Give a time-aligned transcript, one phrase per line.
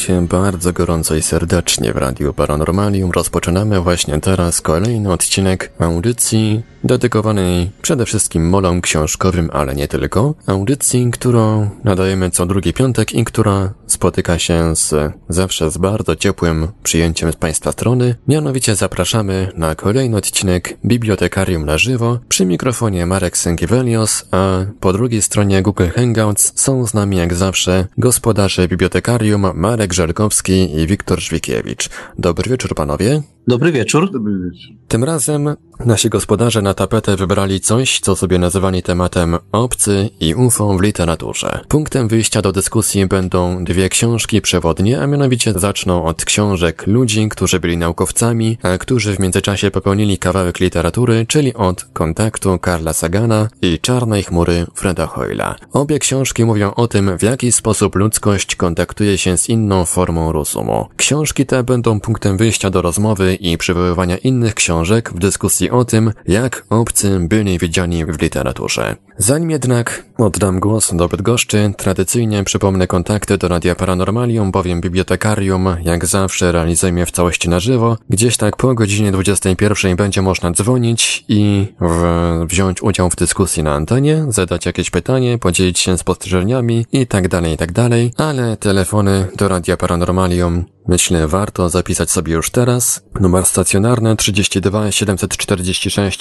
[0.00, 3.10] Witajcie bardzo gorąco i serdecznie w Radiu Paranormalium.
[3.10, 10.34] Rozpoczynamy właśnie teraz kolejny odcinek audycji dedykowanej przede wszystkim molom książkowym, ale nie tylko.
[10.46, 16.68] Audycji, którą nadajemy co drugi piątek i która spotyka się z zawsze z bardzo ciepłym
[16.82, 18.14] przyjęciem z Państwa strony.
[18.28, 22.18] Mianowicie zapraszamy na kolejny odcinek Bibliotekarium na żywo.
[22.28, 27.86] Przy mikrofonie Marek Sękiewelios, a po drugiej stronie Google Hangouts są z nami jak zawsze
[27.98, 31.88] gospodarze bibliotekarium Marek Żelkowski i Wiktor Żwikiewicz.
[32.18, 33.22] Dobry wieczór panowie.
[33.48, 34.12] Dobry wieczór.
[34.12, 34.76] Dobry wieczór.
[34.88, 40.78] Tym razem nasi gospodarze na tapetę wybrali coś, co sobie nazywali tematem obcy i UFO
[40.78, 41.60] w literaturze.
[41.68, 47.60] Punktem wyjścia do dyskusji będą dwie książki przewodnie, a mianowicie zaczną od książek ludzi, którzy
[47.60, 53.78] byli naukowcami, a którzy w międzyczasie popełnili kawałek literatury, czyli od kontaktu Karla Sagana i
[53.78, 55.56] Czarnej chmury Freda Hoyla.
[55.72, 60.88] Obie książki mówią o tym, w jaki sposób ludzkość kontaktuje się z inną formą rozumu.
[60.96, 66.12] Książki te będą punktem wyjścia do rozmowy i przywoływania innych książek w dyskusji o tym,
[66.28, 68.96] jak obcy byli widziani w literaturze.
[69.18, 76.06] Zanim jednak oddam głos do Bydgoszczy, tradycyjnie przypomnę kontakty do Radia Paranormalium, bowiem bibliotekarium jak
[76.06, 77.96] zawsze realizujemy w całości na żywo.
[78.10, 83.74] Gdzieś tak po godzinie 21 będzie można dzwonić i w, wziąć udział w dyskusji na
[83.74, 89.28] antenie, zadać jakieś pytanie, podzielić się spostrzeżeniami i tak dalej, i tak dalej, ale telefony
[89.36, 93.02] do Radia Paranormalium Myślę, warto zapisać sobie już teraz.
[93.20, 96.20] Numer stacjonarny 32 746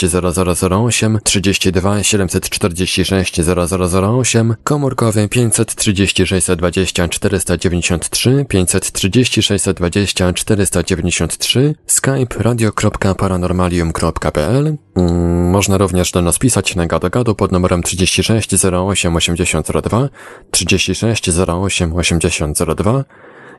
[0.71, 14.77] 0008, 32 746 0008, komórkowy 536 20 493, 536 20 493, skype radio.paranormalium.pl.
[14.95, 20.09] Mm, można również do nas pisać na gadu pod numerem 36 08 8002,
[20.51, 23.03] 36 08 8002,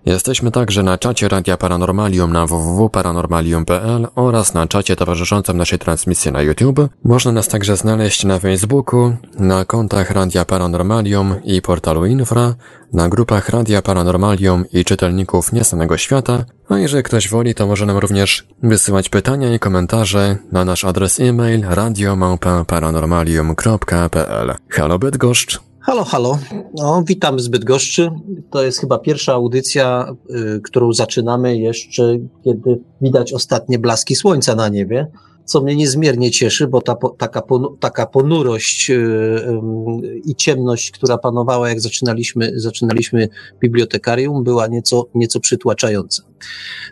[0.06, 6.42] Jesteśmy także na czacie Radia Paranormalium na www.paranormalium.pl oraz na czacie towarzyszącym naszej transmisji na
[6.42, 6.80] YouTube.
[7.04, 12.54] Można nas także znaleźć na Facebooku, na kontach Radia Paranormalium i portalu Infra,
[12.92, 17.98] na grupach Radia Paranormalium i czytelników Niesanego Świata, a jeżeli ktoś woli, to może nam
[17.98, 25.69] również wysyłać pytania i komentarze na nasz adres e-mail radiomałpa-paranormalium.pl Halo Bydgoszcz!
[25.90, 26.38] Halo, halo.
[26.74, 28.10] No, witam z Bydgoszczy.
[28.50, 30.14] To jest chyba pierwsza audycja,
[30.56, 35.06] y, którą zaczynamy jeszcze, kiedy widać ostatnie blaski słońca na niebie
[35.44, 37.42] co mnie niezmiernie cieszy, bo ta, taka,
[37.80, 43.28] taka ponurość yy, i ciemność, która panowała, jak zaczynaliśmy, zaczynaliśmy
[43.60, 46.22] bibliotekarium, była nieco, nieco przytłaczająca.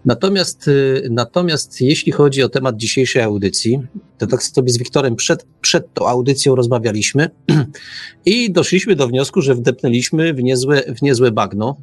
[0.04, 3.80] Natomiast, yy, natomiast jeśli chodzi o temat dzisiejszej audycji,
[4.18, 7.30] to tak sobie z Wiktorem przed, przed tą audycją rozmawialiśmy
[8.26, 11.76] i doszliśmy do wniosku, że wdepnęliśmy w niezłe, w niezłe bagno,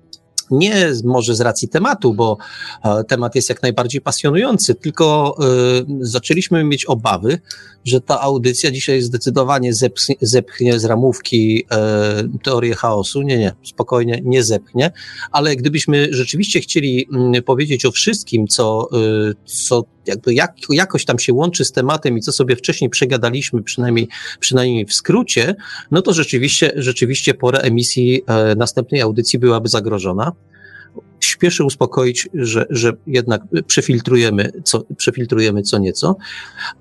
[0.52, 2.38] nie może z racji tematu, bo
[2.84, 5.36] e, temat jest jak najbardziej pasjonujący, tylko
[5.82, 7.40] y, zaczęliśmy mieć obawy,
[7.86, 9.72] że ta audycja dzisiaj zdecydowanie
[10.22, 11.66] zepchnie, z ramówki
[12.36, 13.22] y, teorię chaosu.
[13.22, 14.92] Nie, nie, spokojnie, nie zepchnie,
[15.32, 17.08] ale gdybyśmy rzeczywiście chcieli
[17.38, 18.90] y, powiedzieć o wszystkim, co,
[19.46, 24.08] co jakby jak, jakoś tam się łączy z tematem i co sobie wcześniej przegadaliśmy, przynajmniej,
[24.40, 25.56] przynajmniej w skrócie,
[25.92, 28.22] no to rzeczywiście, rzeczywiście pora emisji
[28.58, 30.32] następnej audycji byłaby zagrożona
[31.20, 36.16] śpieszę uspokoić, że, że jednak przefiltrujemy co, przefiltrujemy co nieco.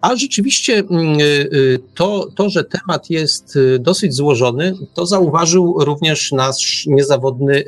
[0.00, 5.74] A rzeczywiście mm, y, y, to, to, że temat jest y, dosyć złożony, to zauważył
[5.78, 7.64] również nasz niezawodny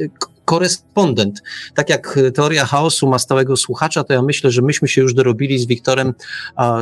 [0.46, 1.42] korespondent.
[1.74, 5.58] Tak jak teoria chaosu ma stałego słuchacza, to ja myślę, że myśmy się już dorobili
[5.58, 6.14] z Wiktorem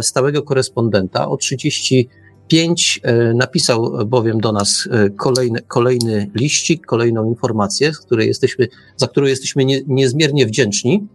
[0.00, 1.28] stałego korespondenta.
[1.28, 2.08] O 30
[2.48, 8.68] Pięć e, napisał bowiem do nas e, kolejny, kolejny liścik, kolejną informację, z której jesteśmy,
[8.96, 11.06] za którą jesteśmy nie, niezmiernie wdzięczni,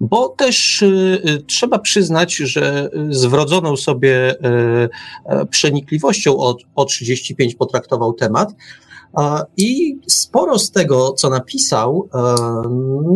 [0.00, 8.12] bo też y, trzeba przyznać, że z wrodzoną sobie y, przenikliwością o, o 35 potraktował
[8.12, 8.54] temat,
[9.56, 12.08] i sporo z tego, co napisał,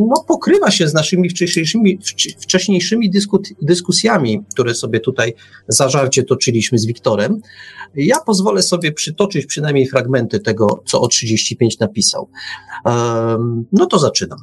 [0.09, 1.99] no, pokrywa się z naszymi wcześniejszymi,
[2.41, 3.11] wcześniejszymi
[3.63, 5.35] dyskusjami, które sobie tutaj
[5.69, 7.41] zażarcie toczyliśmy z Wiktorem.
[7.95, 12.29] Ja pozwolę sobie przytoczyć przynajmniej fragmenty tego, co o 35 napisał.
[13.73, 14.39] No to zaczynam.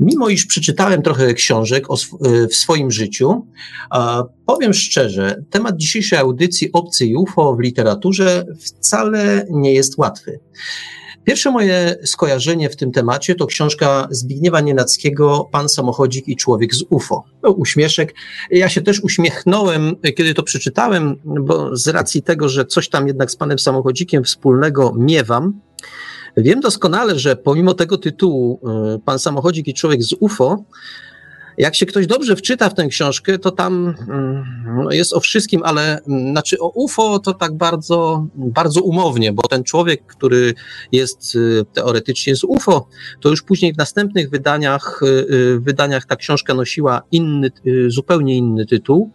[0.00, 3.46] Mimo iż przeczytałem trochę książek e, w swoim życiu,
[4.46, 10.40] powiem szczerze, temat dzisiejszej audycji Obcy i UFO w literaturze wcale nie jest łatwy.
[11.24, 16.84] Pierwsze moje skojarzenie w tym temacie to książka Zbigniewa Nienackiego Pan samochodzik i człowiek z
[16.90, 17.24] UFO.
[17.42, 18.14] No, uśmieszek.
[18.50, 23.30] Ja się też uśmiechnąłem, kiedy to przeczytałem, bo z racji tego, że coś tam jednak
[23.30, 25.60] z panem samochodzikiem wspólnego miewam,
[26.36, 28.60] Wiem doskonale, że pomimo tego tytułu
[28.96, 30.64] y, Pan Samochodzik i Człowiek z UFO,
[31.58, 34.44] jak się ktoś dobrze wczyta w tę książkę, to tam mm,
[34.84, 39.42] no jest o wszystkim, ale mm, znaczy o UFO to tak bardzo, bardzo umownie, bo
[39.42, 40.54] ten człowiek, który
[40.92, 42.88] jest y, teoretycznie z UFO,
[43.20, 47.50] to już później w następnych wydaniach, y, wydaniach ta książka nosiła inny,
[47.88, 49.10] zupełnie inny tytuł.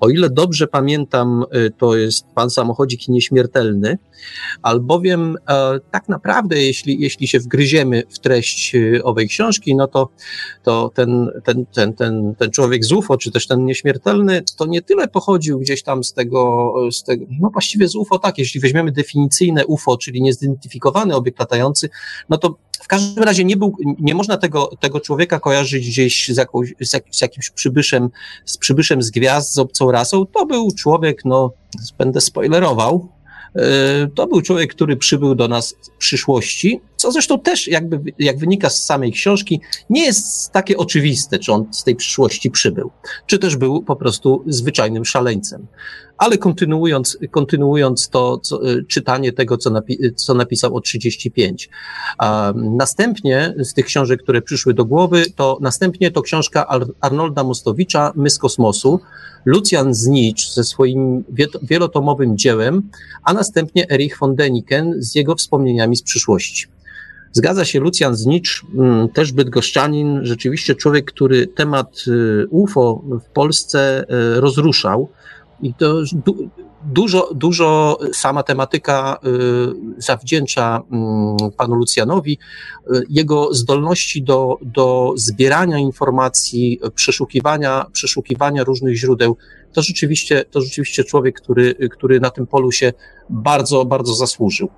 [0.00, 3.98] O ile dobrze pamiętam, y, to jest Pan Samochodzik Nieśmiertelny,
[4.62, 10.08] albowiem e, tak naprawdę, jeśli, jeśli się wgryziemy w treść y, owej książki, no to,
[10.62, 14.82] to ten, ten, ten, ten, ten człowiek z UFO, czy też ten nieśmiertelny, to nie
[14.82, 18.92] tyle pochodził gdzieś tam z tego, z tego, no właściwie z UFO tak, jeśli weźmiemy
[18.92, 21.88] definicyjne UFO, czyli niezidentyfikowany obiekt latający,
[22.28, 26.36] no to w każdym razie nie był, nie można tego, tego człowieka kojarzyć gdzieś z,
[26.36, 28.10] jakąś, z, jak, z jakimś przybyszem,
[28.44, 30.26] z przybyszem z gwiazd, z obcą rasą.
[30.26, 31.52] To był człowiek, no,
[31.98, 33.08] będę spoilerował,
[33.56, 33.60] e,
[34.14, 38.70] to był człowiek, który przybył do nas w przyszłości, co zresztą też, jakby, jak wynika
[38.70, 39.60] z samej książki,
[39.90, 42.90] nie jest takie oczywiste, czy on z tej przyszłości przybył,
[43.26, 45.66] czy też był po prostu zwyczajnym szaleńcem.
[46.18, 51.68] Ale kontynuując, kontynuując to co, y, czytanie tego, co, napi co napisał o 35.
[52.20, 57.44] Um, następnie z tych książek, które przyszły do głowy, to następnie to książka Ar Arnolda
[57.44, 59.00] Mostowicza, My z kosmosu,
[59.44, 61.24] Lucian Znicz ze swoim
[61.62, 62.90] wielotomowym dziełem,
[63.22, 66.66] a następnie Erich von Deniken z jego wspomnieniami z przyszłości.
[67.36, 74.04] Zgadza się Lucjan Znicz, mm, też bydgoszczanin, rzeczywiście człowiek, który temat y, UFO w Polsce
[74.36, 75.08] y, rozruszał.
[75.64, 76.50] I to du,
[76.84, 79.18] dużo, dużo sama tematyka
[79.96, 80.82] y, zawdzięcza
[81.48, 89.36] y, panu Lucjanowi, y, jego zdolności do, do zbierania informacji, przeszukiwania, przeszukiwania różnych źródeł
[89.74, 92.92] to rzeczywiście, to rzeczywiście człowiek, który, który na tym polu się
[93.30, 94.68] bardzo, bardzo zasłużył.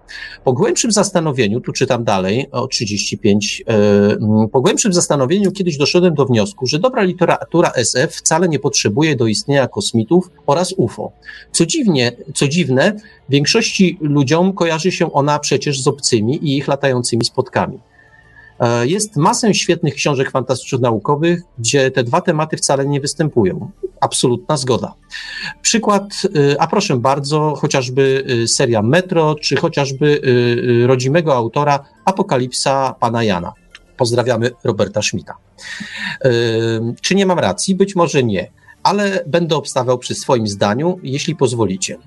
[0.44, 6.26] Po głębszym zastanowieniu, tu czytam dalej o 35, e, po głębszym zastanowieniu kiedyś doszedłem do
[6.26, 11.12] wniosku, że dobra literatura SF wcale nie potrzebuje do istnienia kosmitów oraz UFO.
[11.52, 12.96] Co dziwnie, co dziwne,
[13.28, 17.78] większości ludziom kojarzy się ona przecież z obcymi i ich latającymi spotkami.
[18.60, 23.70] E, jest masę świetnych książek fantastyczno-naukowych, gdzie te dwa tematy wcale nie występują.
[24.00, 24.94] Absolutna zgoda.
[25.62, 26.04] Przykład,
[26.52, 30.20] e, a proszę bardzo, chociażby e, seria Metro, czy chociażby
[30.86, 33.52] rodzimego autora Apokalipsa Pana Jana.
[33.96, 35.34] Pozdrawiamy Roberta Schmidta.
[37.02, 37.74] Czy nie mam racji?
[37.74, 38.50] Być może nie
[38.86, 41.98] ale będę obstawiał przy swoim zdaniu, jeśli pozwolicie.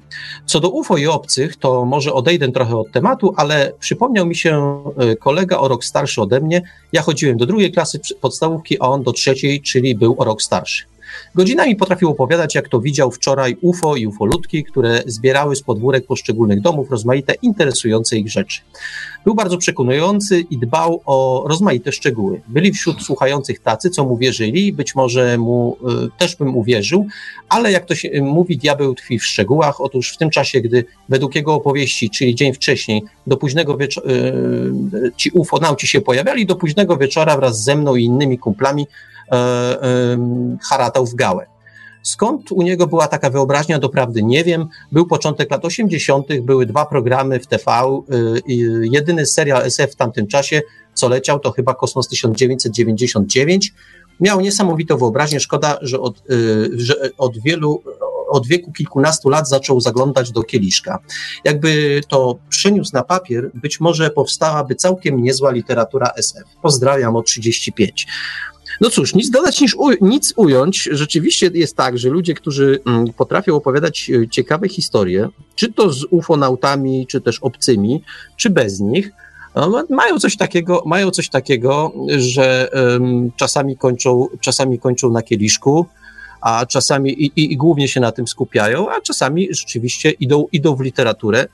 [0.46, 4.84] Co do UFO i obcych, to może odejdę trochę od tematu, ale przypomniał mi się
[4.98, 6.62] e, kolega o rok starszy ode mnie.
[6.94, 10.86] Ja chodziłem do drugiej klasy podstawówki, a on do trzeciej, czyli był o rok starszy.
[11.36, 16.62] Godzinami potrafił opowiadać, jak to widział wczoraj UFO i ufolutki, które zbierały z podwórek poszczególnych
[16.62, 18.62] domów rozmaite interesujące ich rzeczy.
[19.26, 22.42] Był bardzo przekonujący i dbał o rozmaite szczegóły.
[22.48, 27.07] Byli wśród słuchających tacy, co mu wierzyli, być może mu y, też bym uwierzył,
[27.50, 29.81] ale jak to się mówi, diabeł tkwi w szczegółach.
[29.81, 35.12] Otóż w tym czasie, gdy według jego opowieści, czyli dzień wcześniej, do późnego wieczora, y,
[35.18, 38.88] ci ufonauci się pojawiali, do późnego wieczora wraz ze mną i innymi kumplami
[39.19, 39.19] E,
[40.62, 41.45] haratał w gałę.
[42.04, 44.68] Skąd u niego była taka wyobraźnia, doprawdy nie wiem.
[44.92, 47.71] Był początek lat 80., były dwa programy w TV.
[48.14, 48.42] Y,
[48.92, 50.62] jedyny serial SF w tamtym czasie,
[50.94, 53.74] co leciał, to chyba Kosmos 1999.
[54.19, 55.40] Miał niesamowitą wyobraźnię.
[55.40, 57.83] Szkoda, że od, y, że od wielu,
[58.30, 61.00] od wieku kilkunastu lat zaczął zaglądać do kieliszka.
[61.44, 66.44] Jakby to przeniósł na papier, być może powstałaby całkiem niezła literatura SF.
[66.62, 68.07] Pozdrawiam o 35.
[68.81, 70.90] No cóż, nic dodać niż u, nic ująć.
[70.92, 76.06] Rzeczywiście jest tak, że ludzie, którzy mm, potrafią opowiadać e, ciekawe historie, czy to z
[76.09, 78.04] ufonautami, czy też obcymi,
[78.38, 79.12] czy bez nich,
[79.90, 85.86] mają coś takiego, mają coś takiego, że um, czasami kończą, czasami kończą na kieliszku,
[86.42, 90.76] a czasami i, i, i, głównie się na tym skupiają, a czasami rzeczywiście idą, idą
[90.76, 91.48] w literaturę.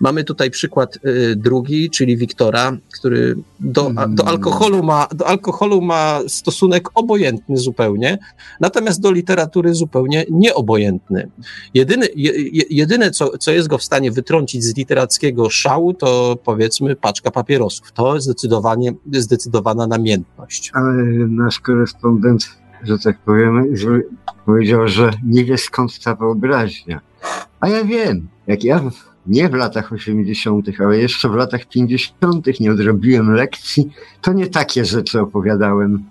[0.00, 4.14] Mamy tutaj przykład y, drugi, czyli Wiktora, który do, mm.
[4.14, 8.18] do, alkoholu ma, do alkoholu ma stosunek obojętny zupełnie,
[8.60, 11.30] natomiast do literatury zupełnie nieobojętny.
[11.74, 12.32] Jedyny, je,
[12.70, 17.92] jedyne, co, co jest go w stanie wytrącić z literackiego szału, to powiedzmy paczka papierosów.
[17.92, 20.70] To zdecydowanie, zdecydowana namiętność.
[20.74, 23.74] Ale nasz korespondent, że tak powiem,
[24.46, 27.00] powiedział, że nie wie skąd ta wyobraźnia.
[27.60, 28.80] A ja wiem, jak ja
[29.26, 32.60] nie w latach 80., ale jeszcze w latach 50.
[32.60, 36.04] nie odrobiłem lekcji, to nie takie rzeczy opowiadałem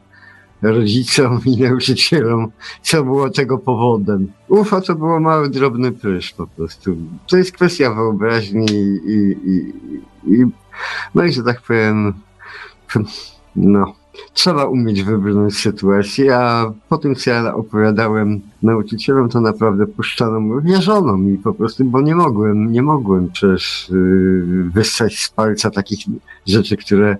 [0.62, 4.32] rodzicom i nauczycielom, co było tego powodem.
[4.48, 6.96] UFO to było mały, drobny prysz po prostu.
[7.28, 9.74] To jest kwestia wyobraźni i, i,
[10.34, 10.46] i
[11.16, 12.14] no i że tak powiem,
[13.56, 13.96] no,
[14.34, 20.62] trzeba umieć wybrnąć z sytuacji, a po tym, co ja opowiadałem nauczycielom, to naprawdę puszczano,
[20.62, 26.00] wierzono mi po prostu, bo nie mogłem, nie mogłem przecież yy, wyssać z palca takich
[26.48, 27.18] rzeczy, które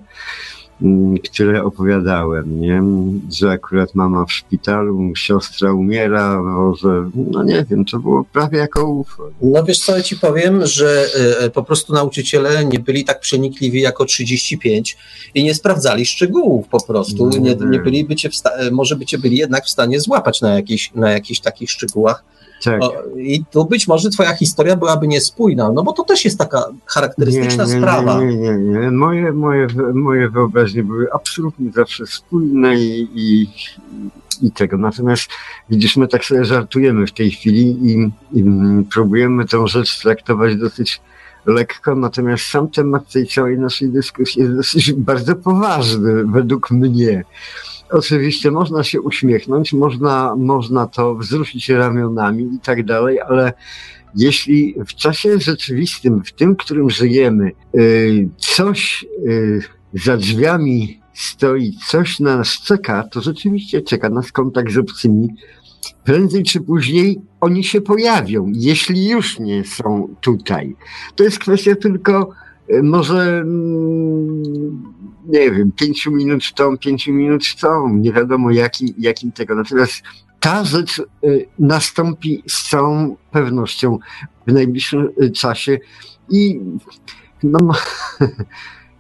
[1.24, 2.84] które opowiadałem, nie?
[3.32, 6.42] Że akurat mama w szpitalu, siostra umiera,
[6.82, 9.30] że no nie wiem, to było prawie jako UFO.
[9.42, 11.06] No wiesz co, ja ci powiem, że
[11.40, 14.98] e, po prostu nauczyciele nie byli tak przenikliwi jako 35
[15.36, 17.26] i nie sprawdzali szczegółów po prostu.
[17.26, 18.30] No, nie, nie byli bycie
[18.72, 22.24] może bycie byli jednak w stanie złapać na, jakiś, na jakichś takich szczegółach
[22.64, 22.82] tak.
[23.18, 27.66] I tu być może twoja historia byłaby niespójna, no bo to też jest taka charakterystyczna
[27.66, 28.20] nie, nie, sprawa.
[28.20, 28.92] Nie, nie, nie, nie.
[28.92, 33.48] Moje, moje, moje wyobraźnie były absolutnie zawsze spójne i, i,
[34.42, 34.78] i tego.
[34.78, 35.30] Natomiast
[35.70, 38.44] widzisz, my tak sobie żartujemy w tej chwili i, i
[38.94, 41.02] próbujemy tę rzecz traktować dosyć
[41.46, 47.24] lekko, natomiast sam temat tej całej naszej dyskusji jest dosyć bardzo poważny, według mnie.
[47.92, 53.54] Oczywiście można się uśmiechnąć, można, można to wzruszyć ramionami i tak dalej, ale
[54.16, 59.62] jeśli w czasie rzeczywistym, w tym, którym żyjemy, y, coś y,
[59.94, 65.28] za drzwiami stoi, coś na nas czeka, to rzeczywiście czeka nas kontakt z obcymi.
[66.04, 70.76] Prędzej czy później oni się pojawią, jeśli już nie są tutaj.
[71.16, 72.30] To jest kwestia tylko
[72.70, 74.84] y, może mm,
[75.30, 79.56] nie wiem, pięciu minut tą, pięciu minut tą, nie wiadomo jakim, jakim tego.
[79.56, 80.04] Natomiast
[80.40, 83.98] ta rzecz y, nastąpi z całą pewnością
[84.48, 85.78] w najbliższym y, czasie
[86.30, 86.60] i
[87.44, 87.60] no,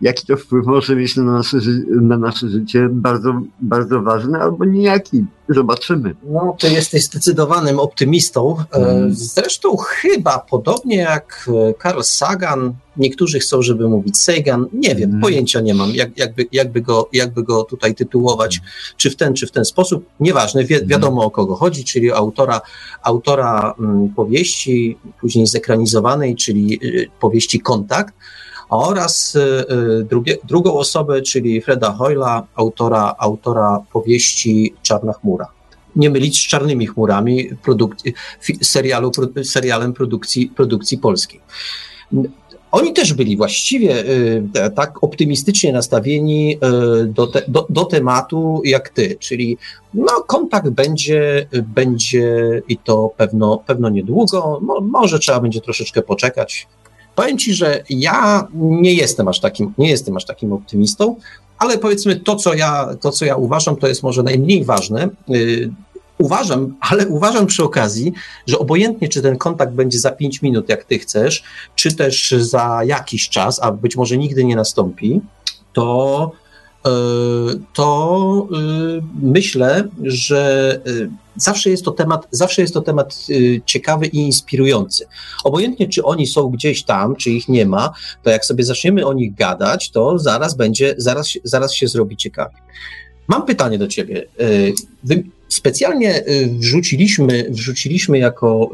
[0.01, 1.57] jaki to wpływ może mieć na nasze,
[2.01, 5.25] na nasze życie, bardzo, bardzo ważny, albo nijaki.
[5.49, 6.15] Zobaczymy.
[6.23, 8.55] No, ty jesteś zdecydowanym optymistą.
[8.71, 9.13] Mm.
[9.13, 15.21] Zresztą chyba podobnie jak e, Carl Sagan, niektórzy chcą, żeby mówić Sagan, nie wiem, mm.
[15.21, 18.61] pojęcia nie mam, jak, jakby, jakby, go, jakby go tutaj tytułować,
[18.97, 20.05] czy w ten, czy w ten sposób.
[20.19, 22.61] Nieważne, wi wiadomo o kogo chodzi, czyli autora,
[23.03, 28.13] autora mm, powieści, później zekranizowanej, czyli y, powieści Kontakt,
[28.69, 35.47] oraz y, y, drugie, drugą osobę, czyli Freda Hoyla, autora, autora powieści Czarna Chmura.
[35.95, 37.49] Nie mylić z Czarnymi Chmurami,
[38.61, 39.11] serialu,
[39.43, 41.41] serialem produkcji, produkcji polskiej.
[42.71, 44.43] Oni też byli właściwie y,
[44.75, 46.57] tak optymistycznie nastawieni
[47.05, 49.57] do, te, do, do, tematu jak ty, czyli
[49.93, 56.67] no, kontakt będzie, będzie i to pewno, pewno niedługo, Mo, może trzeba będzie troszeczkę poczekać,
[57.19, 61.15] Powiem Ci, że ja nie jestem aż takim, nie jestem aż takim optymistą,
[61.57, 65.09] ale powiedzmy to, co ja, to, co ja uważam, to jest może najmniej ważne.
[65.27, 65.71] Yy,
[66.17, 68.13] uważam, ale uważam przy okazji,
[68.47, 71.43] że obojętnie, czy ten kontakt będzie za 5 minut, jak Ty chcesz,
[71.75, 75.21] czy też za jakiś czas, a być może nigdy nie nastąpi,
[75.73, 76.31] to
[76.85, 76.89] E,
[77.73, 78.57] to e,
[79.21, 80.81] myślę, że
[81.39, 83.27] zawsze jest to temat, zawsze jest to temat
[83.65, 85.05] ciekawy i inspirujący.
[85.43, 87.93] Obojętnie, czy oni są gdzieś tam, czy ich nie ma,
[88.23, 92.55] to jak sobie zaczniemy o nich gadać, to zaraz będzie, zaraz, zaraz się zrobi ciekawie.
[93.27, 94.25] Mam pytanie do ciebie.
[95.03, 96.23] Wy specjalnie
[96.59, 98.71] wrzuciliśmy, wrzuciliśmy jako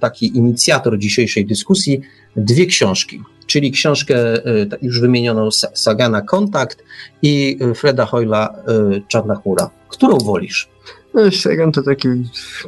[0.00, 2.00] taki inicjator dzisiejszej dyskusji
[2.36, 6.84] dwie książki czyli książkę y, już wymienioną Sagana Kontakt
[7.22, 8.54] i Freda Hoyla
[8.96, 9.70] y, Czarna Chmura.
[9.88, 10.68] Którą wolisz?
[11.14, 12.08] No, Sagan to, taki,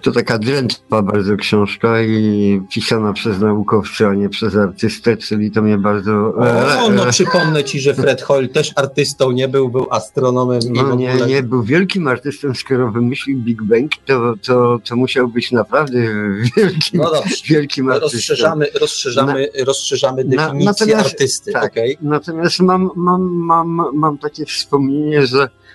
[0.03, 5.63] to taka drętwa bardzo książka i pisana przez naukowca, a nie przez artystę, czyli to
[5.63, 6.13] mnie bardzo...
[6.13, 10.61] O, no przypomnę ci, że Fred Hoyle też artystą nie był, był astronomem.
[10.71, 15.53] No nie, nie, był wielkim artystą, skoro wymyślił Big Bang, to, to, to musiał być
[15.53, 15.99] naprawdę
[16.57, 17.35] wielkim, no dobrze.
[17.49, 18.17] wielkim artystą.
[18.17, 21.53] Rozszerzamy, rozszerzamy, na, rozszerzamy definicję na, artysty.
[21.53, 21.97] Tak, okay?
[22.03, 25.66] Natomiast mam, mam, mam, mam takie wspomnienie, że E,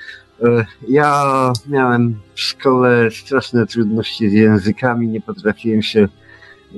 [0.87, 6.07] ja miałem w szkole straszne trudności z językami, nie potrafiłem się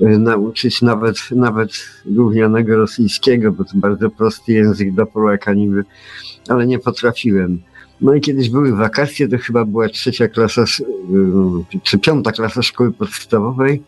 [0.02, 1.70] e, nauczyć nawet, nawet
[2.06, 5.84] gównianego rosyjskiego, bo to bardzo prosty język dla Polaka niby,
[6.48, 7.62] ale nie potrafiłem.
[8.00, 10.66] No i kiedyś były wakacje, to chyba była trzecia klasa, e,
[11.82, 13.82] czy piąta klasa szkoły podstawowej.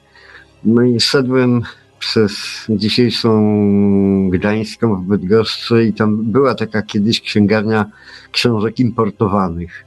[0.65, 1.63] No i szedłem
[1.99, 7.87] przez dzisiejszą Gdańską w Bydgoszczy i tam była taka kiedyś księgarnia
[8.33, 9.85] książek importowanych.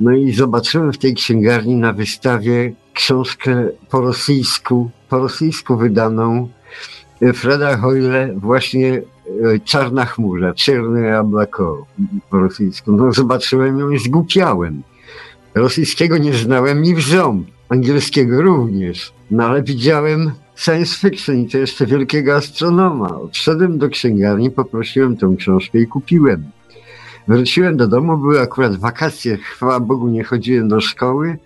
[0.00, 6.48] No i zobaczyłem w tej księgarni na wystawie książkę po rosyjsku, po rosyjsku wydaną
[7.34, 9.02] Freda Hoyle właśnie
[9.44, 11.86] e, Czarna chmura, Czerny Ablako
[12.30, 12.92] po rosyjsku.
[12.92, 14.82] No zobaczyłem ją i zgłupiałem.
[15.54, 19.12] Rosyjskiego nie znałem ni w ząb, angielskiego również.
[19.30, 23.20] No ale widziałem science fiction i to jeszcze wielkiego astronoma.
[23.20, 26.44] Odszedłem do księgarni, poprosiłem tę książkę i kupiłem.
[27.28, 31.38] Wróciłem do domu, były akurat wakacje, chwała Bogu nie chodziłem do szkoły.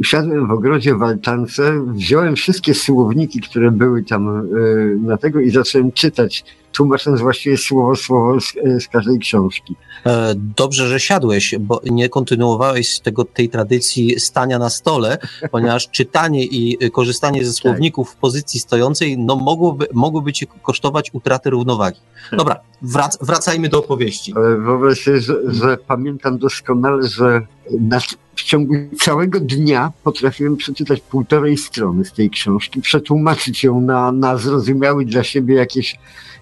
[0.00, 5.50] Usiadłem w ogrodzie w altance, wziąłem wszystkie słowniki, które były tam y, na tego i
[5.50, 6.44] zacząłem czytać
[6.76, 8.52] tłumacząc właściwie słowo słowo z,
[8.84, 9.76] z każdej książki.
[10.06, 15.18] E, dobrze, że siadłeś, bo nie kontynuowałeś tego, tej tradycji stania na stole,
[15.52, 17.62] ponieważ czytanie i korzystanie ze tak.
[17.62, 22.00] słowników w pozycji stojącej no, mogłoby, mogłoby cię kosztować utratę równowagi.
[22.32, 24.34] Dobra, wrac, wracajmy do opowieści.
[24.36, 27.46] Ale sobie, że, że pamiętam doskonale, że
[27.80, 28.00] na,
[28.34, 34.36] w ciągu całego dnia potrafiłem przeczytać półtorej strony z tej książki, przetłumaczyć ją na, na
[34.36, 35.96] zrozumiały dla siebie jakieś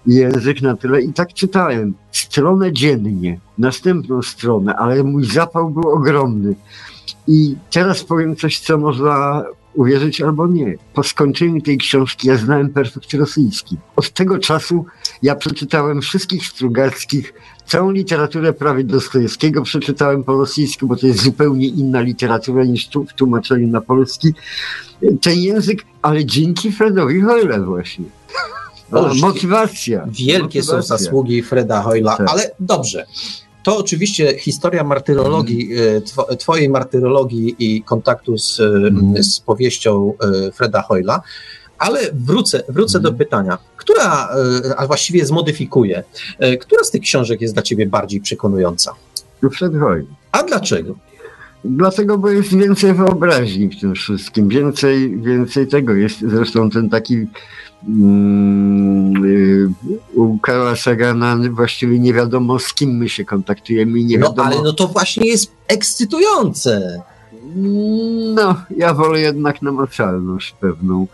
[0.07, 1.93] język na tyle i tak czytałem.
[2.11, 6.55] Stronę dziennie, następną stronę, ale mój zapał był ogromny.
[7.27, 9.43] I teraz powiem coś, co można
[9.75, 10.77] uwierzyć albo nie.
[10.93, 13.77] Po skończeniu tej książki ja znałem perfekt rosyjski.
[13.95, 14.85] Od tego czasu
[15.21, 17.33] ja przeczytałem wszystkich Strugackich,
[17.65, 23.05] całą literaturę prawie Dostojewskiego przeczytałem po rosyjsku, bo to jest zupełnie inna literatura niż tu
[23.05, 24.33] w tłumaczeniu na polski.
[25.21, 28.05] Ten język, ale dzięki Fredowi Hoyle właśnie.
[28.91, 30.07] No, motywacja.
[30.07, 30.81] Wielkie motywacja.
[30.81, 32.29] są zasługi Freda Hoyla, tak.
[32.29, 33.05] ale dobrze.
[33.63, 36.01] To oczywiście historia martyrologii, mm.
[36.39, 39.23] twojej martyrologii i kontaktu z, mm.
[39.23, 40.13] z powieścią
[40.47, 41.21] e, Freda Hoyla,
[41.77, 43.03] ale wrócę, wrócę mm.
[43.03, 43.17] do mhm.
[43.17, 44.29] pytania, która,
[44.69, 46.03] e, a właściwie zmodyfikuję,
[46.61, 48.95] która z tych książek jest dla ciebie bardziej przekonująca?
[49.49, 50.05] Fred Hoyle.
[50.31, 50.95] A dlaczego?
[51.65, 56.19] Dlatego, bo jest więcej wyobraźni w tym wszystkim, więcej, więcej tego jest.
[56.19, 57.27] Zresztą ten taki
[60.15, 64.47] u Karla Sagana właściwie nie wiadomo z kim my się kontaktujemy i nie no, wiadomo...
[64.47, 67.01] ale no to właśnie jest ekscytujące.
[68.35, 71.07] No, ja wolę jednak namacalność pewną.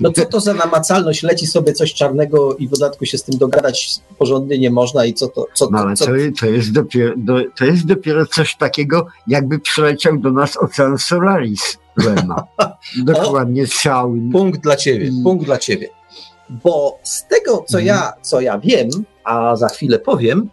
[0.00, 1.22] No co to za namacalność?
[1.22, 5.14] Leci sobie coś czarnego i w dodatku się z tym dogadać porządnie nie można i
[5.14, 5.46] co to...
[5.54, 6.04] Co to, no ale co...
[6.04, 7.14] To, to, jest dopiero,
[7.58, 11.78] to jest dopiero coś takiego, jakby przyleciał do nas ocean Solaris.
[13.04, 14.18] Dokładnie cały.
[14.32, 15.22] Punkt dla ciebie, I...
[15.24, 15.88] punkt dla ciebie.
[16.50, 18.12] Bo z tego, co, ja, mhm.
[18.22, 18.88] co ja wiem,
[19.24, 20.50] a za chwilę powiem,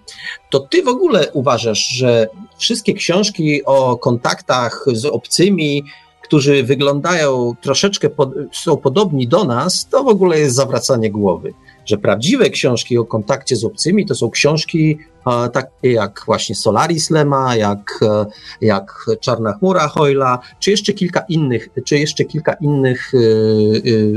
[0.49, 5.83] to ty w ogóle uważasz, że wszystkie książki o kontaktach z obcymi,
[6.27, 11.53] którzy wyglądają troszeczkę, pod, są podobni do nas, to w ogóle jest zawracanie głowy.
[11.85, 17.09] Że prawdziwe książki o kontakcie z obcymi to są książki e, takie jak właśnie Solaris
[17.09, 18.25] Lema, jak, e,
[18.61, 23.17] jak Czarna Chmura Hoyla, czy jeszcze kilka innych, czy jeszcze kilka innych e,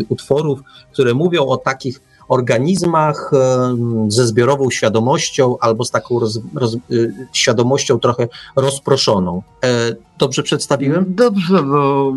[0.09, 0.61] utworów,
[0.93, 3.31] które mówią o takich organizmach
[4.09, 9.43] ze zbiorową świadomością albo z taką roz, roz, y, świadomością trochę rozproszoną.
[9.65, 11.05] E, dobrze przedstawiłem?
[11.09, 12.13] Dobrze, bo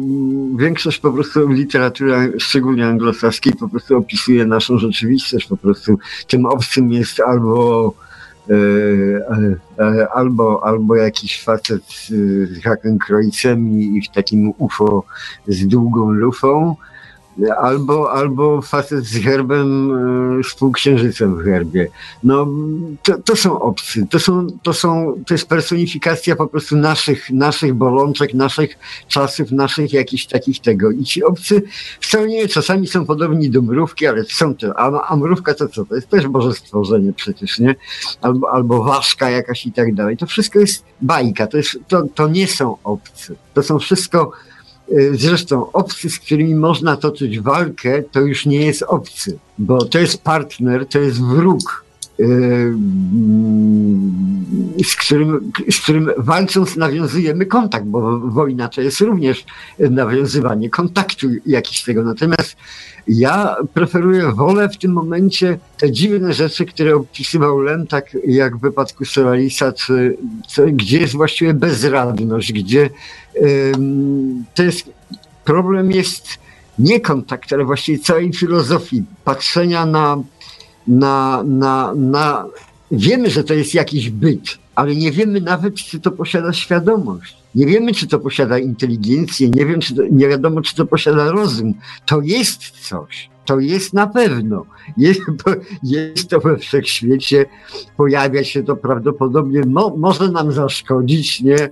[0.55, 5.47] większość po prostu literatury, szczególnie anglosaskiej, po prostu opisuje naszą rzeczywistość.
[5.47, 5.97] Po prostu
[6.27, 7.93] tym obcym jest albo
[8.49, 8.53] e,
[9.79, 15.03] e, albo, albo jakiś facet z Hakenkreuzem i w takim UFO
[15.47, 16.75] z długą lufą,
[17.57, 19.89] albo, albo facet z herbem,
[20.43, 21.87] z e, półksiężycem w herbie.
[22.23, 22.47] No,
[23.03, 27.73] to, to są obcy, to są, to są, to jest personifikacja po prostu naszych, naszych
[27.73, 30.91] bolączek, naszych czasów, naszych jakichś takich tego.
[30.91, 31.61] I ci obcy
[32.01, 35.85] wcale nie, czasami są podobni do mrówki, ale są to, a, a mrówka to co?
[35.85, 37.75] To jest też Boże stworzenie przecież, nie?
[38.21, 40.17] Albo, albo ważka jakaś i tak dalej.
[40.17, 43.35] To wszystko jest bajka, to, jest, to, to nie są obcy.
[43.53, 44.52] To są wszystko Y,
[45.13, 50.23] zresztą obcy, z którymi można toczyć walkę, to już nie jest obcy, bo to jest
[50.23, 51.85] partner, to jest wróg,
[52.19, 52.73] y,
[54.83, 59.45] z którym, z którym walcząc nawiązujemy kontakt, bo wojna to jest również
[59.79, 62.03] nawiązywanie kontaktu jakiś tego.
[62.03, 62.55] Natomiast
[63.07, 68.61] ja preferuję, wolę w tym momencie te dziwne rzeczy, które opisywał Lem, tak jak w
[68.61, 70.17] wypadku Solarisa, czy,
[70.67, 72.89] gdzie jest właściwie bezradność, gdzie
[74.55, 74.89] to jest,
[75.45, 76.27] problem jest
[76.79, 80.23] nie kontakt, ale właściwie całej filozofii, patrzenia na,
[80.87, 82.45] na, na, na
[82.91, 87.37] wiemy, że to jest jakiś byt, ale nie wiemy nawet, czy to posiada świadomość.
[87.55, 91.31] Nie wiemy, czy to posiada inteligencję, nie, wiem, czy to, nie wiadomo, czy to posiada
[91.31, 91.73] rozum.
[92.05, 93.29] To jest coś.
[93.45, 94.65] To jest na pewno.
[94.97, 95.21] Jest,
[95.83, 97.45] jest to we wszechświecie,
[97.97, 101.69] pojawia się to prawdopodobnie, mo, może nam zaszkodzić, nie?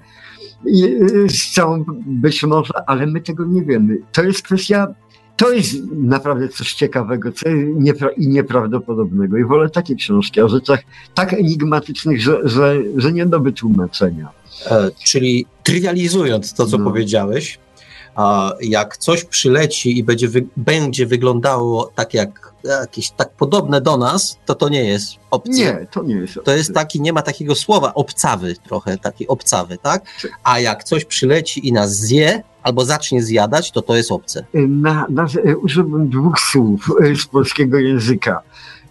[0.65, 0.97] I,
[1.29, 3.97] z całą, być może, ale my tego nie wiemy.
[4.11, 4.87] To jest kwestia
[5.41, 9.37] to jest naprawdę coś ciekawego co niepra i nieprawdopodobnego.
[9.37, 10.79] I wolę takie książki o rzeczach
[11.13, 14.29] tak enigmatycznych, że, że, że nie do wytłumaczenia.
[14.65, 16.85] E, czyli trywializując to, co no.
[16.85, 17.59] powiedziałeś,
[18.61, 24.39] jak coś przyleci i będzie, wy będzie wyglądało tak jak jakieś tak podobne do nas,
[24.45, 25.51] to to nie jest obcy.
[25.51, 26.45] Nie, to nie jest obcy.
[26.45, 30.05] To jest taki, nie ma takiego słowa, obcawy trochę, taki obcawy, tak?
[30.43, 34.45] A jak coś przyleci i nas zje, albo zacznie zjadać, to to jest obce.
[34.53, 35.27] Na, na,
[35.61, 38.41] użyłbym dwóch słów e, z polskiego języka.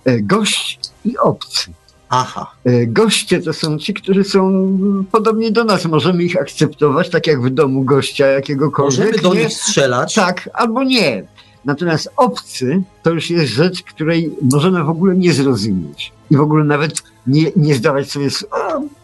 [0.05, 1.73] E, gość i obcy.
[2.11, 2.51] Aha.
[2.65, 4.79] E, goście to są ci, którzy są
[5.13, 5.85] podobni do nas.
[5.85, 8.99] Możemy ich akceptować, tak jak w domu gościa jakiegokolwiek.
[8.99, 10.15] Możemy do nich strzelać.
[10.15, 11.25] Tak, albo nie.
[11.65, 16.13] Natomiast obcy to już jest rzecz, której możemy w ogóle nie zrozumieć.
[16.31, 16.93] I w ogóle nawet
[17.27, 18.29] nie, nie zdawać sobie.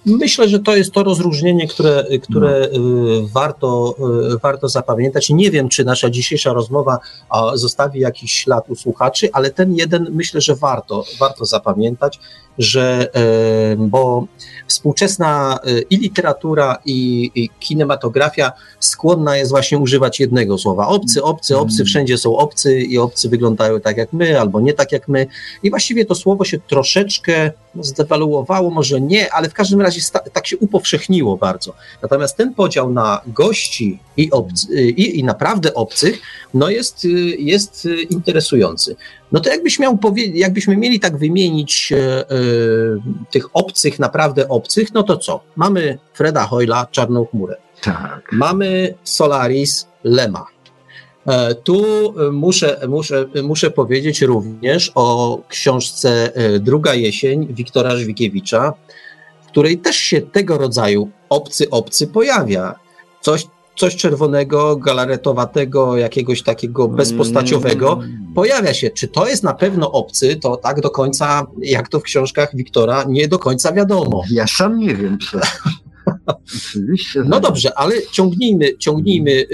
[0.07, 3.29] Myślę, że to jest to rozróżnienie, które, które no.
[3.35, 3.95] warto,
[4.35, 5.31] y, warto zapamiętać.
[5.31, 6.99] Nie wiem, czy nasza dzisiejsza rozmowa
[7.55, 12.21] zostawi jakiś ślad u słuchaczy, ale ten jeden myślę, że warto, warto zapamiętać,
[12.59, 13.11] że
[13.79, 14.27] bo
[14.67, 20.87] współczesna y, i literatura, i, i kinematografia skłonna jest właśnie używać jednego słowa.
[20.87, 21.87] Obcy, obcy, obcy, mm.
[21.87, 25.27] wszędzie są obcy i obcy wyglądają tak jak my, albo nie tak jak my.
[25.63, 27.16] I właściwie to słowo się troszeczkę
[27.81, 30.01] zdewaluowało, może nie, ale w każdym razie
[30.33, 31.75] tak się upowszechniło bardzo.
[32.03, 34.31] Natomiast ten podział na gości i,
[34.77, 36.21] i, i naprawdę obcych,
[36.55, 37.05] no jest,
[37.39, 38.97] jest interesujący.
[39.33, 39.99] No to jakbyś miał
[40.35, 42.35] jakbyśmy mieli tak wymienić e, e,
[43.31, 45.41] tych obcych, naprawdę obcych, no to co?
[45.57, 47.57] Mamy Freda Hoyla, Czarną chmurę.
[47.83, 48.29] Tak.
[48.33, 50.56] Mamy Solaris, Lema.
[51.27, 51.85] E, tu
[52.33, 58.73] muszę, muszę, muszę powiedzieć również o książce e, Druga jesień Wiktora Żwikiewicza,
[59.43, 62.75] w której też się tego rodzaju obcy obcy pojawia.
[63.21, 68.33] Coś, coś czerwonego, galaretowatego, jakiegoś takiego bezpostaciowego mm.
[68.35, 68.91] pojawia się.
[68.91, 73.05] Czy to jest na pewno obcy, to tak do końca, jak to w książkach Wiktora,
[73.09, 74.23] nie do końca wiadomo.
[74.31, 75.39] Ja sam nie wiem, co.
[76.27, 77.23] Oczywiście.
[77.27, 79.47] No dobrze, ale ciągnijmy, ciągnijmy,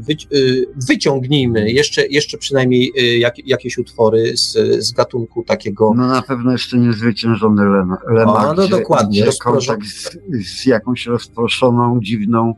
[0.00, 4.52] wy, y, wyciągnijmy jeszcze, jeszcze przynajmniej y, jak, jakieś utwory z,
[4.84, 5.92] z gatunku takiego.
[5.96, 7.62] No na pewno jeszcze niezwyciężony
[8.08, 8.48] Lemak.
[8.48, 9.24] O, no dokładnie.
[9.40, 10.10] Kontakt z,
[10.46, 12.54] z jakąś rozproszoną, dziwną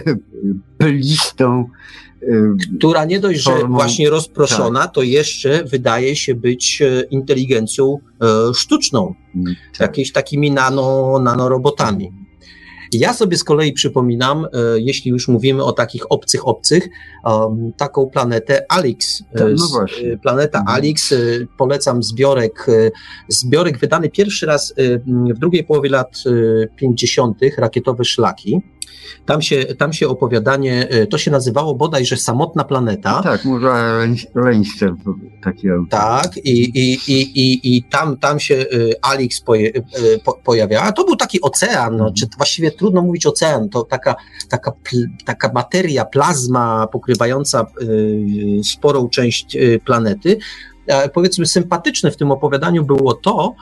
[0.80, 1.64] listą.
[2.78, 4.94] Która nie dość, że formą, właśnie rozproszona, tak.
[4.94, 9.80] to jeszcze wydaje się być e, inteligencją e, sztuczną, mm, tak.
[9.80, 12.12] jakimiś takimi nano, nanorobotami.
[12.92, 16.88] Ja sobie z kolei przypominam, e, jeśli już mówimy o takich obcych obcych,
[17.76, 19.22] taką planetę Alix.
[19.32, 19.86] Tak, no
[20.22, 20.76] Planeta mhm.
[20.76, 21.14] Alix,
[21.58, 22.66] polecam zbiorek,
[23.28, 24.74] zbiorek wydany pierwszy raz
[25.34, 26.22] w drugiej połowie lat
[26.76, 28.62] 50., Rakietowe Szlaki.
[29.26, 33.12] Tam się, tam się opowiadanie, e, to się nazywało bodajże Samotna Planeta.
[33.12, 34.94] No tak, może Leinster
[35.44, 38.64] taki Tak, i, i, i, i, i tam, tam się e,
[39.02, 39.82] Alix poje, e,
[40.24, 40.92] po, pojawiała.
[40.92, 44.16] To był taki ocean, no, czy właściwie trudno mówić ocean, to taka,
[44.48, 44.72] taka,
[45.24, 47.66] taka materia, plazma pokrywająca
[48.62, 50.38] sporą część planety
[51.14, 53.54] powiedzmy sympatyczne w tym opowiadaniu było to,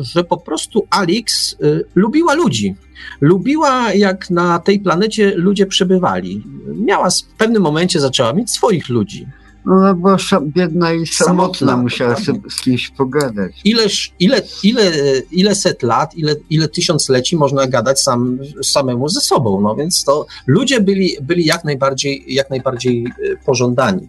[0.00, 1.56] że po prostu Alix
[1.94, 2.74] lubiła ludzi
[3.20, 6.42] lubiła, jak na tej planecie ludzie przebywali.
[6.66, 9.26] Miała w pewnym momencie zaczęła mieć swoich ludzi.
[9.66, 13.60] No, ona była biedna i samotna, samotna musiała z, z kimś pogadać.
[13.64, 14.92] Ileż, ile, ile,
[15.30, 20.26] ile set lat, ile, ile tysiącleci można gadać sam, samemu ze sobą, no więc to
[20.46, 24.08] ludzie byli, byli jak najbardziej, jak najbardziej e, pożądani.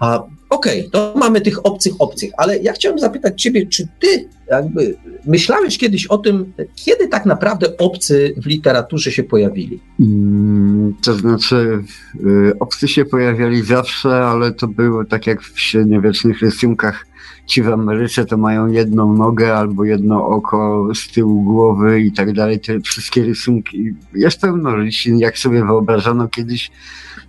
[0.00, 4.28] A Okej, okay, to mamy tych obcych obcych, ale ja chciałem zapytać Ciebie, czy Ty
[4.50, 9.80] jakby myślałeś kiedyś o tym, kiedy tak naprawdę obcy w literaturze się pojawili?
[10.00, 11.82] Mm, to znaczy,
[12.26, 17.06] y, obcy się pojawiali zawsze, ale to było tak jak w średniowiecznych rysunkach.
[17.46, 22.32] Ci w Ameryce to mają jedną nogę albo jedno oko z tyłu głowy i tak
[22.32, 22.60] dalej.
[22.60, 23.94] Te wszystkie rysunki.
[24.14, 26.70] Jest pełno liczin, jak sobie wyobrażano kiedyś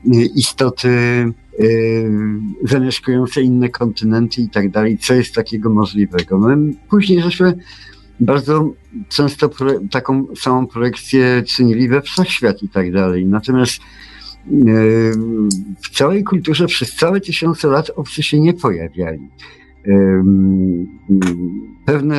[0.06, 0.90] y, istoty
[2.64, 6.40] zamieszkujące inne kontynenty i tak dalej, co jest takiego możliwego.
[6.40, 7.58] My no później żeśmy
[8.20, 8.74] bardzo
[9.10, 9.50] często
[9.92, 13.26] taką samą projekcję czynili we wszechświat i tak dalej.
[13.26, 13.80] Natomiast
[14.52, 15.12] yy,
[15.82, 19.30] w całej kulturze przez całe tysiące lat obcy się nie pojawiali
[21.88, 22.18] pewne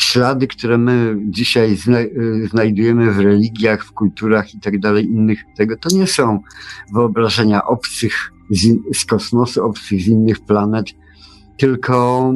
[0.00, 1.76] ślady, które my dzisiaj
[2.50, 6.40] znajdujemy w religiach, w kulturach i tak dalej, innych tego, to nie są
[6.92, 10.86] wyobrażenia obcych z, z kosmosu, obcych z innych planet,
[11.58, 12.32] tylko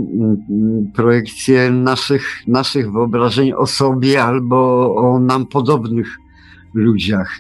[0.95, 6.19] projekcje naszych, naszych wyobrażeń o sobie albo o nam podobnych
[6.75, 7.39] ludziach,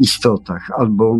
[0.00, 1.18] istotach, albo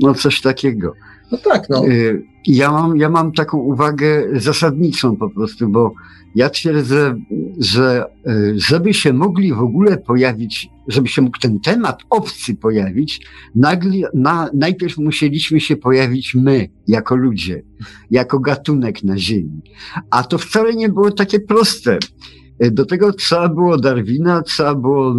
[0.00, 0.94] no coś takiego.
[1.32, 1.86] No tak, no.
[1.86, 5.94] Y, ja mam, ja mam taką uwagę zasadniczą po prostu, bo
[6.34, 7.14] ja twierdzę,
[7.58, 13.26] że y, żeby się mogli w ogóle pojawić, żeby się mógł ten temat obcy pojawić,
[13.54, 17.62] nagle, na, najpierw musieliśmy się pojawić my, jako ludzie,
[18.10, 19.62] jako gatunek na Ziemi.
[20.10, 21.98] A to wcale nie było takie proste.
[22.62, 25.16] Y, do tego trzeba było Darwina, trzeba było e,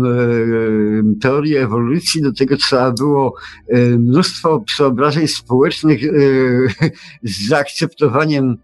[1.22, 3.36] teorii ewolucji, do tego trzeba było
[3.68, 6.10] e, mnóstwo przeobrażeń społecznych e,
[7.24, 8.58] z zaakceptowaniem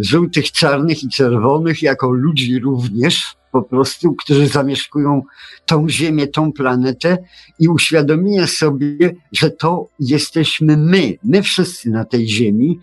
[0.00, 5.22] żółtych, czarnych i czerwonych jako ludzi również, po prostu, którzy zamieszkują
[5.66, 7.18] tą Ziemię, tą planetę
[7.58, 12.80] i uświadomienie sobie, że to jesteśmy my, my wszyscy na tej Ziemi,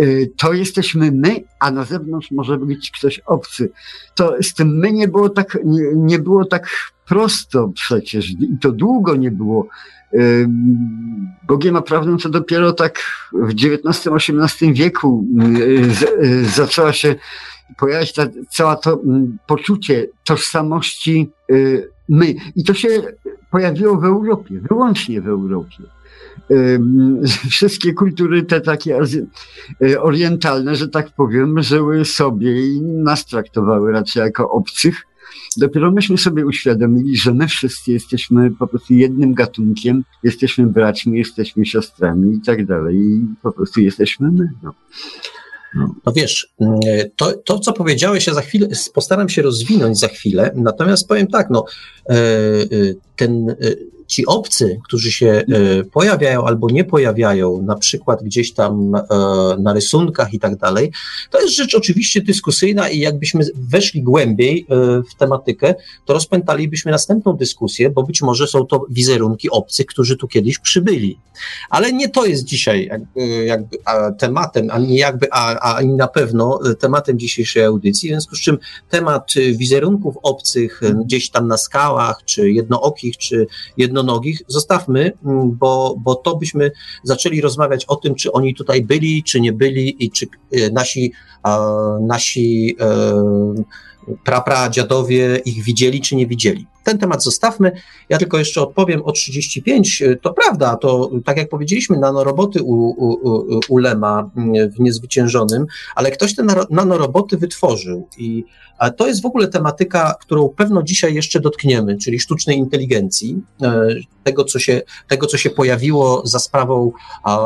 [0.00, 3.70] y, to jesteśmy my, a na zewnątrz może być ktoś obcy.
[4.14, 6.68] To z tym my nie było tak, nie, nie było tak
[7.06, 9.68] prosto przecież i to długo nie było.
[11.46, 12.98] Bogiem prawdą to dopiero tak
[13.32, 15.26] w XIX-XVIII wieku
[15.58, 17.14] y, y, zaczęła się
[17.78, 19.00] pojawiać ta, cała to
[19.46, 22.34] poczucie tożsamości y, my.
[22.56, 22.88] I to się
[23.50, 25.82] pojawiło w Europie, wyłącznie w Europie.
[27.50, 28.98] Wszystkie kultury te takie
[30.00, 35.06] orientalne, że tak powiem, żyły sobie i nas traktowały raczej jako obcych
[35.56, 41.66] Dopiero myśmy sobie uświadomili, że my wszyscy jesteśmy po prostu jednym gatunkiem, jesteśmy braćmi, jesteśmy
[41.66, 42.96] siostrami i tak dalej.
[42.96, 44.48] I po prostu jesteśmy my.
[44.62, 44.74] No.
[45.74, 45.94] No.
[46.06, 46.52] no wiesz,
[47.16, 51.50] to, to co powiedziałeś, ja za chwilę postaram się rozwinąć za chwilę, natomiast powiem tak,
[51.50, 51.64] no,
[52.08, 52.66] e, e,
[53.16, 53.54] ten e,
[54.06, 55.44] ci obcy, którzy się e,
[55.84, 59.00] pojawiają albo nie pojawiają, na przykład gdzieś tam e,
[59.58, 60.92] na rysunkach i tak dalej,
[61.30, 64.74] to jest rzecz oczywiście dyskusyjna i jakbyśmy weszli głębiej e,
[65.10, 70.28] w tematykę, to rozpętalibyśmy następną dyskusję, bo być może są to wizerunki obcych, którzy tu
[70.28, 71.18] kiedyś przybyli.
[71.70, 72.90] Ale nie to jest dzisiaj
[73.44, 73.78] jakby,
[74.18, 78.58] tematem, ani jakby, a, ani na pewno tematem dzisiejszej audycji, w związku z czym
[78.90, 85.94] temat wizerunków obcych gdzieś tam na skałach, czy jednookich, czy jedno jednonogich zostawmy, mm, bo,
[85.98, 86.70] bo to byśmy
[87.02, 91.12] zaczęli rozmawiać o tym, czy oni tutaj byli, czy nie byli i czy e, nasi,
[92.00, 92.76] nasi
[94.08, 96.66] e, pra dziadowie ich widzieli, czy nie widzieli.
[96.84, 97.72] Ten temat zostawmy.
[98.08, 100.02] Ja tylko jeszcze odpowiem o 35.
[100.22, 106.10] To prawda, to tak jak powiedzieliśmy, nanoroboty u, u, u Lema mm, w Niezwyciężonym, ale
[106.10, 108.44] ktoś te nanoroboty wytworzył i
[108.90, 113.88] to jest w ogóle tematyka, którą pewno dzisiaj jeszcze dotkniemy, czyli sztucznej inteligencji, e,
[114.24, 116.92] tego, co się, tego, co się pojawiło za sprawą
[117.26, 117.38] e,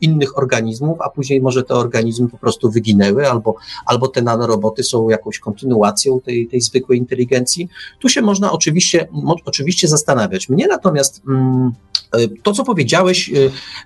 [0.00, 3.54] innych organizmów, a później może te organizmy po prostu wyginęły, albo,
[3.86, 5.89] albo te nanoroboty są jakąś kontynuacją
[6.20, 7.68] tej, tej zwykłej inteligencji.
[8.00, 9.08] Tu się można oczywiście
[9.44, 10.48] oczywiście, zastanawiać.
[10.48, 11.72] Mnie natomiast mm,
[12.12, 13.32] e, to, co powiedziałeś, e,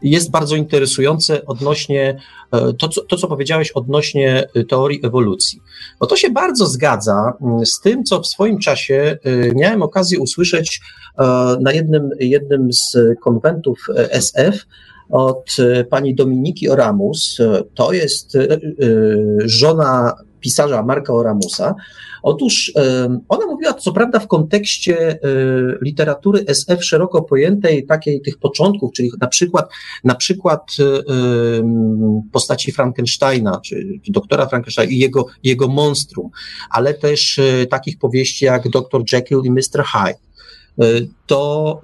[0.03, 2.21] jest bardzo interesujące odnośnie
[2.53, 5.61] e, to, co, to, co powiedziałeś odnośnie teorii ewolucji.
[6.01, 9.19] Bo to się bardzo zgadza mm, z tym, co w swoim czasie
[9.55, 10.81] miałem okazję usłyszeć
[11.61, 14.67] na jednym, jednym z konwentów SF
[15.11, 15.57] od
[15.91, 17.39] pani Dominiki Oramus.
[17.75, 18.39] To jest
[19.45, 21.75] żona pisarza Marka Oramusa.
[22.23, 22.73] Otóż
[23.29, 25.19] ona mówiła, co prawda, w kontekście e,
[25.83, 29.69] literatury SF szeroko pojętej, takiej tych początków, czyli na przykład,
[30.05, 30.85] na przykład e,
[32.33, 36.31] postaci Frankensteina, czy doktora Frankensteina i jego, jego monstrum,
[36.71, 39.03] ale też e, takich powieści jak Dr.
[39.13, 39.85] Jekyll i Mr.
[39.93, 40.19] Hyde
[41.27, 41.81] to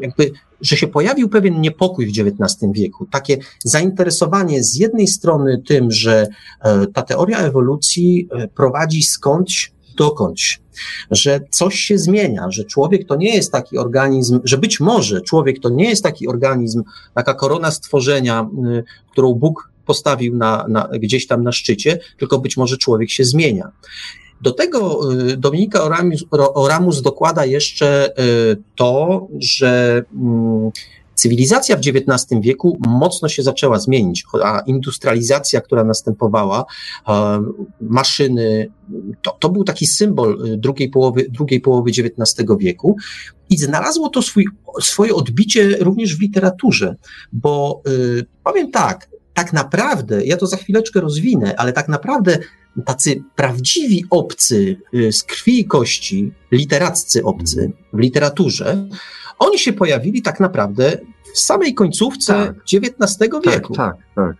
[0.00, 5.90] jakby że się pojawił pewien niepokój w XIX wieku, takie zainteresowanie z jednej strony tym,
[5.90, 6.28] że
[6.60, 10.60] e, ta teoria ewolucji e, prowadzi skądś dokądś,
[11.10, 15.60] że coś się zmienia, że człowiek to nie jest taki organizm, że być może człowiek
[15.60, 16.82] to nie jest taki organizm,
[17.14, 22.56] taka korona stworzenia, e, którą Bóg postawił na, na, gdzieś tam na szczycie, tylko być
[22.56, 23.72] może człowiek się zmienia.
[24.40, 28.12] Do tego y, Dominika Oramus, Oramus dokłada jeszcze
[28.52, 30.70] y, to, że mm,
[31.20, 36.64] Cywilizacja w XIX wieku mocno się zaczęła zmienić, a industrializacja, która następowała,
[37.80, 38.70] maszyny,
[39.22, 42.96] to, to był taki symbol y, drugiej połowy, drugiej połowy XIX wieku
[43.50, 44.46] i znalazło to swój,
[44.80, 46.96] swoje odbicie również w literaturze,
[47.32, 47.82] bo
[48.44, 52.38] powiem tak, tak naprawdę, ja to za chwileczkę rozwinę, ale tak naprawdę
[52.84, 58.88] tacy prawdziwi obcy y, z krwi i kości, literaccy obcy w literaturze,
[59.38, 60.98] oni się pojawili tak naprawdę
[61.34, 62.56] w samej końcówce tak.
[62.72, 63.74] XIX wieku.
[63.74, 64.36] Tak, tak, tak.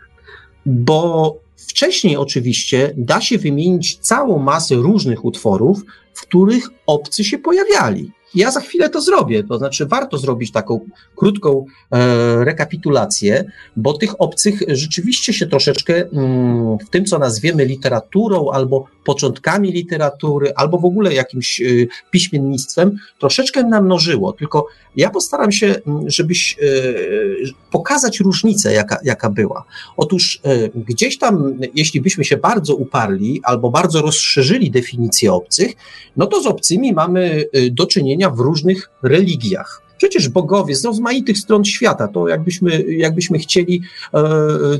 [0.67, 5.83] Bo wcześniej oczywiście da się wymienić całą masę różnych utworów,
[6.15, 8.13] w których obcy się pojawiali.
[8.35, 9.45] Ja za chwilę to zrobię.
[9.45, 10.81] To znaczy, warto zrobić taką
[11.17, 13.45] krótką e, rekapitulację,
[13.77, 20.53] bo tych obcych rzeczywiście się troszeczkę mm, w tym, co nazwiemy literaturą, albo początkami literatury,
[20.57, 24.33] albo w ogóle jakimś y, piśmiennictwem, troszeczkę namnożyło.
[24.33, 29.65] Tylko ja postaram się, mm, żebyś y, pokazać różnicę, jaka, jaka była.
[29.97, 35.73] Otóż y, gdzieś tam, jeśli byśmy się bardzo uparli, albo bardzo rozszerzyli definicję obcych,
[36.17, 39.90] no to z obcymi mamy do czynienia w różnych religiach.
[40.01, 43.83] Przecież bogowie z rozmaitych stron świata, to jakbyśmy, jakbyśmy chcieli,
[44.15, 44.21] e,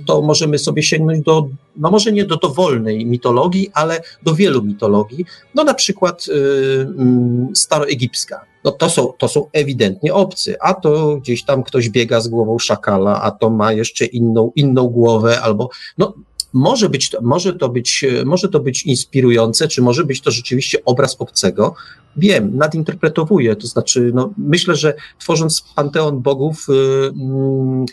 [0.07, 5.25] to możemy sobie sięgnąć do, no może nie do dowolnej mitologii, ale do wielu mitologii.
[5.55, 8.41] No na przykład e, mm, staroegipska.
[8.65, 12.59] No to są, to są ewidentnie obcy, a to gdzieś tam ktoś biega z głową
[12.59, 16.15] szakala, a to ma jeszcze inną, inną głowę, albo no
[16.53, 20.79] może być, to, może, to być, może to być inspirujące, czy może być to rzeczywiście
[20.85, 21.75] obraz obcego.
[22.17, 26.73] Wiem, nadinterpretowuję, to znaczy, no, myślę, że tworząc panteon bogów, y,
[27.07, 27.87] mm,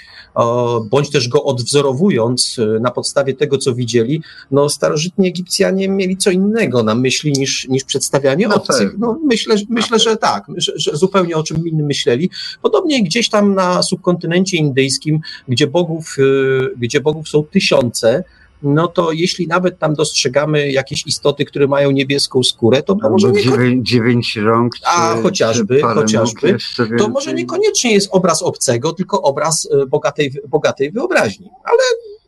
[0.90, 6.32] bądź też go odwzorowując y, na podstawie tego, co widzieli, no, starożytni Egipcjanie mieli co
[6.32, 8.96] innego na myśli niż, niż przedstawianie no obcych.
[8.98, 12.30] No, myślę, myślę, że tak, że, że zupełnie o czym innym myśleli.
[12.62, 16.16] Podobnie gdzieś tam na subkontynencie indyjskim, gdzie bogów,
[16.78, 18.24] gdzie bogów są tysiące,
[18.64, 23.34] no to jeśli nawet tam dostrzegamy jakieś istoty, które mają niebieską skórę, to, to może
[23.34, 26.58] dziewięć, dziewięć rąk, czy, a chociażby, chociażby
[26.98, 31.50] to może niekoniecznie jest obraz obcego, tylko obraz e, bogatej, bogatej wyobraźni.
[31.64, 31.84] Ale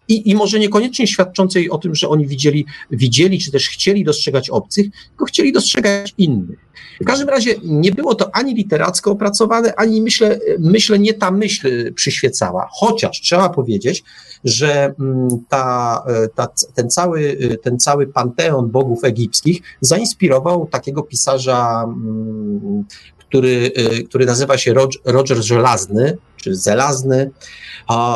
[0.07, 4.49] i, i może niekoniecznie świadczącej o tym, że oni widzieli, widzieli, czy też chcieli dostrzegać
[4.49, 6.68] obcych, tylko chcieli dostrzegać innych.
[7.01, 11.93] W każdym razie nie było to ani literacko opracowane, ani myślę, myślę nie ta myśl
[11.93, 12.67] przyświecała.
[12.71, 14.03] Chociaż trzeba powiedzieć,
[14.43, 16.03] że mm, ta,
[16.35, 22.83] ta, ten, cały, ten cały panteon bogów egipskich zainspirował takiego pisarza, mm,
[23.29, 23.71] który,
[24.09, 24.73] który nazywa się
[25.05, 27.31] Roger Żelazny, czy Zelazny.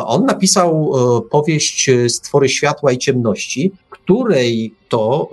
[0.06, 5.30] On napisał e, powieść Stwory światła i ciemności, której to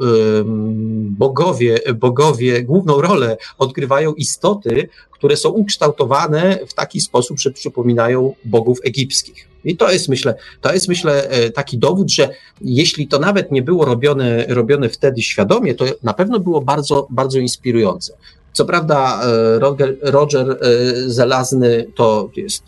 [1.09, 8.79] bogowie, bogowie główną rolę odgrywają istoty, które są ukształtowane w taki sposób, że przypominają bogów
[8.83, 9.47] egipskich.
[9.65, 12.29] I to jest, myślę, to jest, myślę, e, taki dowód, że
[12.61, 17.39] jeśli to nawet nie było robione, robione wtedy świadomie, to na pewno było bardzo, bardzo
[17.39, 18.13] inspirujące.
[18.53, 20.59] Co prawda e, Roger, Roger
[21.07, 22.63] Zelazny to jest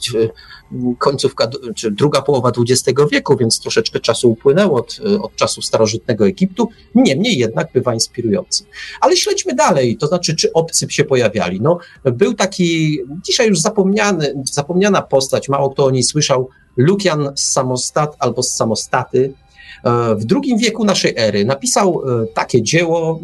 [0.98, 6.70] końcówka, czy druga połowa XX wieku, więc troszeczkę czasu upłynęło od, od czasu starożytnego Egiptu,
[6.96, 8.66] niemniej jednak bywa inspirujący.
[9.02, 11.62] Ale śledźmy dalej, to znaczy, czy obcy się pojawiali.
[11.62, 17.52] No, był taki, dzisiaj już zapomniany, zapomniana postać, mało kto o niej słyszał, Lukian z
[17.52, 19.34] Samostat albo z Samostaty,
[19.84, 23.20] e, w drugim wieku naszej ery napisał e, takie dzieło,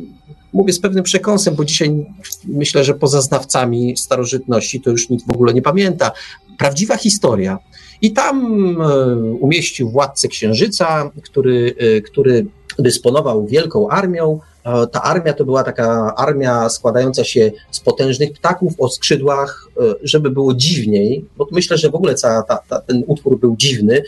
[0.53, 2.05] mówię z pewnym przekąsem, bo dzisiaj
[2.47, 6.11] myślę, że poza znawcami starożytności to już nikt w ogóle nie pamięta.
[6.57, 7.59] Prawdziwa historia.
[8.01, 8.37] I tam
[8.81, 12.45] e, umieścił władcę księżyca, który, e, który
[12.79, 14.39] dysponował wielką armią.
[14.63, 19.69] E, ta armia to była taka armia składająca się z potężnych ptaków o skrzydłach,
[20.03, 24.03] żeby było dziwniej, bo myślę, że w ogóle ca, ta, ta, ten utwór był dziwny.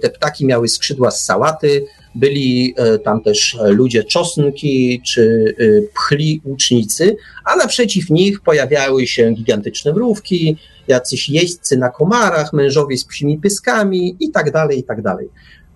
[0.00, 1.86] Te ptaki miały skrzydła z sałaty,
[2.16, 9.30] byli e, tam też ludzie czosnki czy e, pchli łucznicy, a naprzeciw nich pojawiały się
[9.30, 10.56] gigantyczne mrówki,
[10.88, 15.28] jacyś jeźdźcy na komarach, mężowie z psimi pyskami i tak dalej, i tak dalej.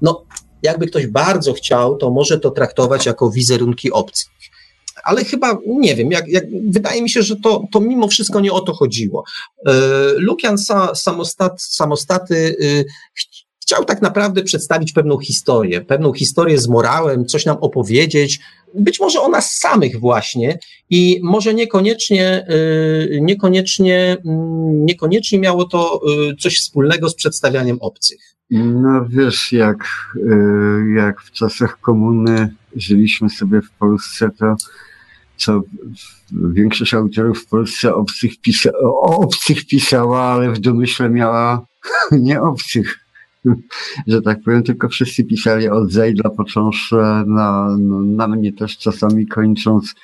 [0.02, 0.24] No,
[0.62, 4.28] jakby ktoś bardzo chciał, to może to traktować jako wizerunki obcych.
[5.04, 8.52] Ale chyba nie wiem, jak, jak, wydaje mi się, że to, to mimo wszystko nie
[8.52, 9.24] o to chodziło.
[9.66, 9.72] E,
[10.16, 12.56] Lukian sa, samostat, samostaty
[13.70, 18.40] chciał tak naprawdę przedstawić pewną historię, pewną historię z morałem, coś nam opowiedzieć,
[18.74, 20.58] być może o nas samych właśnie
[20.90, 28.18] i może niekoniecznie, y, niekoniecznie, mm, niekoniecznie miało to y, coś wspólnego z przedstawianiem obcych.
[28.50, 29.84] No wiesz, jak,
[30.16, 30.20] y,
[30.96, 34.56] jak w czasach komuny żyliśmy sobie w Polsce, to
[35.36, 35.60] co
[36.32, 41.66] większość autorów w Polsce obcych pisa, o obcych pisała, ale w domyśle miała
[42.12, 42.99] nie obcych
[44.06, 49.94] że tak powiem, tylko wszyscy pisali od Zejdla, począwszy na, na mnie też czasami kończąc.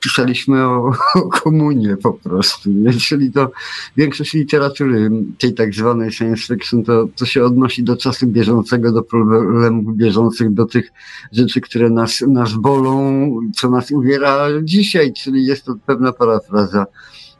[0.00, 2.92] Pisaliśmy o, o komunie po prostu, nie?
[2.92, 3.52] czyli to
[3.96, 9.02] większość literatury tej tak zwanej science fiction to, to się odnosi do czasu bieżącego, do
[9.02, 10.92] problemów bieżących, do tych
[11.32, 16.86] rzeczy, które nas, nas bolą, co nas uwiera dzisiaj, czyli jest to pewna parafraza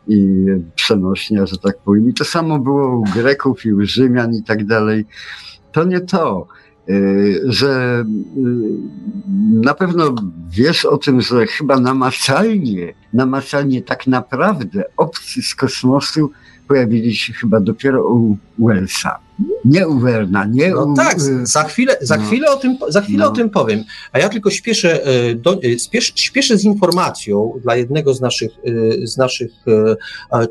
[0.08, 2.08] i przenośnia, że tak powiem.
[2.08, 5.06] I to samo było u Greków i u Rzymian i tak dalej.
[5.72, 6.46] To nie to.
[7.44, 8.04] że
[9.52, 10.14] na pewno
[10.50, 16.30] wiesz o tym, że chyba namacalnie, namacalnie tak naprawdę obcy z kosmosu
[16.72, 19.18] pojawili się chyba dopiero u Wellsa.
[19.64, 20.96] Nie u Werna, nie no u...
[20.96, 22.22] Tak, za chwilę, za no.
[22.26, 23.30] chwilę, o, tym, za chwilę no.
[23.30, 23.84] o tym powiem.
[24.12, 28.52] A ja tylko śpieszę, e, do, spiesz, śpieszę z informacją dla jednego z naszych,
[29.04, 29.52] z naszych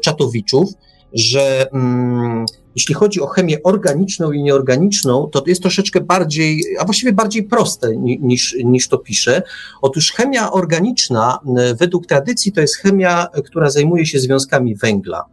[0.02, 0.70] czatowiczów,
[1.14, 2.46] że mm,
[2.76, 7.98] jeśli chodzi o chemię organiczną i nieorganiczną, to jest troszeczkę bardziej, a właściwie bardziej proste
[7.98, 9.42] niż, niż to pisze.
[9.82, 11.40] Otóż chemia organiczna
[11.80, 15.26] według tradycji to jest chemia, która zajmuje się związkami węgla.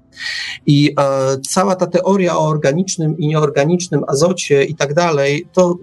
[0.66, 5.78] I e, cała ta teoria o organicznym i nieorganicznym azocie i tak dalej, to,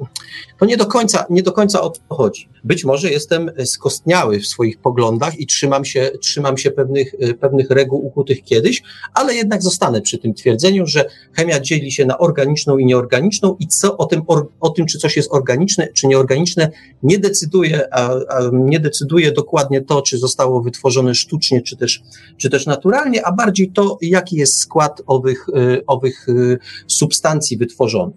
[0.59, 2.49] to nie, do końca, nie do końca o to chodzi.
[2.63, 7.69] Być może jestem skostniały w swoich poglądach i trzymam się, trzymam się pewnych, e, pewnych
[7.69, 12.77] reguł ukutych kiedyś, ale jednak zostanę przy tym twierdzeniu, że chemia dzieli się na organiczną
[12.77, 14.21] i nieorganiczną i co o tym,
[14.59, 16.71] o tym czy coś jest organiczne, czy nieorganiczne,
[17.03, 22.03] nie decyduje, a, a nie decyduje dokładnie to, czy zostało wytworzone sztucznie, czy też,
[22.37, 26.57] czy też naturalnie, a bardziej to, jak jaki jest skład owych, y, owych y,
[26.87, 28.15] substancji wytworzonych.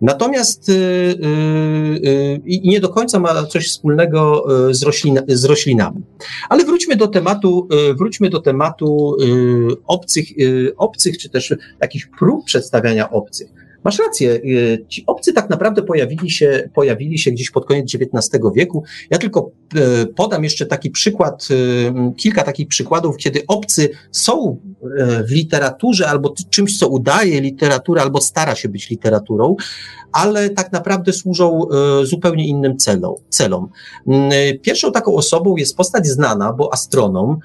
[0.00, 1.14] Natomiast y,
[2.44, 6.02] nie do końca ma coś wspólnego z, roślin, z roślinami.
[6.48, 7.68] Ale wróćmy do tematu,
[7.98, 9.16] wróćmy do tematu
[9.86, 10.28] obcych,
[10.76, 13.48] obcych, czy też takich prób przedstawiania obcych.
[13.84, 14.40] Masz rację,
[14.88, 18.84] ci obcy tak naprawdę pojawili się, pojawili się gdzieś pod koniec XIX wieku.
[19.10, 19.50] Ja tylko
[20.16, 21.48] podam jeszcze taki przykład,
[22.16, 24.60] kilka takich przykładów, kiedy obcy są
[25.28, 29.56] w literaturze albo czymś, co udaje literaturę, albo stara się być literaturą,
[30.12, 31.60] ale tak naprawdę służą
[32.02, 33.14] zupełnie innym celom.
[33.28, 33.68] celom.
[34.62, 37.38] Pierwszą taką osobą jest postać znana, bo astronom,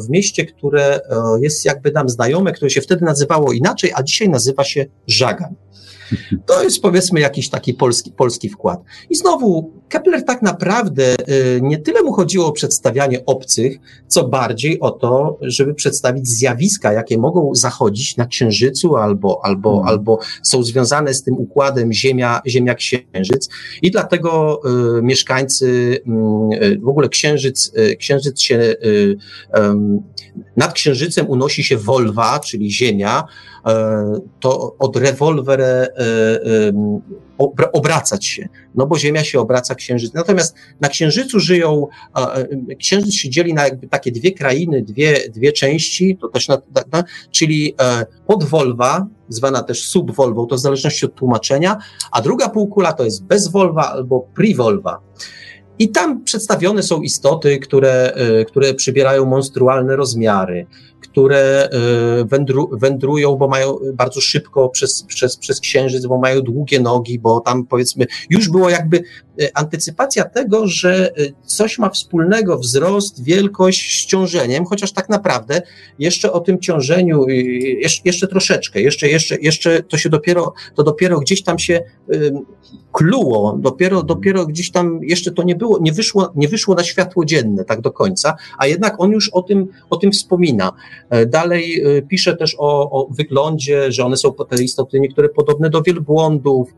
[0.05, 0.99] w mieście, które e,
[1.41, 5.55] jest jakby nam znajome, które się wtedy nazywało inaczej, a dzisiaj nazywa się Żagan.
[6.45, 8.79] To jest powiedzmy jakiś taki polski, polski wkład.
[9.09, 13.77] I znowu Kepler tak naprawdę y, nie tyle mu chodziło o przedstawianie obcych,
[14.07, 19.87] co bardziej o to, żeby przedstawić zjawiska, jakie mogą zachodzić na Księżycu albo, albo, hmm.
[19.87, 23.49] albo są związane z tym układem Ziemia, Ziemia Księżyc.
[23.81, 24.61] I dlatego
[24.97, 29.17] y, mieszkańcy, mm, y, w ogóle Księżyc, y, Księżyc się, y,
[30.57, 33.23] nad Księżycem unosi się Wolwa, czyli Ziemia,
[34.39, 35.89] to od rewolwer e,
[37.73, 40.13] obracać się, no bo Ziemia się obraca Księżyc.
[40.13, 41.87] Natomiast na Księżycu żyją,
[42.79, 46.57] Księżyc się dzieli na jakby takie dwie krainy, dwie, dwie części, to też na,
[46.91, 51.77] na, czyli e, podwolwa, zwana też subwolwą, to w zależności od tłumaczenia,
[52.11, 54.99] a druga półkula to jest bezwolwa albo privolva.
[55.79, 58.13] I tam przedstawione są istoty, które,
[58.47, 60.65] które przybierają monstrualne rozmiary,
[61.13, 66.79] które e, wędru, wędrują, bo mają bardzo szybko przez, przez, przez księżyc, bo mają długie
[66.79, 69.03] nogi, bo tam powiedzmy już było jakby
[69.53, 71.11] antycypacja tego, że e,
[71.45, 75.61] coś ma wspólnego wzrost, wielkość z ciążeniem, chociaż tak naprawdę
[75.99, 81.19] jeszcze o tym ciążeniu, jeszcze, jeszcze troszeczkę, jeszcze, jeszcze, jeszcze to się dopiero, to dopiero
[81.19, 81.83] gdzieś tam się
[82.91, 87.25] kluło, dopiero, dopiero gdzieś tam jeszcze to nie było, nie wyszło, nie wyszło na światło
[87.25, 90.71] dzienne tak do końca, a jednak on już o tym, o tym wspomina.
[91.09, 95.81] E, dalej pisze też o, o wyglądzie, że one są te istoty niektóre podobne do
[95.81, 96.73] wielbłądów,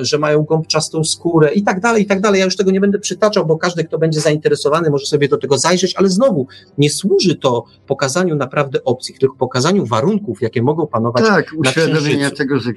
[0.00, 2.38] że mają gąbczastą skórę i tak dalej, i tak dalej.
[2.38, 5.58] Ja już tego nie będę przytaczał, bo każdy, kto będzie zainteresowany, może sobie do tego
[5.58, 6.46] zajrzeć, ale znowu
[6.78, 12.60] nie służy to pokazaniu naprawdę opcji, tylko pokazaniu warunków, jakie mogą panować tak, uświadomienia tego,
[12.60, 12.72] że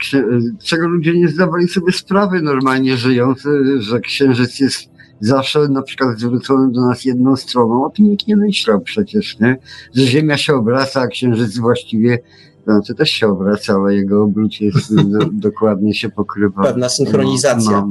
[0.63, 3.43] czego ludzie nie zdawali sobie sprawy normalnie żyjąc,
[3.79, 4.89] że księżyc jest
[5.21, 7.85] zawsze na przykład zwrócony do nas jedną stroną.
[7.85, 9.57] O tym nikt nie myślał przecież, nie?
[9.95, 12.19] Że Ziemia się obraca, a Księżyc właściwie
[12.71, 16.63] znaczy też się obraca, ale jego obrót jest do, dokładnie się pokrywa.
[16.63, 17.71] Pewna synchronizacja.
[17.71, 17.87] No, no,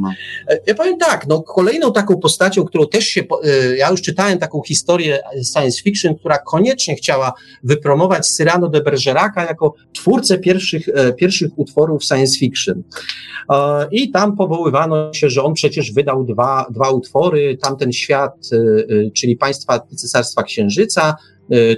[0.49, 0.57] no.
[0.67, 4.63] Ja powiem tak, no kolejną taką postacią, którą też się, e, ja już czytałem taką
[4.67, 5.19] historię
[5.53, 12.05] science fiction, która koniecznie chciała wypromować Cyrano de Bergeraca jako twórcę pierwszych, e, pierwszych utworów
[12.05, 12.83] science fiction.
[13.91, 19.37] I tam powoływano się, że on przecież wydał dwa, dwa utwory, tamten świat, e, czyli
[19.37, 21.17] państwa Cesarstwa Księżyca,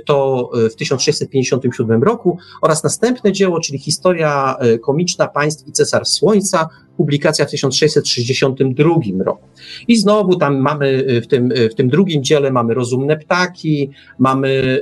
[0.07, 6.07] to y, w 1657 roku oraz następne dzieło, czyli historia y, komiczna państw i cesar
[6.07, 9.49] Słońca, publikacja w 1662 roku.
[9.89, 14.81] I znowu tam mamy w tym, w tym drugim dziele mamy rozumne ptaki, mamy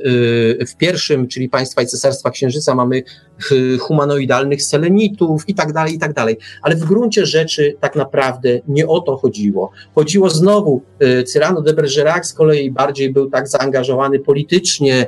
[0.69, 3.03] w pierwszym, czyli Państwa i Cesarstwa Księżyca, mamy
[3.81, 6.37] humanoidalnych selenitów i tak dalej, i tak dalej.
[6.63, 9.71] Ale w gruncie rzeczy tak naprawdę nie o to chodziło.
[9.95, 10.83] Chodziło znowu,
[11.27, 15.07] Cyrano de Bergerac z kolei bardziej był tak zaangażowany politycznie,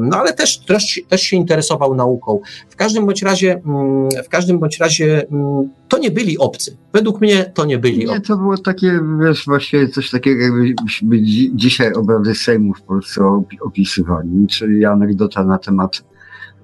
[0.00, 2.40] no ale też, też, też się interesował nauką.
[2.70, 6.76] W każdym bądź razie, mm, w każdym bądź razie mm, to nie byli obcy.
[6.92, 8.18] Według mnie to nie byli obcy.
[8.18, 13.42] Nie, to było takie, wiesz, właśnie coś takiego, jakbyśmy dzi dzisiaj obrady Sejmu w Polsce
[13.60, 16.04] opisywali, czyli anegdota na temat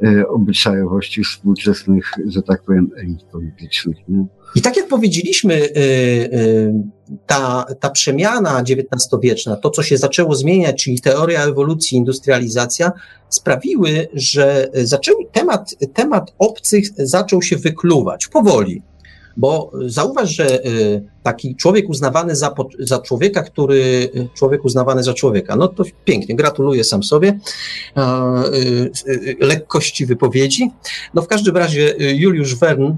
[0.04, 3.96] y, obyczajowości współczesnych, że tak powiem, elit politycznych.
[4.08, 4.24] Nie?
[4.54, 6.72] I tak jak powiedzieliśmy, y, y,
[7.26, 12.92] ta, ta przemiana XIX-wieczna, to co się zaczęło zmieniać, czyli teoria ewolucji, industrializacja,
[13.28, 18.82] sprawiły, że zaczęły, temat, temat obcych zaczął się wykluwać powoli.
[19.36, 25.56] Bo zauważ, że y, taki człowiek uznawany za, za człowieka, który, człowiek uznawany za człowieka,
[25.56, 27.38] no to pięknie, gratuluję sam sobie
[29.40, 30.70] lekkości wypowiedzi.
[31.14, 32.92] No w każdym razie Juliusz Wern,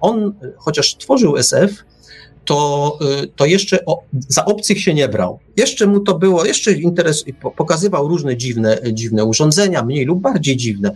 [0.00, 1.84] on chociaż tworzył SF,
[2.44, 5.38] to, y, to jeszcze o, za obcych się nie brał.
[5.56, 7.24] Jeszcze mu to było, jeszcze interes,
[7.56, 10.92] pokazywał różne dziwne, dziwne urządzenia, mniej lub bardziej dziwne,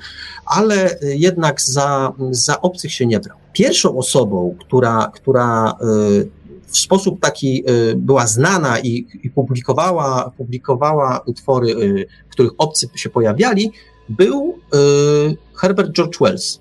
[0.46, 3.38] ale jednak za, za obcych się nie brał.
[3.56, 5.76] Pierwszą osobą, która, która
[6.20, 6.30] y,
[6.66, 11.74] w sposób taki y, była znana i, i publikowała, publikowała utwory,
[12.28, 13.72] w których obcy się pojawiali,
[14.08, 14.58] był
[15.54, 16.60] Herbert George Wells.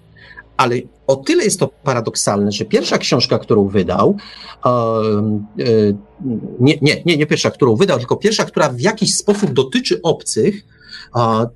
[0.57, 0.75] Ale
[1.07, 4.17] o tyle jest to paradoksalne, że pierwsza książka, którą wydał,
[6.59, 10.65] nie, nie, nie, nie pierwsza, którą wydał, tylko pierwsza, która w jakiś sposób dotyczy obcych,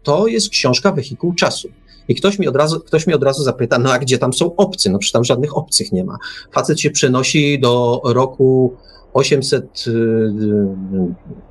[0.04, 1.70] to jest książka Wehikuł Czasu.
[2.10, 4.56] I ktoś mi, od razu, ktoś mi od razu zapyta, no a gdzie tam są
[4.56, 4.90] obcy?
[4.90, 6.18] No przecież tam żadnych obcych nie ma.
[6.52, 8.74] Facet się przenosi do roku
[9.14, 9.86] 800,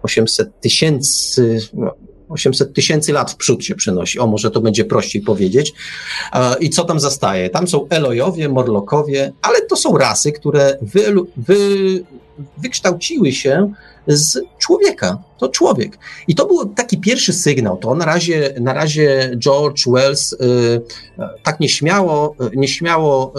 [0.03, 1.95] 800 tysięcy, no,
[2.29, 4.18] 800 tysięcy lat w przód się przenosi.
[4.18, 5.72] O, może to będzie prościej powiedzieć.
[6.61, 7.51] I co tam zastaje?
[7.51, 11.59] Tam są Elojowie, Morlokowie, ale to są rasy, które wy, wy,
[12.59, 13.72] wykształciły się
[14.07, 15.18] z człowieka.
[15.39, 15.99] To człowiek.
[16.29, 17.76] I to był taki pierwszy sygnał.
[17.76, 20.37] To na razie, na razie George Wells y,
[21.43, 23.33] tak nieśmiało, nieśmiało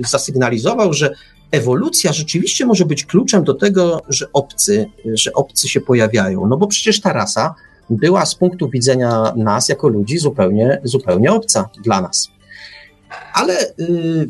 [0.00, 1.14] y, zasygnalizował, że
[1.50, 6.46] ewolucja rzeczywiście może być kluczem do tego, że obcy, że obcy się pojawiają.
[6.46, 7.54] No bo przecież ta rasa
[7.96, 12.28] była z punktu widzenia nas jako ludzi zupełnie, zupełnie obca dla nas.
[13.34, 14.28] Ale y,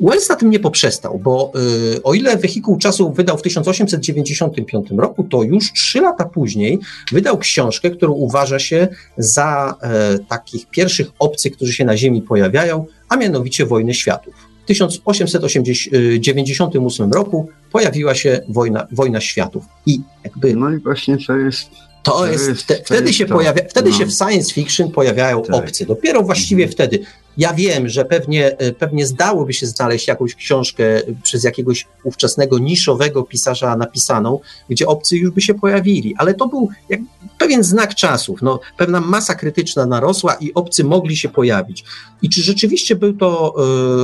[0.00, 1.52] Wells na tym nie poprzestał, bo
[1.96, 6.78] y, o ile Wehikuł Czasu wydał w 1895 roku, to już trzy lata później
[7.12, 9.74] wydał książkę, którą uważa się za
[10.14, 14.34] y, takich pierwszych obcych, którzy się na Ziemi pojawiają, a mianowicie Wojny Światów.
[14.64, 19.64] W 1898 roku pojawiła się Wojna, Wojna Światów.
[19.86, 20.56] I jakby.
[20.56, 21.70] No i właśnie to jest
[22.02, 23.96] to, jest, te, wtedy się pojawia, wtedy no.
[23.96, 25.54] się w science fiction pojawiają tak.
[25.54, 25.86] obcy.
[25.86, 26.72] Dopiero właściwie mhm.
[26.72, 27.06] wtedy.
[27.36, 30.84] Ja wiem, że pewnie, e, pewnie zdałoby się znaleźć jakąś książkę
[31.22, 34.40] przez jakiegoś ówczesnego niszowego pisarza napisaną,
[34.70, 37.00] gdzie obcy już by się pojawili, ale to był jak
[37.38, 38.42] pewien znak czasów.
[38.42, 41.84] No, pewna masa krytyczna narosła i obcy mogli się pojawić.
[42.22, 43.54] I czy rzeczywiście był to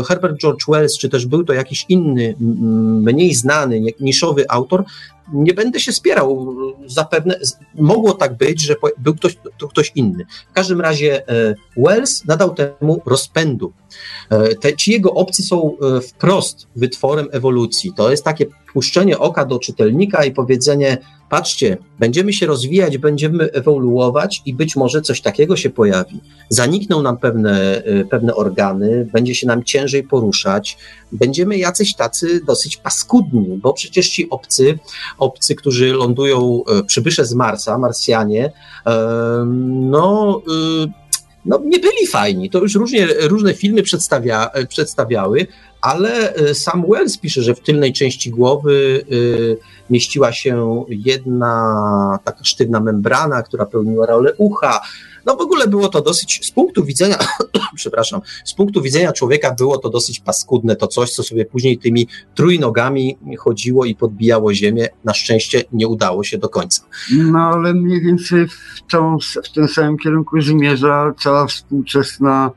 [0.01, 4.85] e, Herbert George Wells, czy też był to jakiś inny, mniej znany, niszowy autor,
[5.33, 6.57] nie będę się spierał.
[6.87, 7.39] Zapewne
[7.75, 9.37] mogło tak być, że był ktoś,
[9.71, 10.25] ktoś inny.
[10.51, 13.73] W każdym razie e, Wells nadał temu rozpędu.
[14.31, 17.93] E, te, ci jego obcy są e, wprost wytworem ewolucji.
[17.97, 20.99] To jest takie puszczenie oka do czytelnika i powiedzenie:
[21.31, 26.21] patrzcie, będziemy się rozwijać, będziemy ewoluować i być może coś takiego się pojawi.
[26.49, 30.79] Zanikną nam pewne, e, pewne organy, będzie się nam ciężej poruszać,
[31.13, 34.79] będziemy jacyś tacy dosyć paskudni, bo przecież ci obcy,
[35.19, 38.53] obcy, którzy lądują, przybysze z Marsa, Marsjanie,
[39.67, 40.43] no
[41.45, 42.51] no, nie byli fajni.
[42.51, 45.47] To już różnie, różne filmy przedstawia, przedstawiały,
[45.85, 49.57] ale e, sam Wells pisze, że w tylnej części głowy y,
[49.91, 54.81] mieściła się jedna taka sztywna membrana, która pełniła rolę ucha.
[55.27, 57.19] No w ogóle było to dosyć, z punktu widzenia,
[57.77, 62.09] przepraszam, z punktu widzenia człowieka było to dosyć paskudne, to coś, co sobie później tymi
[62.35, 64.89] trójnogami chodziło i podbijało ziemię.
[65.05, 66.83] Na szczęście nie udało się do końca.
[67.13, 72.51] No ale mniej więcej w, tą, w tym samym kierunku zmierza cała współczesna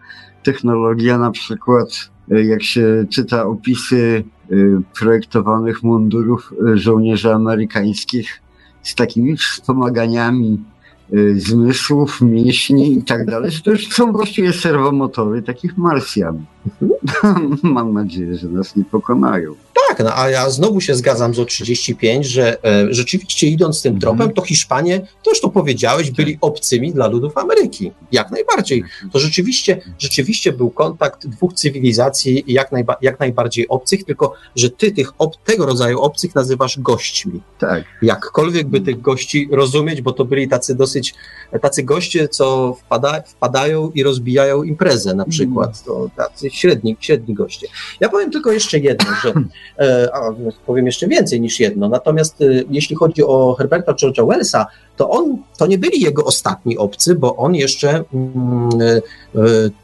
[0.44, 4.56] technologia, na przykład jak się czyta opisy e,
[5.00, 8.42] projektowanych mundurów e, żołnierzy amerykańskich
[8.84, 10.64] z takimi wspomaganiami
[11.36, 16.46] zmysłów, mięśni i tak dalej, to już są właściwie serwomotory takich Marsjan.
[17.64, 19.56] Mam nadzieję, że nas nie pokonają.
[19.88, 24.00] Tak, no, a ja znowu się zgadzam z o 35, że e, rzeczywiście idąc tym
[24.00, 24.34] tropem, mm.
[24.34, 26.44] to Hiszpanie, to już to powiedziałeś, byli tak.
[26.44, 27.92] obcymi dla ludów Ameryki.
[28.12, 28.82] Jak najbardziej.
[28.82, 29.12] Mhm.
[29.12, 34.92] To rzeczywiście, rzeczywiście był kontakt dwóch cywilizacji jak, najba, jak najbardziej obcych, tylko że ty
[34.92, 37.42] tych ob, tego rodzaju obcych nazywasz gośćmi.
[37.60, 37.84] Tak.
[38.02, 41.14] Jakkolwiek by tych gości rozumieć, bo to byli tacy dosyć,
[41.62, 45.68] tacy goście, co wpada, wpadają i rozbijają imprezę na przykład.
[45.68, 45.86] Mm.
[45.86, 47.68] To tacy średni, średni goście.
[48.00, 49.34] Ja powiem tylko jeszcze jedno, że
[50.14, 50.20] a
[50.66, 51.90] powiem jeszcze więcej niż jedno.
[51.90, 54.66] Natomiast e, jeśli chodzi o Herberta George'a Wellsa,
[54.98, 59.02] to on, to nie byli jego ostatni obcy, bo on jeszcze mm, e,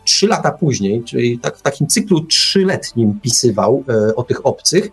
[0.06, 3.84] trzy lata później, czyli tak, w takim cyklu trzyletnim pisywał
[4.16, 4.92] o tych obcych.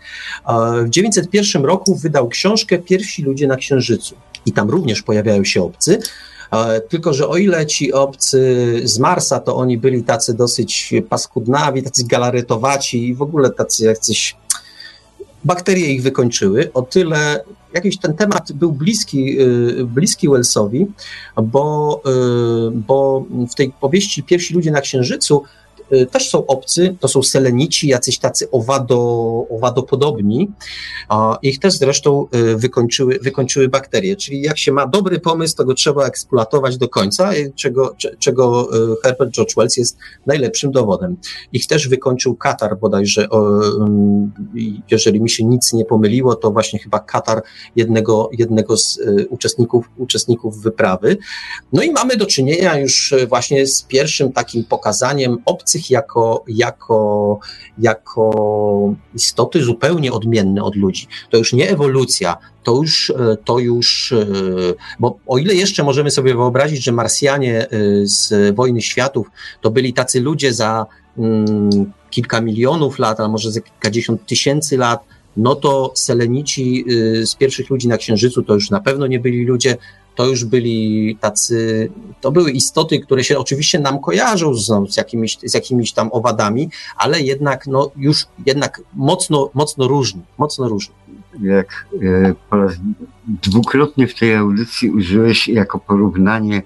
[0.85, 4.15] W 901 roku wydał książkę Pierwsi ludzie na Księżycu.
[4.47, 5.99] I tam również pojawiają się obcy.
[6.89, 12.05] Tylko, że o ile ci obcy z Marsa, to oni byli tacy dosyć paskudnawi, tacy
[12.07, 14.37] galaretowaci i w ogóle tacy jacyś
[15.45, 16.71] bakterie ich wykończyły.
[16.75, 20.87] O tyle jakiś ten temat był bliski, y, bliski Wellsowi,
[21.43, 25.43] bo, y, bo w tej powieści Pierwsi ludzie na Księżycu
[26.11, 28.97] też są obcy, to są selenici, jacyś tacy owado,
[29.51, 30.51] owadopodobni.
[31.43, 34.17] Ich też zresztą y, wykończyły, wykończyły bakterie.
[34.17, 38.97] Czyli jak się ma dobry pomysł, to go trzeba eksploatować do końca, czego, czego y,
[39.03, 41.17] Herbert George Wells jest najlepszym dowodem.
[41.53, 43.29] Ich też wykończył Katar bodajże,
[44.91, 47.43] jeżeli mi się nic nie pomyliło, to właśnie chyba Katar
[47.77, 51.17] jednego, jednego z uczestników, uczestników wyprawy.
[51.73, 57.39] No i mamy do czynienia już właśnie z pierwszym takim pokazaniem obcych jako, jako,
[57.79, 61.07] jako istoty zupełnie odmienne od ludzi.
[61.31, 64.27] To już nie ewolucja, to już, e, to już, e,
[65.01, 67.69] bo o ile jeszcze możemy sobie wyobrazić, że Marsjanie e,
[68.03, 69.27] z Wojny Światów
[69.61, 70.87] to byli tacy ludzie za
[71.19, 75.05] mm, kilka milionów lat, a może za kilkadziesiąt tysięcy lat,
[75.37, 76.85] no to Selenici
[77.25, 79.77] z pierwszych ludzi na Księżycu to już na pewno nie byli ludzie,
[80.15, 81.91] to już byli tacy,
[82.21, 86.71] to były istoty, które się oczywiście nam kojarzą z, z, jakimiś, z jakimiś tam owadami,
[86.97, 90.95] ale jednak, no, już jednak mocno, mocno różni, mocno różni.
[91.43, 92.73] Jak e, po raz
[93.43, 96.63] dwukrotnie w tej audycji użyłeś jako porównanie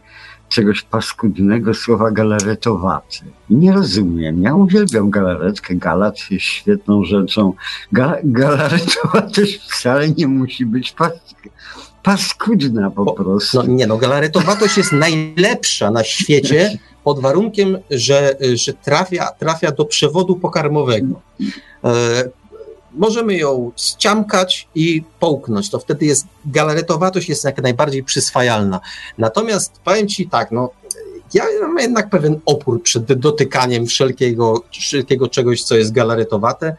[0.49, 3.19] czegoś paskudnego słowa galaretowaty.
[3.51, 4.43] Nie rozumiem.
[4.43, 5.75] Ja uwielbiam galaretkę.
[5.75, 7.53] Galat jest świetną rzeczą.
[7.93, 11.51] Ga galaretowaty wcale nie musi być paskudny
[12.05, 13.57] paskudna po prostu.
[13.57, 19.85] No, nie no, galaretowatość jest najlepsza na świecie pod warunkiem, że, że trafia, trafia do
[19.85, 21.21] przewodu pokarmowego.
[21.85, 21.91] E,
[22.93, 28.81] możemy ją ściamkać i połknąć, to wtedy jest galaretowatość jest jak najbardziej przyswajalna.
[29.19, 30.71] Natomiast powiem Ci tak, no
[31.35, 36.77] ja mam jednak pewien opór przed dotykaniem wszelkiego, wszelkiego czegoś, co jest galaretowate,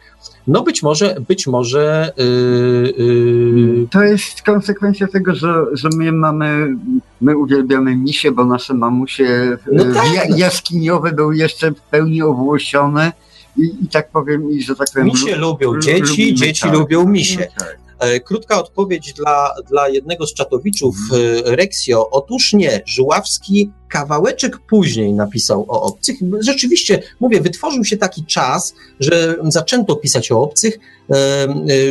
[0.47, 2.13] no być może, być może.
[2.17, 3.87] Yy, yy...
[3.91, 6.75] To jest konsekwencja tego, że, że my mamy,
[7.21, 10.37] my uwielbiamy misie, bo nasze mamusie no y, tak.
[10.37, 13.11] Jaskiniowe były jeszcze w pełni owłosione.
[13.57, 15.07] I, I tak powiem, i że tak powiem.
[15.07, 16.73] Misie lubią dzieci, dzieci tak.
[16.73, 17.47] lubią misie.
[17.57, 17.84] Tak.
[17.99, 22.09] E, krótka odpowiedź dla, dla jednego z czatowiczów e, Rexio.
[22.09, 26.17] Otóż nie, Żuławski kawałeczek później napisał o obcych.
[26.39, 30.79] Rzeczywiście, mówię, wytworzył się taki czas, że zaczęto pisać o obcych.
[31.11, 31.15] E,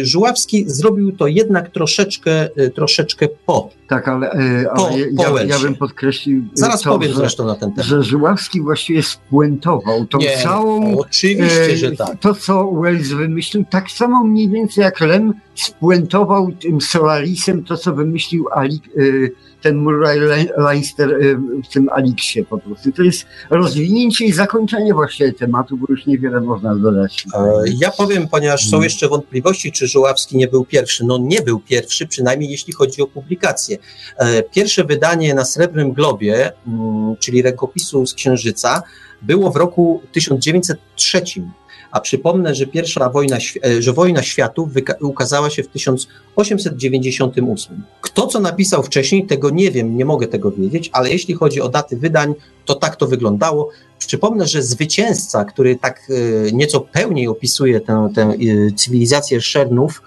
[0.03, 3.71] Żuławski zrobił to jednak troszeczkę, troszeczkę po.
[3.89, 6.45] Tak, ale, ale po, ja, po ja, bym podkreślił.
[6.55, 7.87] Zaraz to, powiem że, zresztą na ten temat.
[7.87, 10.99] Że Żuławski właściwie spuentował tą nie, całą.
[10.99, 12.21] Oczywiście, że tak.
[12.21, 17.95] To, co Wells wymyślił, tak samo mniej więcej jak Lem spuentował tym Solarisem to, co
[17.95, 19.33] wymyślił Ali, y,
[19.63, 20.21] ten Murray
[20.57, 22.93] Leinster y, w tym Aliksie po prostu.
[22.93, 27.27] To jest rozwinięcie i zakończenie właściwie tematu, bo już niewiele można dodać.
[27.35, 28.85] E, ja powiem, ponieważ są hmm.
[28.85, 31.05] jeszcze wątpliwości, czy Żuławski nie był pierwszy.
[31.05, 33.79] No nie był pierwszy, przynajmniej jeśli chodzi o publikację.
[34.17, 38.83] E, pierwsze wydanie na Srebrnym Globie, mm, czyli rękopisu z Księżyca,
[39.23, 41.23] było w roku 1903
[41.95, 44.69] a przypomnę, że pierwsza wojna, e, że wojna światów
[45.01, 47.83] ukazała się w 1898.
[48.01, 51.69] Kto co napisał wcześniej, tego nie wiem, nie mogę tego wiedzieć, ale jeśli chodzi o
[51.69, 52.35] daty wydań,
[52.65, 53.71] to tak to wyglądało.
[54.07, 58.37] Przypomnę, że zwycięzca, który tak e, nieco pełniej opisuje tę, tę e,
[58.77, 60.03] cywilizację Szernów,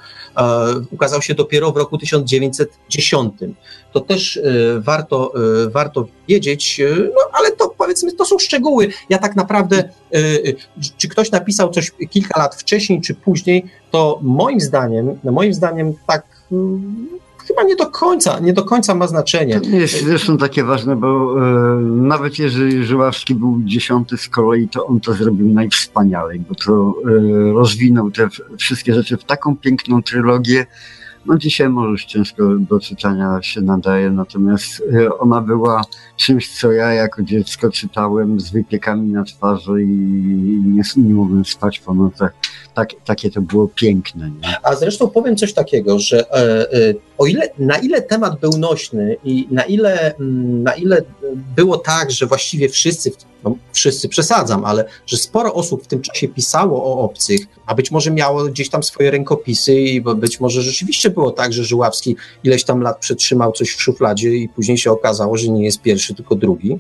[0.92, 3.34] ukazał się dopiero w roku 1910.
[3.94, 4.40] To też
[4.80, 5.34] warto,
[5.70, 8.88] warto wiedzieć, no ale to powiedzmy, to są szczegóły.
[9.10, 9.90] Ja tak naprawdę,
[10.98, 16.26] czy ktoś napisał coś kilka lat wcześniej czy później, to moim zdaniem, moim zdaniem tak
[17.48, 19.60] chyba nie do końca, nie do końca ma znaczenie.
[19.60, 24.68] To nie jest zresztą takie ważne, bo e, nawet jeżeli Żuławski był dziesiąty z kolei,
[24.70, 30.04] to on to zrobił najwspanialej, bo to e, rozwinął te wszystkie rzeczy w taką piękną
[30.04, 30.66] trylogię,
[31.28, 35.82] no dzisiaj może już ciężko do czytania się nadaje, natomiast e, ona była
[36.18, 39.88] czymś, co ja jako dziecko czytałem z wypiekami na twarzy i
[40.66, 42.34] nie, nie mogłem spać po nocach.
[42.74, 44.30] Tak, takie to było piękne.
[44.30, 44.58] Nie?
[44.64, 49.18] A zresztą powiem coś takiego, że e, e, o ile, na ile temat był nośny
[49.24, 51.02] i na ile, mm, na ile
[51.56, 53.12] było tak, że właściwie wszyscy,
[53.44, 57.92] no wszyscy przesadzam, ale że sporo osób w tym czasie pisało o obcych, a być
[57.92, 62.64] może miało gdzieś tam swoje rękopisy i być może rzeczywiście było tak, że Żyławski ileś
[62.64, 66.36] tam lat przetrzymał coś w szufladzie i później się okazało, że nie jest pierwszy, tylko
[66.36, 66.80] drugi.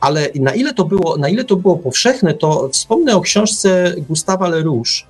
[0.00, 4.48] Ale na ile to było, na ile to było powszechne, to wspomnę o książce Gustawa
[4.48, 5.06] Lerouge,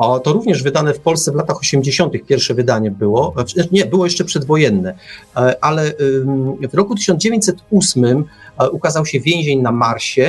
[0.00, 2.12] o, to również wydane w Polsce w latach 80.
[2.26, 4.94] pierwsze wydanie było, znaczy, nie, było jeszcze przedwojenne,
[5.36, 5.92] e, ale
[6.70, 8.24] w roku 1908
[8.58, 10.22] e, ukazał się Więzień na Marsie,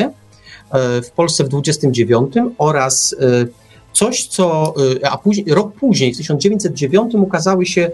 [0.72, 3.16] e, w Polsce w 29 oraz
[3.94, 7.92] coś, co, a później, rok później, w 1909 ukazały się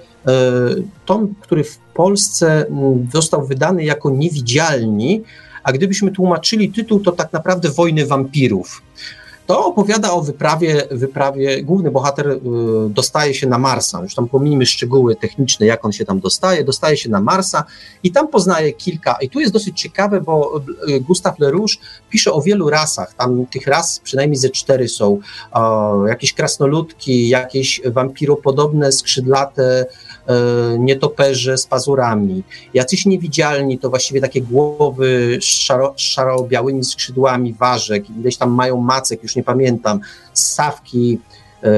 [1.05, 2.65] tom, który w Polsce
[3.13, 5.23] został wydany jako Niewidzialni,
[5.63, 8.81] a gdybyśmy tłumaczyli tytuł, to tak naprawdę Wojny Wampirów.
[9.47, 12.39] To opowiada o wyprawie, wyprawie główny bohater y,
[12.89, 16.97] dostaje się na Marsa, już tam pomijmy szczegóły techniczne, jak on się tam dostaje, dostaje
[16.97, 17.63] się na Marsa
[18.03, 21.75] i tam poznaje kilka, i tu jest dosyć ciekawe, bo y, Gustave Lerouge
[22.09, 25.19] pisze o wielu rasach, tam tych ras przynajmniej ze cztery są,
[26.07, 29.85] jakieś krasnoludki, jakieś wampiropodobne, skrzydlate,
[30.79, 38.37] nietoperze z pazurami, jacyś niewidzialni, to właściwie takie głowy z szaro, szaro-białymi skrzydłami ważek, ileś
[38.37, 39.99] tam mają macek, już nie pamiętam,
[40.33, 41.19] ssawki,
[41.63, 41.69] e,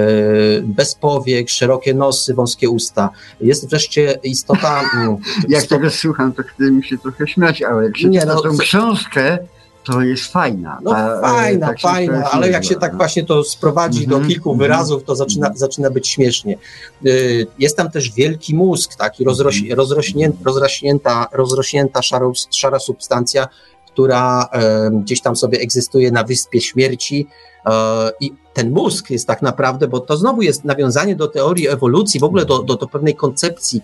[0.62, 3.10] bez powiek, szerokie nosy, wąskie usta.
[3.42, 4.82] Jest wreszcie istota...
[4.94, 5.18] Mm,
[5.50, 8.58] jak tego słucham, to chce mi się trochę śmiać, ale jak się nie, no, tą
[8.58, 9.38] książkę,
[9.84, 10.80] to jest fajna.
[10.84, 14.52] No a, fajna, tak fajna, ale jak się tak właśnie to sprowadzi do mhm, kilku
[14.52, 14.68] mhm.
[14.68, 15.58] wyrazów, to zaczyna, mhm.
[15.58, 16.58] zaczyna być śmiesznie.
[17.06, 23.48] Y, jest tam też wielki mózg, taki rozroś, rozrośnięta, rozrośnięta, rozrośnięta szaro, szara substancja,
[23.88, 24.50] która
[24.92, 27.28] gdzieś tam sobie egzystuje na Wyspie Śmierci
[27.66, 32.20] e, i ten mózg jest tak naprawdę, bo to znowu jest nawiązanie do teorii ewolucji,
[32.20, 33.82] w ogóle do, do, do pewnej koncepcji,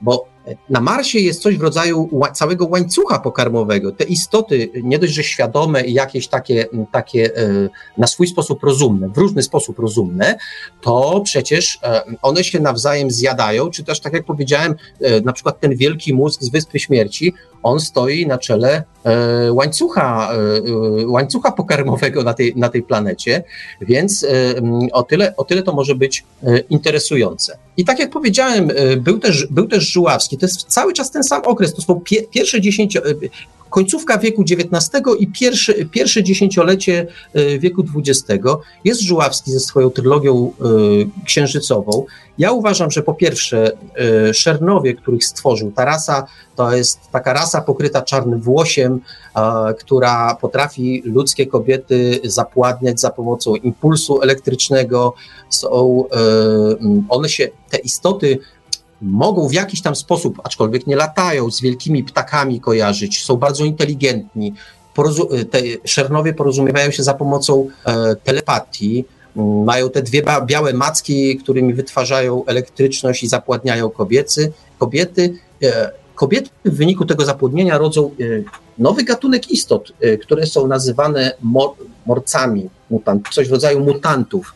[0.00, 0.29] bo
[0.68, 3.92] na Marsie jest coś w rodzaju całego łańcucha pokarmowego.
[3.92, 9.08] Te istoty, nie dość, że świadome i jakieś takie, takie e, na swój sposób rozumne,
[9.08, 10.38] w różny sposób rozumne,
[10.80, 15.60] to przecież e, one się nawzajem zjadają, czy też, tak jak powiedziałem, e, na przykład
[15.60, 18.82] ten wielki mózg z Wyspy Śmierci, on stoi na czele
[19.50, 20.32] łańcucha,
[21.06, 23.44] łańcucha pokarmowego na tej, na tej planecie,
[23.80, 24.26] więc
[24.92, 26.24] o tyle, o tyle to może być
[26.70, 27.58] interesujące.
[27.76, 31.42] I tak jak powiedziałem, był też, był też Żuławski, to jest cały czas ten sam
[31.44, 33.14] okres, to są pie, pierwsze dziesięcio, e,
[33.70, 38.44] końcówka wieku XIX i pierwsze, pierwsze dziesięciolecie e, wieku XX.
[38.84, 40.64] Jest Żuławski ze swoją trylogią e,
[41.24, 42.04] księżycową.
[42.38, 43.72] Ja uważam, że po pierwsze
[44.32, 49.00] Szernowie, których stworzył, ta rasa to jest taka rasa pokryta czarnym włosiem,
[49.78, 55.14] która potrafi ludzkie kobiety zapładniać za pomocą impulsu elektrycznego.
[55.48, 56.04] Są,
[57.08, 58.38] one się, te istoty
[59.02, 64.54] mogą w jakiś tam sposób, aczkolwiek nie latają, z wielkimi ptakami kojarzyć, są bardzo inteligentni.
[64.94, 69.04] Porozu- te szernowie porozumiewają się za pomocą e, telepatii,
[69.36, 75.34] mm, mają te dwie białe macki, którymi wytwarzają elektryczność i zapładniają kobiecy, kobiety.
[75.62, 78.24] E, kobiety w wyniku tego zapłodnienia rodzą e,
[78.78, 81.70] nowy gatunek istot, e, które są nazywane mor
[82.06, 84.54] morcami, mutant, coś w rodzaju mutantów.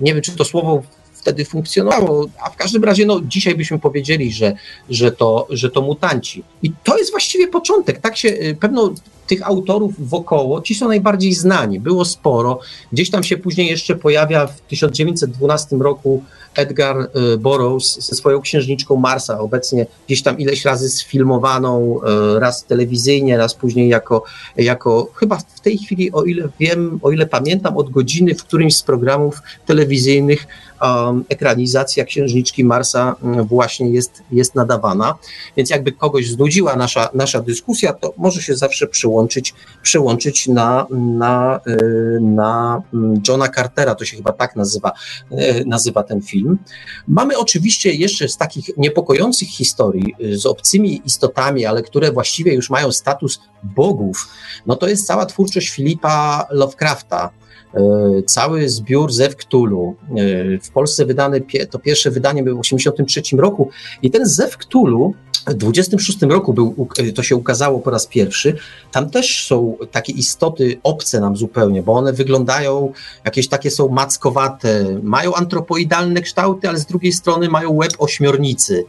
[0.00, 0.82] Nie wiem, czy to słowo
[1.26, 4.54] wtedy funkcjonowało, a w każdym razie no, dzisiaj byśmy powiedzieli, że,
[4.90, 6.42] że, to, że to mutanci.
[6.62, 7.98] I to jest właściwie początek.
[8.00, 8.94] Tak się y, pewno
[9.26, 12.60] tych autorów wokoło, ci są najbardziej znani, było sporo.
[12.92, 16.22] Gdzieś tam się później jeszcze pojawia w 1912 roku
[16.56, 16.96] Edgar
[17.34, 22.00] y, Burroughs ze swoją księżniczką Marsa, obecnie gdzieś tam ileś razy sfilmowaną,
[22.36, 24.24] y, raz telewizyjnie, raz później jako,
[24.56, 28.76] jako chyba w tej chwili, o ile wiem, o ile pamiętam, od godziny w którymś
[28.76, 30.46] z programów telewizyjnych
[30.82, 35.14] um, ekranizacja księżniczki Marsa um, właśnie jest, jest nadawana.
[35.56, 41.60] Więc jakby kogoś znudziła nasza, nasza dyskusja, to może się zawsze przyłączyć, przyłączyć na, na,
[41.66, 44.92] y, na mm, Johna Cartera, to się chyba tak nazywa,
[45.66, 46.58] nazywa ten film film.
[47.08, 52.70] Mamy oczywiście jeszcze z takich niepokojących historii y, z obcymi istotami, ale które właściwie już
[52.70, 54.28] mają status bogów,
[54.66, 57.30] no to jest cała twórczość Filipa Lovecrafta.
[58.26, 59.96] Cały zbiór Zew Cthulhu.
[60.62, 63.70] W Polsce wydane, to pierwsze wydanie było w 1983 roku
[64.02, 65.14] i ten Zew Cthulhu
[65.46, 68.56] w 26 roku był, to się ukazało po raz pierwszy.
[68.92, 72.92] Tam też są takie istoty obce nam zupełnie, bo one wyglądają,
[73.24, 78.84] jakieś takie są mackowate, mają antropoidalne kształty, ale z drugiej strony mają łeb ośmiornicy.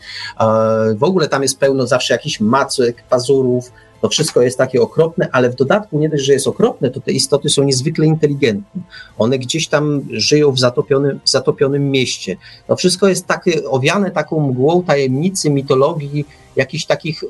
[0.95, 3.71] W ogóle tam jest pełno zawsze jakichś macek, pazurów,
[4.07, 7.11] to wszystko jest takie okropne, ale w dodatku nie dość, że jest okropne, to te
[7.11, 8.81] istoty są niezwykle inteligentne.
[9.17, 12.37] One gdzieś tam żyją w zatopionym, w zatopionym mieście.
[12.67, 17.27] To wszystko jest takie owiane taką mgłą tajemnicy, mitologii, jakichś takich e,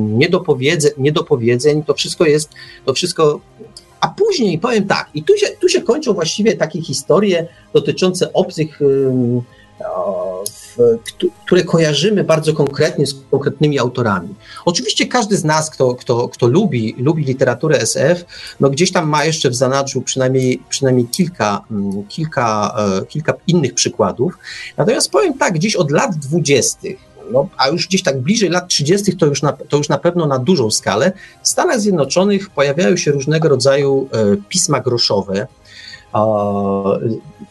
[0.00, 1.82] niedopowiedzeń, niedopowiedzeń.
[1.82, 2.50] To wszystko jest,
[2.84, 3.40] to wszystko
[4.00, 8.80] a później powiem tak, i tu się, tu się kończą właściwie takie historie dotyczące obcych
[11.46, 14.34] które kojarzymy bardzo konkretnie z konkretnymi autorami.
[14.64, 18.24] Oczywiście każdy z nas, kto, kto, kto lubi, lubi literaturę SF,
[18.60, 23.74] no gdzieś tam ma jeszcze w zanadrzu przynajmniej, przynajmniej kilka, mm, kilka, e, kilka innych
[23.74, 24.38] przykładów.
[24.76, 29.16] Natomiast powiem tak, gdzieś od lat dwudziestych, no, a już gdzieś tak bliżej lat 30.
[29.16, 31.12] To już, na, to już na pewno na dużą skalę,
[31.42, 35.46] w Stanach Zjednoczonych pojawiają się różnego rodzaju e, pisma groszowe,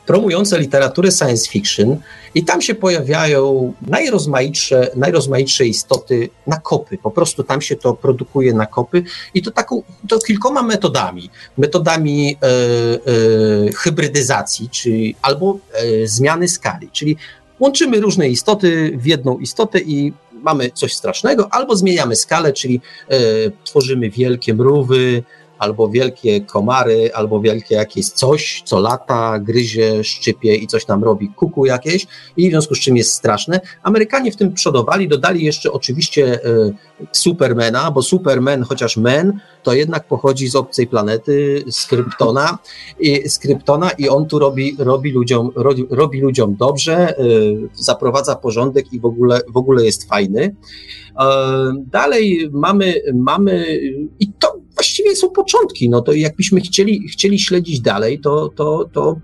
[0.06, 1.98] promujące literaturę science fiction
[2.36, 6.98] i tam się pojawiają najrozmaitsze, najrozmaitsze istoty na kopy.
[6.98, 9.04] Po prostu tam się to produkuje na kopy
[9.34, 11.30] i to taką, to kilkoma metodami.
[11.58, 17.18] Metodami e, e, hybrydyzacji, czyli albo e, zmiany skali, czyli
[17.60, 23.18] łączymy różne istoty w jedną istotę i mamy coś strasznego, albo zmieniamy skalę, czyli e,
[23.64, 25.24] tworzymy wielkie mrówy,
[25.60, 31.30] albo wielkie komary, albo wielkie jakieś coś, co lata, gryzie, szczypie i coś nam robi,
[31.30, 32.08] kuku jakieś
[32.38, 33.60] i w związku z czym jest straszne.
[33.84, 36.72] Amerykanie w tym przodowali, dodali jeszcze oczywiście e,
[37.12, 42.58] Supermana, bo Superman, chociaż men, to jednak pochodzi z obcej planety, z Kryptona
[43.00, 47.24] i, z Kryptona i on tu robi, robi, ludziom, robi, robi ludziom dobrze, e,
[47.74, 50.56] zaprowadza porządek i w ogóle, w ogóle jest fajny.
[51.20, 51.26] E,
[51.92, 53.80] dalej mamy, mamy
[54.20, 55.90] i to właściwie są początki.
[55.90, 59.16] No to jakbyśmy chcieli, chcieli śledzić dalej, to, to, to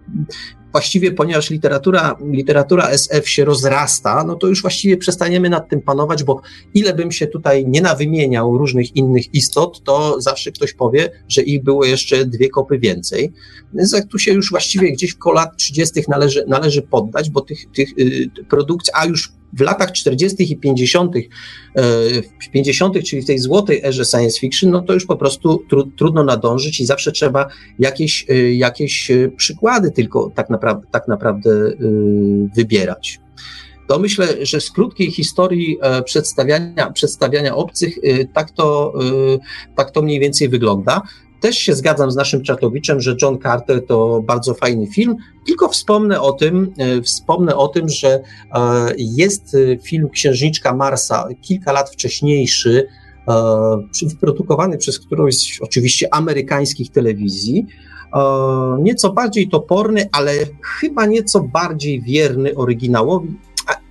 [0.72, 6.24] właściwie, ponieważ literatura, literatura SF się rozrasta, no to już właściwie przestaniemy nad tym panować,
[6.24, 6.42] bo
[6.74, 11.64] ile bym się tutaj nie nawymieniał różnych innych istot, to zawsze ktoś powie, że ich
[11.64, 13.34] było jeszcze dwie kopy więcej.
[13.74, 16.02] Więc jak tu się już właściwie gdzieś w lat 30.
[16.08, 20.54] należy, należy poddać, bo tych, tych y, produkcji, a już w latach 40.
[20.54, 21.22] i 50., e,
[22.22, 25.84] w 50., czyli w tej złotej erze science fiction, no to już po prostu tru,
[25.84, 27.48] trudno nadążyć i zawsze trzeba
[27.80, 31.72] jakieś, e, jakieś e, przykłady tylko tak naprawdę, tak naprawdę
[32.56, 33.20] wybierać.
[33.88, 37.96] To myślę, że z krótkiej historii przedstawiania, przedstawiania obcych
[38.34, 38.94] tak to,
[39.76, 41.02] tak to mniej więcej wygląda
[41.40, 45.16] też się zgadzam z naszym Czatowiczem, że John Carter to bardzo fajny film,
[45.46, 48.22] tylko wspomnę o tym, e, wspomnę o tym, że e,
[48.98, 52.88] jest e, film Księżniczka Marsa kilka lat wcześniejszy,
[54.10, 57.66] wyprodukowany przez którąś oczywiście amerykańskich telewizji,
[58.80, 60.32] nieco bardziej toporny, ale
[60.62, 63.36] chyba nieco bardziej wierny oryginałowi,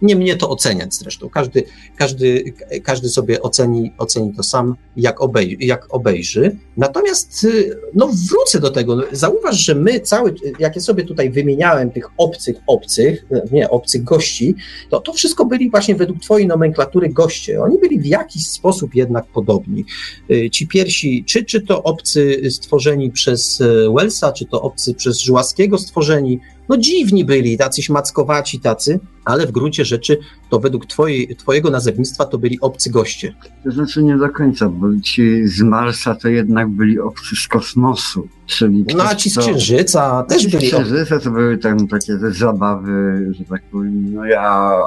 [0.04, 1.28] nie mnie to oceniać zresztą.
[1.28, 1.64] Każdy,
[1.96, 6.56] każdy, każdy sobie oceni, oceni to sam, jak, obej, jak obejrzy.
[6.76, 9.02] Natomiast y, no, wrócę do tego.
[9.12, 14.54] Zauważ, że my cały, jak ja sobie tutaj wymieniałem tych obcych, obcych, nie, obcych gości,
[14.90, 17.62] to to wszystko byli właśnie według twojej nomenklatury goście.
[17.62, 19.84] Oni byli w jakiś sposób jednak podobni.
[20.30, 25.20] Y, ci pierwsi, czy, czy to obcy stworzeni przez y, Wellsa, czy to obcy przez
[25.20, 30.18] Żułaskiego stworzeni, no dziwni byli, tacy śmackowaci tacy, ale w gruncie rzeczy
[30.54, 33.34] to według twojej, twojego nazewnictwa to byli obcy goście.
[33.64, 38.28] To znaczy nie do końca, bo ci z Marsa to jednak byli obcy z kosmosu.
[38.46, 40.66] Czyli no a ci z Księżyca też byli.
[40.66, 44.14] Z Księżyca to były tam takie te zabawy, że tak powiem.
[44.14, 44.42] No ja,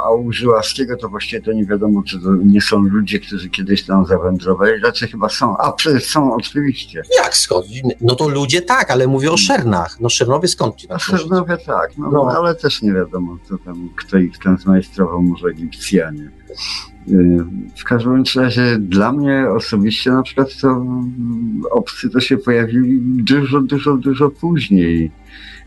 [0.06, 3.84] a u Żyłaskiego to właściwie to nie wiadomo, czy to nie są ludzie, którzy kiedyś
[3.84, 4.82] tam zawędrowali.
[4.84, 5.58] Raczej chyba są.
[5.58, 7.02] A przecież są oczywiście.
[7.24, 7.82] Jak schodzi?
[8.02, 10.00] No to ludzie tak, ale mówię o Szernach.
[10.00, 13.90] No Szernowie skąd ci na Szernowie tak, no, no, ale też nie wiadomo, co tam,
[13.96, 16.30] kto ich tam zmajstrował, może Egipcjanie.
[17.10, 17.46] Y,
[17.76, 20.86] w każdym razie dla mnie osobiście na przykład to
[21.72, 25.12] obcy to się pojawili dużo, dużo, dużo później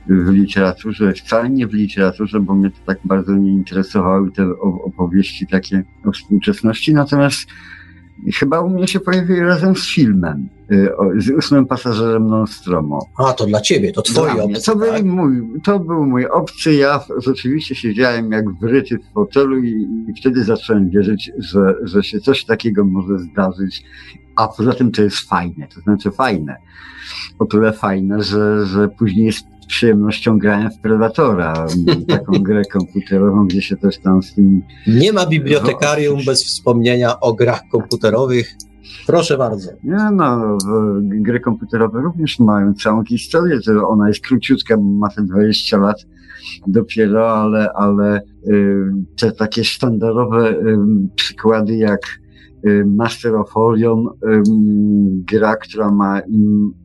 [0.09, 5.47] w literaturze, wcale nie w literaturze, bo mnie to tak bardzo nie interesowały te opowieści
[5.47, 7.47] takie o współczesności, natomiast
[8.35, 10.49] chyba u mnie się pojawiły razem z filmem,
[11.39, 13.07] ósmym pasażerem Nostromo.
[13.19, 15.03] A, to dla ciebie, to twoje obcy, to, tak?
[15.03, 20.21] był mój, to był mój obcy, ja rzeczywiście siedziałem jak wryty w fotelu i, i
[20.21, 23.85] wtedy zacząłem wierzyć, że, że się coś takiego może zdarzyć,
[24.37, 26.57] a poza tym to jest fajne, to znaczy fajne.
[27.39, 31.67] O tyle fajne, że, że później jest przyjemnością grałem w Predatora,
[32.09, 34.63] taką grę komputerową, gdzie się też tam z tym...
[34.87, 38.55] Nie ma bibliotekarium bez wspomnienia o grach komputerowych.
[39.07, 39.71] Proszę bardzo.
[39.85, 40.59] Nie no,
[41.03, 46.07] gry komputerowe również mają całą historię, że ona jest króciutka, ma te 20 lat
[46.67, 50.77] dopiero, ale, ale y, te takie sztandarowe y,
[51.15, 52.01] przykłady jak
[52.87, 54.09] Master of Orion,
[55.25, 56.21] gra, która ma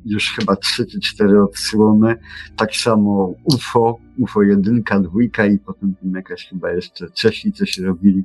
[0.06, 2.16] już chyba trzy czy cztery odsłony,
[2.56, 8.24] tak samo UFO, UFO jedynka, dwójka i potem jakaś chyba jeszcze Czesi coś robili.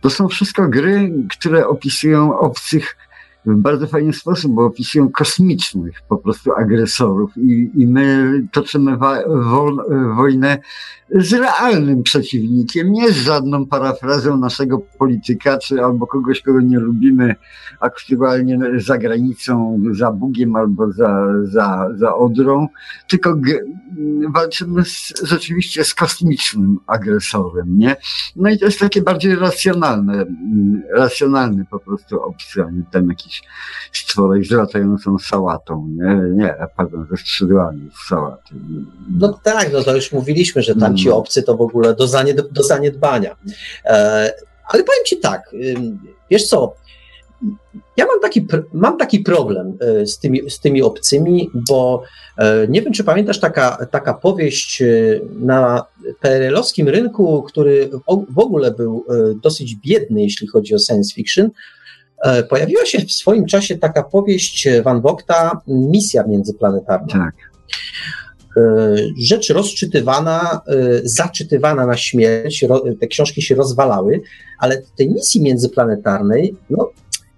[0.00, 2.96] To są wszystko gry, które opisują obcych
[3.46, 9.22] w bardzo fajny sposób, bo opisują kosmicznych po prostu agresorów i, i my toczymy wa-
[9.28, 9.84] wo-
[10.16, 10.58] wojnę
[11.10, 17.34] z realnym przeciwnikiem, nie z żadną parafrazą naszego polityka, czy albo kogoś, kogo nie lubimy
[17.80, 22.68] aktualnie za granicą, za Bugiem albo za, za, za Odrą,
[23.08, 23.60] tylko g-
[24.34, 27.96] walczymy z, rzeczywiście z kosmicznym agresorem, nie?
[28.36, 30.26] No i to jest takie bardziej racjonalne,
[30.94, 33.27] racjonalny po prostu obcy, a nie ten jakiś
[33.92, 36.44] stworek z latającą sałatą, nie?
[36.44, 38.54] Nie, pardon, ze skrzydłami z sałaty.
[39.18, 42.52] No tak, no to już mówiliśmy, że tam ci obcy to w ogóle do, zanied
[42.52, 43.36] do zaniedbania.
[43.84, 44.32] E,
[44.68, 45.54] ale powiem ci tak,
[46.30, 46.74] wiesz co,
[47.96, 52.02] ja mam taki, mam taki problem e, z tymi, z tymi obcymi, bo
[52.38, 54.86] e, nie wiem, czy pamiętasz taka, taka powieść e,
[55.40, 55.84] na
[56.20, 57.90] PRL-owskim rynku, który
[58.30, 59.04] w ogóle był
[59.42, 61.50] dosyć biedny, jeśli chodzi o science fiction.
[62.48, 67.06] Pojawiła się w swoim czasie taka powieść Van Vogta, Misja międzyplanetarna.
[67.06, 67.34] Tak.
[68.56, 72.64] E, rzecz rozczytywana, e, zaczytywana na śmierć,
[73.00, 74.20] te książki się rozwalały,
[74.58, 76.90] ale w tej misji międzyplanetarnej no,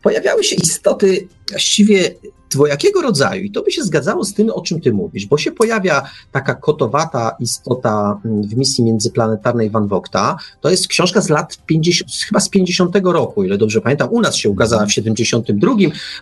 [0.03, 2.15] pojawiały się istoty właściwie
[2.51, 5.53] dwojakiego rodzaju i to by się zgadzało z tym, o czym ty mówisz, bo się
[5.53, 10.37] pojawia taka kotowata istota mm, w misji międzyplanetarnej Van Vogta.
[10.61, 14.09] To jest książka z lat 50, chyba z 50 roku, ile dobrze pamiętam.
[14.11, 15.73] U nas się ukazała w 72,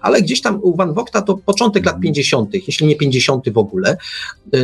[0.00, 3.96] ale gdzieś tam u Van Vogta to początek lat 50., jeśli nie 50 w ogóle.
[4.54, 4.58] Y,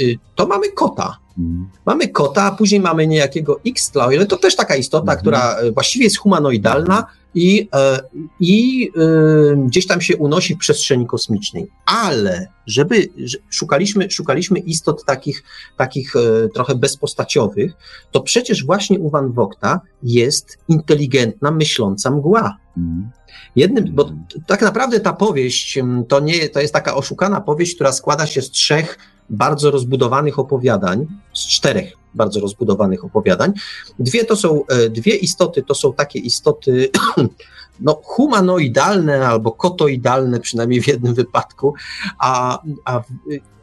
[0.00, 1.18] y, to mamy kota.
[1.38, 1.68] Mhm.
[1.86, 5.18] Mamy kota, a później mamy niejakiego x ale to też taka istota, mhm.
[5.18, 8.00] która e, właściwie jest humanoidalna, i, e,
[8.40, 11.66] i e, gdzieś tam się unosi w przestrzeni kosmicznej.
[11.86, 13.08] Ale żeby
[13.50, 15.42] szukaliśmy, szukaliśmy istot takich,
[15.76, 16.14] takich
[16.54, 17.72] trochę bezpostaciowych,
[18.10, 22.56] to przecież właśnie u Van Vogta jest inteligentna, myśląca mgła.
[23.56, 24.10] Jednym, bo
[24.46, 25.78] tak naprawdę ta powieść
[26.08, 28.98] to, nie, to jest taka oszukana powieść, która składa się z trzech
[29.30, 33.52] bardzo rozbudowanych opowiadań, z czterech bardzo rozbudowanych opowiadań.
[33.98, 36.90] Dwie to są, e, dwie istoty to są takie istoty
[37.80, 41.74] no, humanoidalne albo kotoidalne, przynajmniej w jednym wypadku,
[42.18, 43.02] a, a,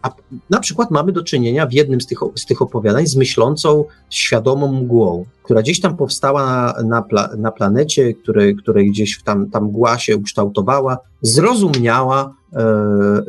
[0.01, 0.11] a
[0.49, 4.71] na przykład mamy do czynienia w jednym z tych, z tych opowiadań z myślącą, świadomą
[4.71, 9.97] mgłą, która gdzieś tam powstała na, pla, na planecie, której, której gdzieś tam, tam mgła
[9.97, 13.23] się ukształtowała, zrozumiała, e, e,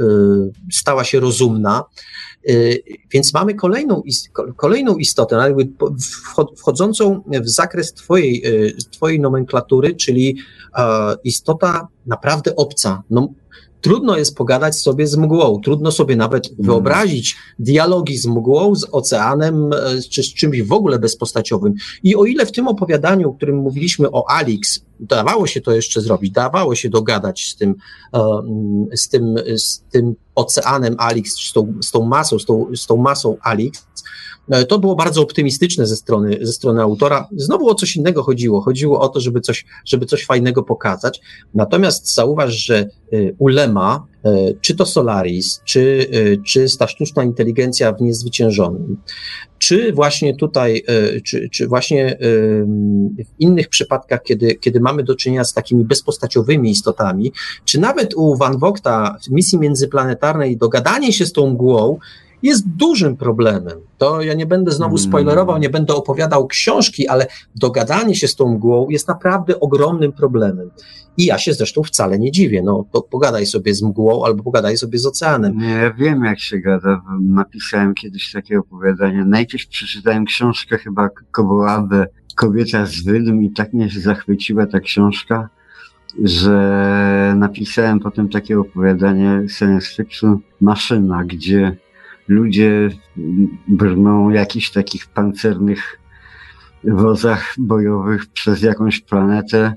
[0.72, 1.84] stała się rozumna.
[2.50, 4.02] Y, więc mamy kolejną,
[4.56, 5.54] kolejną istotę,
[6.56, 10.36] wchodzącą w zakres twojej, y, twojej nomenklatury, czyli
[11.24, 13.02] istota naprawdę obca.
[13.10, 13.28] No,
[13.86, 16.56] trudno jest pogadać sobie z mgłą, trudno sobie nawet mm.
[16.58, 21.74] wyobrazić dialogi z mgłą, z oceanem, e, czy z czymś w ogóle bezpostaciowym.
[22.02, 26.00] I o ile w tym opowiadaniu, o którym mówiliśmy o Alix, dawało się to jeszcze
[26.00, 27.74] zrobić, dawało się dogadać z tym,
[28.14, 28.42] e,
[28.96, 32.96] z tym, z tym oceanem Alix, z tą, z tą masą, z tą, z tą
[32.96, 33.86] masą Alix,
[34.68, 37.28] to było bardzo optymistyczne ze strony, ze strony autora.
[37.36, 38.60] Znowu o coś innego chodziło.
[38.60, 41.20] Chodziło o to, żeby coś, żeby coś fajnego pokazać.
[41.54, 42.86] Natomiast zauważ, że e,
[43.38, 44.30] ulema, e,
[44.60, 46.10] czy to Solaris, czy,
[46.46, 48.96] czy ta sztuczna inteligencja w niezwyciężonym,
[49.58, 50.84] czy właśnie tutaj,
[51.24, 52.18] czy, czy właśnie
[53.18, 57.32] w innych przypadkach, kiedy, kiedy mamy do czynienia z takimi bezpostaciowymi istotami,
[57.64, 61.98] czy nawet u Van Vogta w misji międzyplanetarnej dogadanie się z tą mgłą
[62.42, 63.78] jest dużym problemem.
[63.98, 65.08] To ja nie będę znowu mm.
[65.08, 70.70] spoilerował, nie będę opowiadał książki, ale dogadanie się z tą mgłą jest naprawdę ogromnym problemem.
[71.18, 72.62] I ja się zresztą wcale nie dziwię.
[72.62, 75.58] No, to pogadaj sobie z mgłą albo pogadaj sobie z oceanem.
[75.58, 77.02] Nie, ja wiem, jak się gada.
[77.22, 79.24] Napisałem kiedyś takie opowiadanie.
[79.24, 85.48] Najpierw przeczytałem książkę chyba Kowołabę Kobieta z Wydm i tak mnie się zachwyciła ta książka,
[86.24, 91.76] że napisałem potem takie opowiadanie science fiction Maszyna, gdzie
[92.28, 92.90] ludzie
[93.68, 95.98] brną jakichś takich pancernych
[96.84, 99.74] wozach bojowych przez jakąś planetę,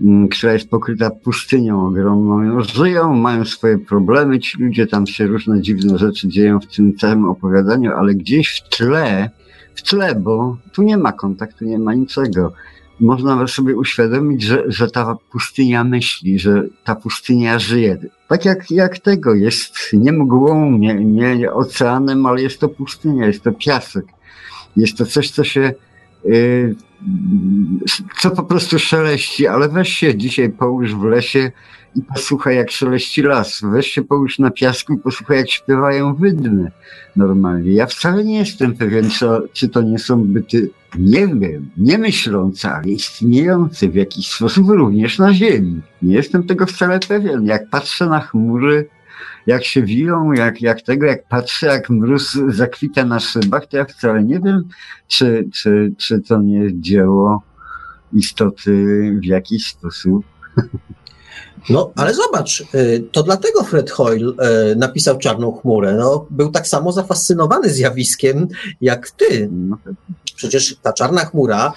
[0.00, 2.60] mm, która jest pokryta pustynią ogromną.
[2.62, 7.24] Żyją, mają swoje problemy, ci ludzie tam się różne dziwne rzeczy dzieją w tym całym
[7.24, 9.30] opowiadaniu, ale gdzieś w tle,
[9.74, 12.52] w tle, bo tu nie ma kontaktu, nie ma niczego.
[13.00, 17.98] Można sobie uświadomić, że, że ta pustynia myśli, że ta pustynia żyje.
[18.28, 23.42] Tak jak, jak tego jest nie mgłą, nie, nie oceanem, ale jest to pustynia, jest
[23.42, 24.04] to piasek.
[24.76, 25.74] Jest to coś, co się
[28.20, 31.50] co po prostu szeleści, ale weź się dzisiaj połóż w lesie
[31.96, 33.60] i posłuchaj jak szeleści las.
[33.62, 36.70] Weź się połóż na piasku i posłuchaj jak śpiewają wydmy
[37.16, 37.72] normalnie.
[37.72, 42.72] Ja wcale nie jestem pewien, co, czy to nie są byty, nie wiem, nie myślące,
[42.72, 45.80] ale istniejące w jakiś sposób również na ziemi.
[46.02, 47.44] Nie jestem tego wcale pewien.
[47.44, 48.88] Jak patrzę na chmury,
[49.46, 53.84] jak się wiją, jak, jak tego, jak patrzę, jak mróz zakwita na szybach, to ja
[53.84, 54.62] wcale nie wiem,
[55.08, 57.42] czy, czy, czy to nie dzieło
[58.12, 58.72] istoty
[59.22, 60.24] w jakiś sposób.
[61.68, 64.32] No, ale zobacz, y, to dlatego Fred Hoyle
[64.72, 65.94] y, napisał Czarną chmurę.
[65.94, 68.48] No, był tak samo zafascynowany zjawiskiem
[68.80, 69.48] jak ty.
[69.52, 69.78] No
[70.36, 71.72] Przecież ta czarna chmura,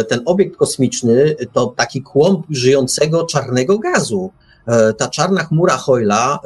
[0.00, 4.30] y, ten obiekt kosmiczny, to taki kłąb żyjącego czarnego gazu.
[4.68, 6.38] E, ta czarna chmura Hoyla,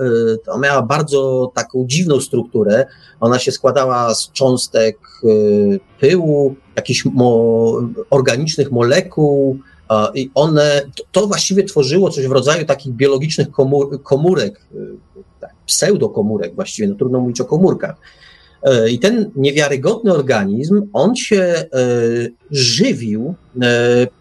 [0.44, 2.86] to miała bardzo taką dziwną strukturę.
[3.20, 5.28] Ona się składała z cząstek e,
[6.00, 7.72] pyłu, jakichś mo
[8.10, 9.58] organicznych molekuł,
[10.14, 14.78] i one, to właściwie tworzyło coś w rodzaju takich biologicznych komór, komórek, e,
[15.40, 17.96] tak, pseudokomórek właściwie, no trudno mówić o komórkach.
[18.90, 21.64] I ten niewiarygodny organizm, on się
[22.50, 23.34] żywił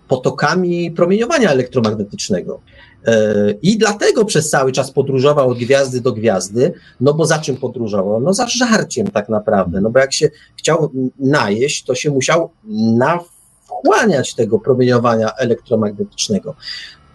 [0.07, 2.59] potokami promieniowania elektromagnetycznego.
[3.07, 7.57] E, I dlatego przez cały czas podróżował od gwiazdy do gwiazdy, no bo za czym
[7.57, 8.21] podróżował?
[8.21, 12.49] No za żarciem tak naprawdę, no bo jak się chciał najeść, to się musiał
[12.97, 16.55] nawchłaniać tego promieniowania elektromagnetycznego.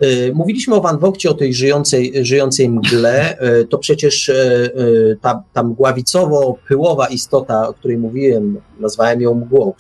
[0.01, 3.39] E, mówiliśmy o Van Wogcie, o tej żyjącej, żyjącej mgle.
[3.39, 4.31] E, to przecież
[5.21, 9.73] ta, ta mgławicowo-pyłowa istota, o której mówiłem, nazwałem ją mgłą,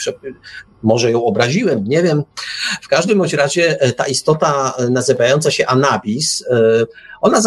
[0.87, 2.22] może ją obraziłem, nie wiem.
[2.82, 6.87] W każdym bądź razie e, ta istota e, nazywająca się Anabis, e,
[7.20, 7.43] ona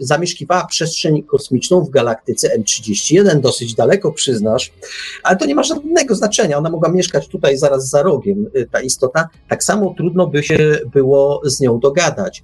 [0.00, 4.72] zamieszkiwała przestrzeń kosmiczną w galaktyce M31, dosyć daleko przyznasz,
[5.22, 6.58] ale to nie ma żadnego znaczenia.
[6.58, 9.28] Ona mogła mieszkać tutaj zaraz za rogiem, ta istota.
[9.48, 12.42] Tak samo trudno by się było z nią dogadać.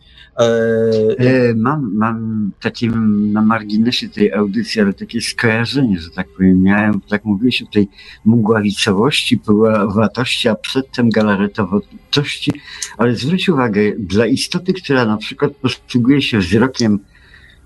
[1.55, 2.87] Mam, mam takie
[3.33, 6.63] na marginesie tej audycji, ale takie skojarzenie, że tak powiem.
[6.63, 7.89] Miałem, tak mówiłeś o tej
[8.25, 12.53] mgławicowości, pyłowatości, a przedtem galaretowości,
[12.99, 16.99] ale zwróć uwagę, dla istoty, która na przykład posługuje się wzrokiem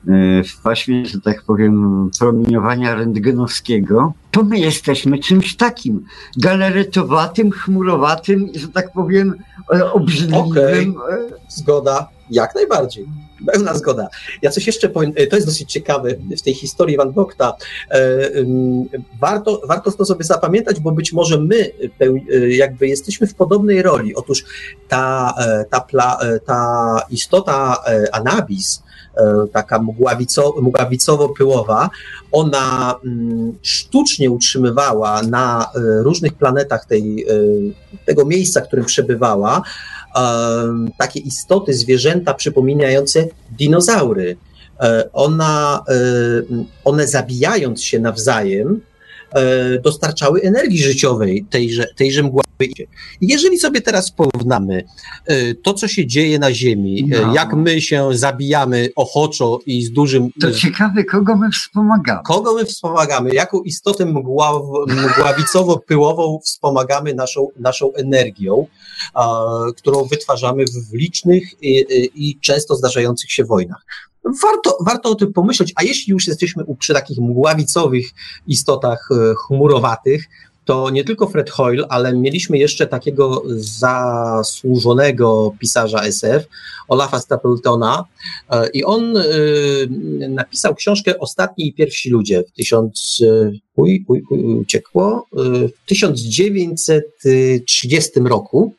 [0.09, 6.05] e, w paśmie, że tak powiem, promieniowania rentgenowskiego, to my jesteśmy czymś takim
[6.37, 9.35] galaretowatym, chmurowatym, że tak powiem,
[9.75, 10.97] e, obrzydliwym.
[10.97, 11.31] Okay.
[11.49, 13.07] Zgoda, jak najbardziej.
[13.47, 14.09] Pełna zgoda.
[14.43, 17.57] Ja coś jeszcze powiem, to jest dosyć ciekawe w tej historii Van Gogha.
[17.91, 18.01] E,
[19.21, 21.71] warto, warto to sobie zapamiętać, bo być może my
[22.01, 24.15] e, jakby jesteśmy w podobnej roli.
[24.15, 24.45] Otóż
[24.89, 27.77] ta, e, ta, pla, ta istota
[28.13, 28.83] Anabis,
[29.53, 31.89] taka mgławico, mgławicowo-pyłowa,
[32.33, 37.27] ona mm, sztucznie utrzymywała na różnych planetach tej,
[38.05, 39.63] tego miejsca, w którym przebywała,
[40.99, 44.37] takie istoty, zwierzęta przypominające dinozaury.
[44.81, 45.85] E, ona,
[46.85, 48.81] one zabijając się nawzajem,
[49.83, 52.49] dostarczały energii życiowej tejże, tejże mgławy.
[53.21, 54.85] Jeżeli sobie teraz porównamy
[55.63, 57.35] to, co się dzieje na Ziemi, no.
[57.35, 60.31] jak my się zabijamy ochoczo i z dużym...
[60.41, 62.21] To ciekawe, kogo my wspomagamy.
[62.25, 68.67] Kogo my wspomagamy, jaką istotę mgław, mgławicowo-pyłową wspomagamy naszą, naszą energią,
[69.77, 71.85] którą wytwarzamy w licznych i,
[72.15, 73.85] i często zdarzających się wojnach.
[74.25, 78.07] Warto, warto o tym pomyśleć, a jeśli już jesteśmy przy takich mgławicowych
[78.47, 80.29] istotach e, chmurowatych,
[80.65, 86.47] to nie tylko Fred Hoyle, ale mieliśmy jeszcze takiego zasłużonego pisarza SF,
[86.89, 88.05] Olafa Stapletona
[88.51, 89.23] e, i on e,
[90.29, 93.23] napisał książkę Ostatni i pierwsi ludzie w 1000
[93.77, 98.75] uj, uj, uj, uciekło, w 1930 roku.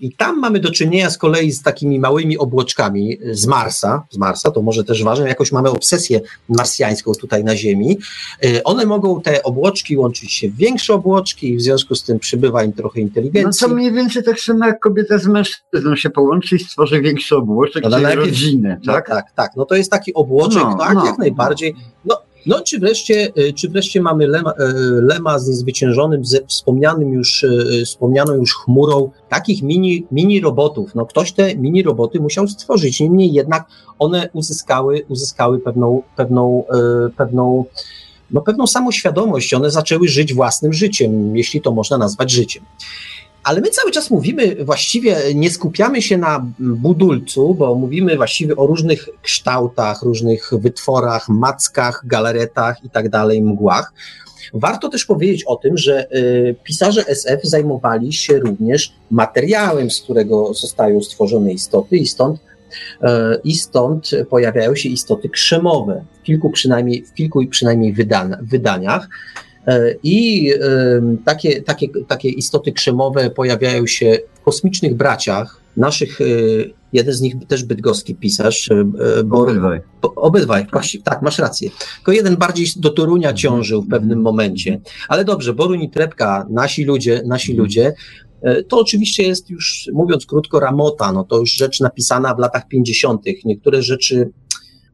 [0.00, 4.50] I tam mamy do czynienia z kolei z takimi małymi obłoczkami z Marsa, z Marsa,
[4.50, 7.98] to może też ważne, jakoś mamy obsesję marsjańską tutaj na Ziemi.
[8.64, 12.64] One mogą, te obłoczki łączyć się w większe obłoczki i w związku z tym przybywa
[12.64, 13.64] im trochę inteligencji.
[13.64, 17.36] No to mniej więcej tak samo jak kobieta z mężczyzną się połączy i stworzy większy
[17.36, 19.08] obłoczek, no, czyli rodzinę, no tak?
[19.08, 19.50] No, tak, tak.
[19.56, 21.74] No to jest taki obłoczek, no, tak, no, jak najbardziej.
[22.04, 24.54] No, no, czy wreszcie, y, czy wreszcie mamy Lema, y,
[25.02, 30.94] Lema z niezwyciężonym, ze wspomnianym już, y, wspomnianą już chmurą takich mini, mini robotów.
[30.94, 33.66] No, ktoś te mini roboty musiał stworzyć, niemniej jednak
[33.98, 36.64] one uzyskały, uzyskały pewną, pewną,
[37.16, 37.64] pewną,
[38.30, 39.54] no, pewną samoświadomość.
[39.54, 42.64] One zaczęły żyć własnym życiem, jeśli to można nazwać życiem.
[43.44, 48.66] Ale my cały czas mówimy, właściwie nie skupiamy się na budulcu, bo mówimy właściwie o
[48.66, 53.92] różnych kształtach, różnych wytworach, mackach, galaretach i tak dalej, mgłach.
[54.54, 60.54] Warto też powiedzieć o tym, że y, pisarze SF zajmowali się również materiałem, z którego
[60.54, 63.06] zostają stworzone istoty i stąd y,
[63.44, 67.94] i stąd pojawiają się istoty krzemowe w kilku przynajmniej, w kilku przynajmniej
[68.42, 69.08] wydaniach.
[69.66, 70.50] E, I
[71.24, 75.62] takie, takie, takie istoty krzemowe pojawiają się w kosmicznych braciach.
[75.76, 76.24] Naszych, e,
[76.92, 78.70] jeden z nich też bydgoski pisarz.
[78.70, 78.84] E,
[79.30, 79.80] obydwaj.
[80.16, 80.66] Obydwaj,
[81.04, 81.70] tak, masz rację.
[81.96, 83.36] Tylko jeden bardziej do Torunia mhm.
[83.36, 84.80] ciążył w pewnym momencie.
[85.08, 87.64] Ale dobrze, Boruń i Trepka, nasi ludzie, nasi mhm.
[87.64, 87.92] ludzie,
[88.68, 93.22] to oczywiście jest już, mówiąc krótko, ramota, no to już rzecz napisana w latach 50.
[93.44, 94.30] Niektóre rzeczy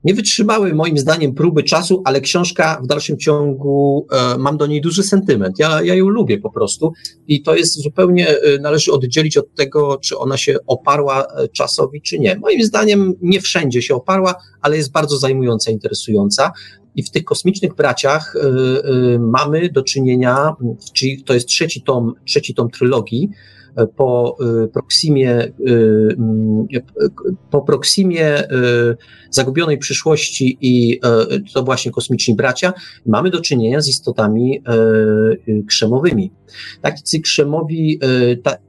[0.05, 4.81] nie wytrzymały moim zdaniem próby czasu, ale książka w dalszym ciągu, e, mam do niej
[4.81, 5.59] duży sentyment.
[5.59, 6.93] Ja, ja ją lubię po prostu
[7.29, 12.03] i to jest zupełnie, e, należy oddzielić od tego, czy ona się oparła e, czasowi,
[12.03, 12.39] czy nie.
[12.39, 16.53] Moim zdaniem nie wszędzie się oparła, ale jest bardzo zajmująca, interesująca.
[16.95, 20.55] I w tych kosmicznych braciach y, y, mamy do czynienia,
[20.93, 23.31] czyli to jest trzeci tom, trzeci tom trylogii,
[23.97, 26.17] po y, Proximie, y,
[26.75, 26.83] y,
[27.51, 28.49] po Proximie
[29.31, 31.01] Zagubionej Przyszłości i
[31.55, 32.73] to właśnie Kosmiczni Bracia,
[33.07, 34.63] mamy do czynienia z istotami
[35.69, 36.31] krzemowymi.
[36.83, 38.01] Tacy krzemowi,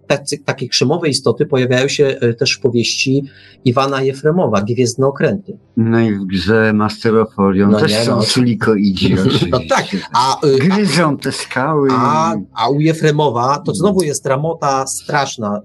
[0.10, 3.24] tacy, takie krzemowe istoty pojawiają się e, też w powieści
[3.66, 5.58] Iwana Jefremowa, Gwiezdne Okręty.
[5.78, 9.16] No i w grze Master of Orion no też nie, są no, silikoidzi
[9.52, 9.86] No tak.
[10.14, 11.90] A, e, Gryzą te skały.
[11.92, 15.62] A, a u Jefremowa to znowu jest ramota straszna.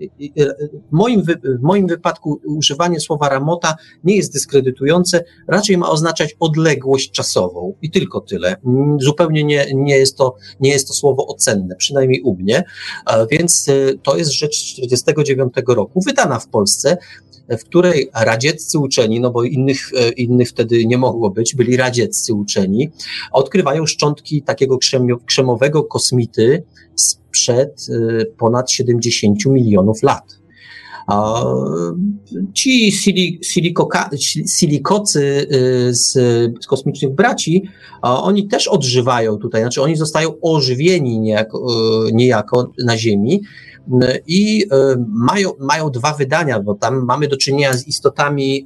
[0.93, 3.75] W moim, w moim wypadku używanie słowa ramota
[4.05, 8.57] nie jest dyskredytujące, raczej ma oznaczać odległość czasową i tylko tyle.
[8.67, 12.65] Mm, zupełnie nie, nie, jest, to, nie jest to słowo ocenne, przynajmniej u mnie,
[13.31, 13.73] więc e,
[14.03, 16.97] to jest rzecz 1949 roku, wydana w Polsce,
[17.49, 22.35] w której radzieccy uczeni, no bo innych, e, innych wtedy nie mogło być, byli radzieccy
[22.35, 22.91] uczeni,
[23.33, 24.79] odkrywają szczątki takiego
[25.27, 26.65] krzemowego kosmity
[26.95, 30.44] sprzed e, ponad 70 milionów lat.
[32.55, 32.93] Ci
[34.47, 36.17] silikocy y, z,
[36.67, 37.63] kosmicznych braci,
[38.03, 41.67] oni też odżywają tutaj, znaczy oni zostają ożywieni niejako,
[42.09, 43.41] y, niejako na Ziemi
[44.27, 44.67] i y,
[45.09, 48.65] mają, mają dwa wydania, bo tam mamy do czynienia z istotami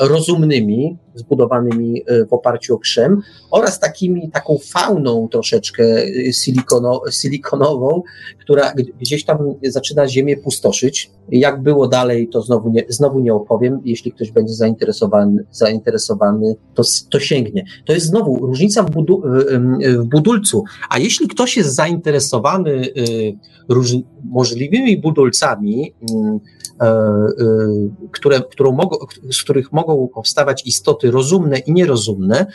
[0.00, 3.20] rozumnymi, zbudowanymi w oparciu o krzem
[3.50, 5.84] oraz takimi, taką fauną troszeczkę
[6.32, 8.02] silikono, silikonową,
[8.40, 11.10] która gdzieś tam zaczyna Ziemię pustoszyć.
[11.28, 13.80] Jak było dalej, to znowu nie, znowu nie opowiem.
[13.84, 17.64] Jeśli ktoś będzie zainteresowany, zainteresowany to, to sięgnie.
[17.86, 19.22] To jest znowu różnica w, budu,
[19.98, 20.64] w budulcu.
[20.90, 22.88] A jeśli ktoś jest zainteresowany
[23.68, 23.92] róż,
[24.56, 26.40] możliwymi budulcami, mm,
[26.80, 26.86] e,
[27.40, 28.96] y, które, którą mogą,
[29.32, 32.46] z których mogą powstawać istoty rozumne i nierozumne,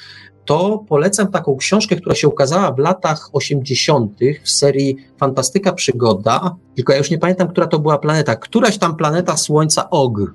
[0.46, 4.18] to polecam taką książkę, która się ukazała w latach 80.
[4.44, 8.96] w serii Fantastyka Przygoda, tylko ja już nie pamiętam, która to była planeta, któraś tam
[8.96, 10.34] planeta Słońca Og.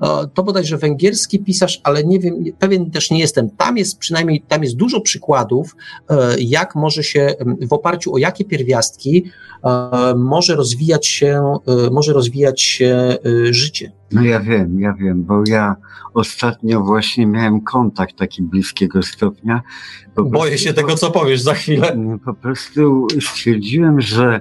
[0.00, 3.50] E, to bodajże węgierski pisarz, ale nie wiem, pewien też nie jestem.
[3.50, 5.76] Tam jest przynajmniej, tam jest dużo przykładów,
[6.10, 7.34] e, jak może się,
[7.68, 9.24] w oparciu o jakie pierwiastki
[9.64, 11.42] e, może rozwijać się,
[11.92, 13.16] może rozwijać się
[13.50, 13.92] życie.
[14.12, 15.76] No ja wiem, ja wiem, bo ja
[16.14, 19.62] ostatnio właśnie miałem kontakt taki bliskiego stopnia.
[20.14, 21.96] Po Boję prostu, się tego, co powiesz za chwilę.
[22.24, 24.40] Po prostu stwierdziłem, że,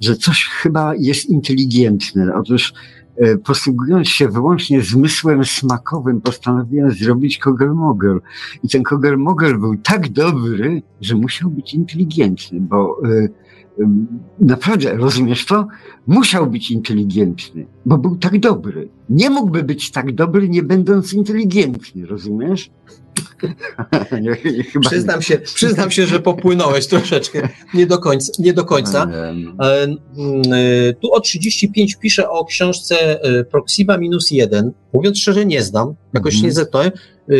[0.00, 2.34] że coś chyba jest inteligentne.
[2.34, 2.72] Otóż
[3.44, 8.18] posługując się wyłącznie zmysłem smakowym, postanowiłem zrobić kogel-mogel.
[8.62, 13.30] I ten kogel-mogel był tak dobry, że musiał być inteligentny, bo y,
[14.40, 15.68] naprawdę, rozumiesz to?
[16.06, 18.88] Musiał być inteligentny, bo był tak dobry.
[19.10, 22.70] Nie mógłby być tak dobry, nie będąc inteligentny, rozumiesz?
[24.22, 27.48] nie, nie, przyznam, się, przyznam się, że popłynąłeś troszeczkę.
[27.74, 28.32] Nie do końca.
[28.38, 29.10] Nie do końca.
[29.60, 34.72] E, tu o 35 piszę o książce e, Proxima minus 1.
[34.92, 35.94] Mówiąc szczerze, nie znam.
[36.14, 36.48] Jakoś mhm.
[36.48, 36.90] nie zetknąłem.
[36.90, 37.32] E,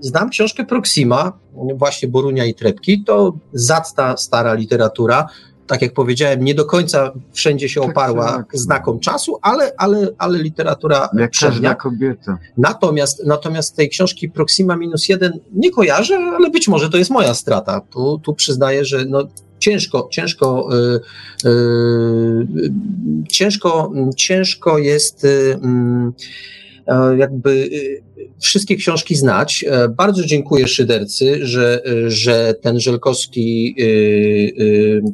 [0.00, 1.38] znam książkę Proxima,
[1.74, 3.04] właśnie Borunia i Trepki.
[3.04, 5.26] To zacna, stara literatura
[5.66, 10.38] tak jak powiedziałem, nie do końca wszędzie się tak, oparła znakom czasu, ale, ale, ale
[10.38, 11.74] literatura Jak przednia.
[11.74, 12.38] kobieta.
[12.58, 17.34] Natomiast, natomiast tej książki Proxima minus jeden nie kojarzę, ale być może to jest moja
[17.34, 17.80] strata.
[17.80, 19.22] Tu, tu przyznaję, że no,
[19.58, 22.72] ciężko, ciężko, yy, yy,
[23.28, 26.12] ciężko, ciężko jest yy,
[27.18, 27.70] jakby
[28.40, 29.64] wszystkie książki znać.
[29.68, 33.76] E, bardzo dziękuję szydercy, że, że ten Żelkowski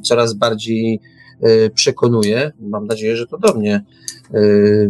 [0.02, 1.00] coraz bardziej
[1.74, 2.52] przekonuje.
[2.60, 3.84] Mam nadzieję, że to do mnie.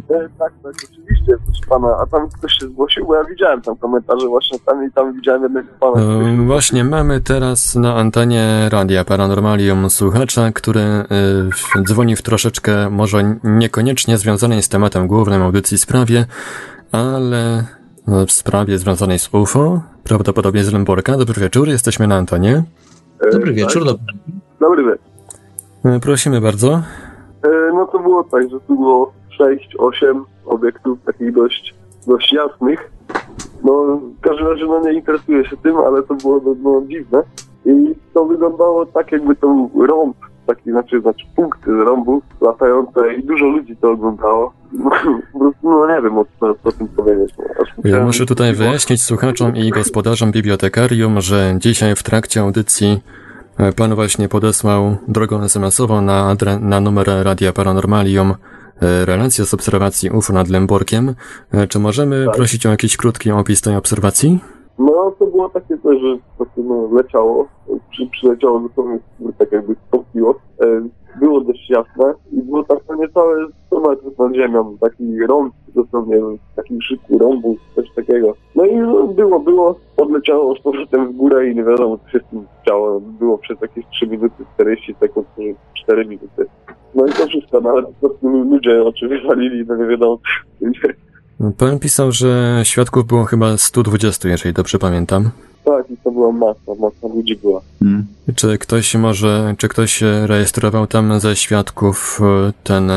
[0.09, 1.97] Tak, tak, tak, oczywiście, proszę pana.
[2.03, 5.43] A tam ktoś się zgłosił, bo ja widziałem tam komentarze właśnie tam i tam widziałem
[5.43, 6.03] jednego pana.
[6.47, 10.85] Właśnie mamy teraz na antenie Radia Paranormalium słuchacza, który
[11.87, 16.27] dzwoni w troszeczkę może niekoniecznie związanej z tematem głównym audycji sprawie,
[16.93, 17.65] ale
[18.27, 21.17] w sprawie związanej z UFO, prawdopodobnie z Lęborka.
[21.17, 22.63] Dobry wieczór, jesteśmy na Antonie.
[23.33, 23.85] Dobry wieczór.
[23.85, 24.05] Dobry,
[24.61, 25.12] dobry wieczór.
[25.85, 26.83] E, prosimy bardzo.
[27.43, 31.75] E, no to było tak, że tu było 6-8 obiektów takich dość,
[32.07, 32.91] dość jasnych.
[33.65, 37.23] No, w każdym razie no, nie interesuję się tym, ale to było no, no, dziwne.
[37.65, 43.23] I to wyglądało tak, jakby to rąb taki, znaczy, znaczy punkty z rąbów latające i
[43.25, 44.53] dużo ludzi to oglądało.
[45.35, 47.35] No, no nie wiem, co, o tym powiedzieć.
[47.39, 53.01] No, ja muszę tutaj wyjaśnić słuchaczom i gospodarzom bibliotekarium, że dzisiaj w trakcie audycji
[53.77, 60.33] pan właśnie podesłał drogą SMS-ową na, na numer Radia Paranormalium e, relację z obserwacji UFO
[60.33, 61.15] nad Lęborkiem.
[61.53, 62.37] E, czy możemy tak.
[62.37, 64.41] prosić o jakiś krótki opis tej obserwacji?
[64.79, 67.49] No, to było takie coś, że po prostu no, leciało,
[67.91, 68.99] przy, przyleciało dosłownie
[69.39, 70.35] tak jakby stąpiło.
[70.61, 70.89] E,
[71.21, 76.17] było dość jasne i było tak no, niecałe 100 metrów nad ziemią, taki rąb dosłownie,
[76.57, 78.35] taki szybki rąbu, coś takiego.
[78.55, 82.19] No i no, było, było, odleciało z powrotem w górę i nie wiadomo, co się
[82.19, 83.01] z tym działo.
[83.01, 85.27] Było przez jakieś 3 minuty, 40 sekund,
[85.75, 86.47] 4 minuty.
[86.95, 90.19] No i to wszystko, no, po prostu ludzie oczywiście walili, no nie wiadomo,
[91.59, 95.31] Pan pisał, że świadków było chyba 120, jeżeli dobrze pamiętam.
[95.65, 97.61] Tak, i to była masa, masa ludzi była.
[97.79, 98.07] Hmm.
[98.35, 102.91] Czy ktoś może, czy ktoś rejestrował tam ze świadków e, ten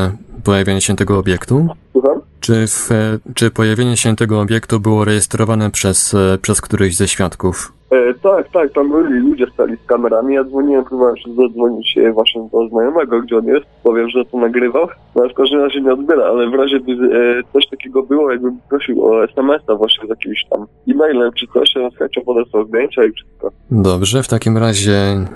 [0.44, 1.68] pojawienie się tego obiektu?
[1.92, 2.20] Słucham?
[2.40, 2.88] Czy, w,
[3.34, 7.72] czy pojawienie się tego obiektu było rejestrowane przez, e, przez któryś ze świadków?
[7.96, 10.34] E, tak, tak, tam byli ludzie stali z kamerami.
[10.34, 13.66] Ja dzwoniłem, próbowałem się zadzwonić się właśnie do znajomego, gdzie on jest.
[13.82, 14.88] Powiem, że to nagrywał.
[15.16, 18.58] No w każdym razie nie odbiera, ale w razie by e, coś takiego było, jakbym
[18.68, 23.04] prosił o SMS-a właśnie z jakimś tam e-mailem czy coś, ja z chęcią podesłał zdjęcia
[23.04, 23.50] i wszystko.
[23.70, 25.26] Dobrze, w takim razie e,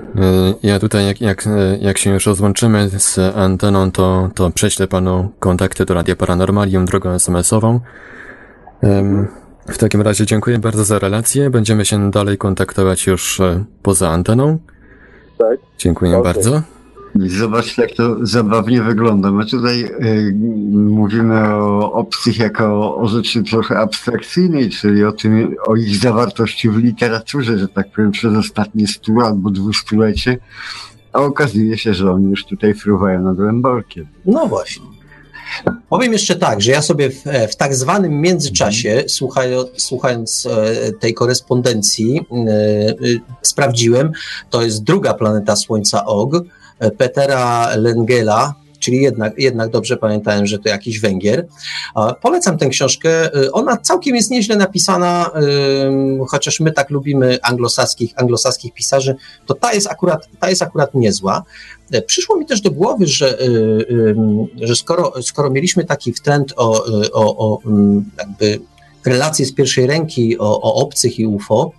[0.63, 5.29] ja tutaj jak, jak, e, jak się już rozłączymy z anteną, to, to prześlę panu
[5.39, 7.81] kontakty do Radia Paranormalium drogą SMS-ową.
[9.71, 11.51] W takim razie dziękuję bardzo za relację.
[11.51, 14.59] Będziemy się dalej kontaktować już e, poza anteną.
[15.39, 15.59] Tak.
[15.79, 16.35] Dziękuję okay.
[16.35, 16.63] bardzo.
[17.15, 19.31] Zobacz, jak to zabawnie wygląda.
[19.31, 20.35] My tutaj y,
[20.73, 26.77] mówimy o obcych jako o rzeczy trochę abstrakcyjnej, czyli o tym, o ich zawartości w
[26.77, 30.39] literaturze, że tak powiem, przez ostatnie stu albo dwustulecie,
[31.13, 34.07] a okazuje się, że oni już tutaj fruwają nad Lęborkiem.
[34.27, 35.00] No właśnie.
[35.89, 39.09] Powiem jeszcze tak, że ja sobie w, w tak zwanym międzyczasie, mhm.
[39.09, 42.95] słuchając, słuchając e, tej korespondencji, e, e,
[43.43, 44.13] sprawdziłem,
[44.51, 46.35] to jest druga planeta Słońca Og,
[46.99, 51.47] Petera Lengela, czyli jednak, jednak dobrze pamiętałem, że to jakiś Węgier.
[52.23, 53.31] Polecam tę książkę.
[53.53, 55.31] Ona całkiem jest nieźle napisana,
[56.29, 59.17] chociaż my tak lubimy anglosaskich, anglosaskich pisarzy,
[59.47, 61.43] to ta jest akurat, ta jest akurat niezła.
[62.07, 63.45] Przyszło mi też do głowy, że, y,
[64.61, 67.59] y, że skoro, skoro mieliśmy taki trend o, o, o
[68.19, 68.61] jakby
[69.05, 71.73] relacje z pierwszej ręki o, o obcych i UFO,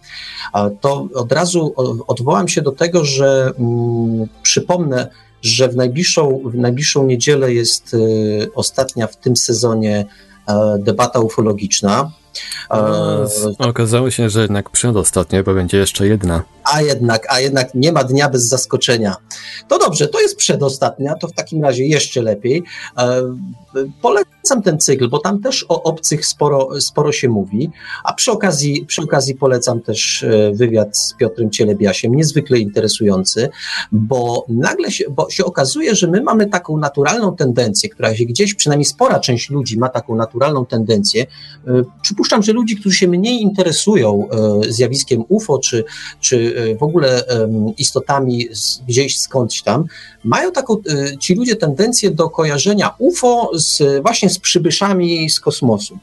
[0.82, 1.73] to od razu
[2.07, 5.07] odwołam się do tego, że mm, przypomnę,
[5.41, 10.05] że w najbliższą, w najbliższą niedzielę jest y, ostatnia w tym sezonie
[10.47, 12.11] e, debata ufologiczna.
[12.72, 13.28] E,
[13.60, 16.44] okazało się, że jednak przedostatnia, bo będzie jeszcze jedna.
[16.64, 19.16] A jednak, a jednak nie ma dnia bez zaskoczenia.
[19.68, 22.64] To dobrze, to jest przedostatnia, to w takim razie jeszcze lepiej.
[22.98, 23.22] E,
[24.02, 27.72] polecam ten cykl, bo tam też o obcych sporo, sporo się mówi,
[28.03, 33.49] a przy okazji, przy okazji polecam też e, wywiad z Piotrem Cielebiasiem, niezwykle interesujący,
[33.91, 38.53] bo nagle się, bo się okazuje, że my mamy taką naturalną tendencję, która się gdzieś,
[38.53, 41.26] przynajmniej spora część ludzi ma taką naturalną tendencję,
[42.02, 44.27] przypuszczam, że ludzi, którzy się mniej interesują
[44.69, 45.84] zjawiskiem UFO, czy,
[46.19, 47.23] czy w ogóle
[47.77, 48.48] istotami
[48.88, 49.85] gdzieś skądś tam,
[50.23, 50.77] mają taką,
[51.19, 55.99] ci ludzie tendencję do kojarzenia UFO z, właśnie z przybyszami z kosmosu.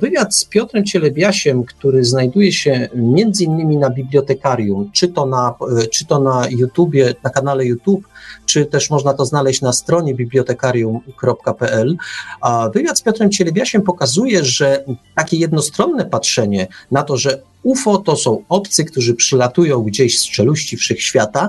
[0.00, 5.54] Wywiad z Piotrem Cielebiasiem, który znajduje się między innymi na bibliotekarium, czy to na,
[5.92, 8.08] czy to na YouTubie, na kanale YouTube,
[8.46, 11.96] czy też można to znaleźć na stronie bibliotekarium.pl.
[12.74, 14.84] Wywiad z Piotrem Cielebiasiem pokazuje, że
[15.14, 20.76] takie jednostronne patrzenie na to, że UFO to są obcy, którzy przylatują gdzieś z czeluści
[20.76, 21.48] wszechświata,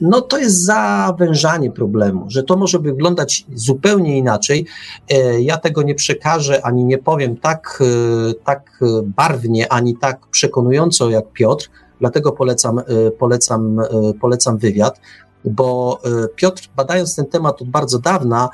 [0.00, 4.66] no to jest zawężanie problemu, że to może wyglądać zupełnie inaczej.
[5.10, 7.82] E, ja tego nie przekażę ani nie powiem tak,
[8.30, 8.80] e, tak
[9.16, 11.70] barwnie, ani tak przekonująco jak Piotr,
[12.00, 12.82] dlatego polecam, e,
[13.18, 13.80] polecam,
[14.20, 15.00] polecam wywiad,
[15.44, 16.00] bo
[16.36, 18.48] Piotr, badając ten temat od bardzo dawna,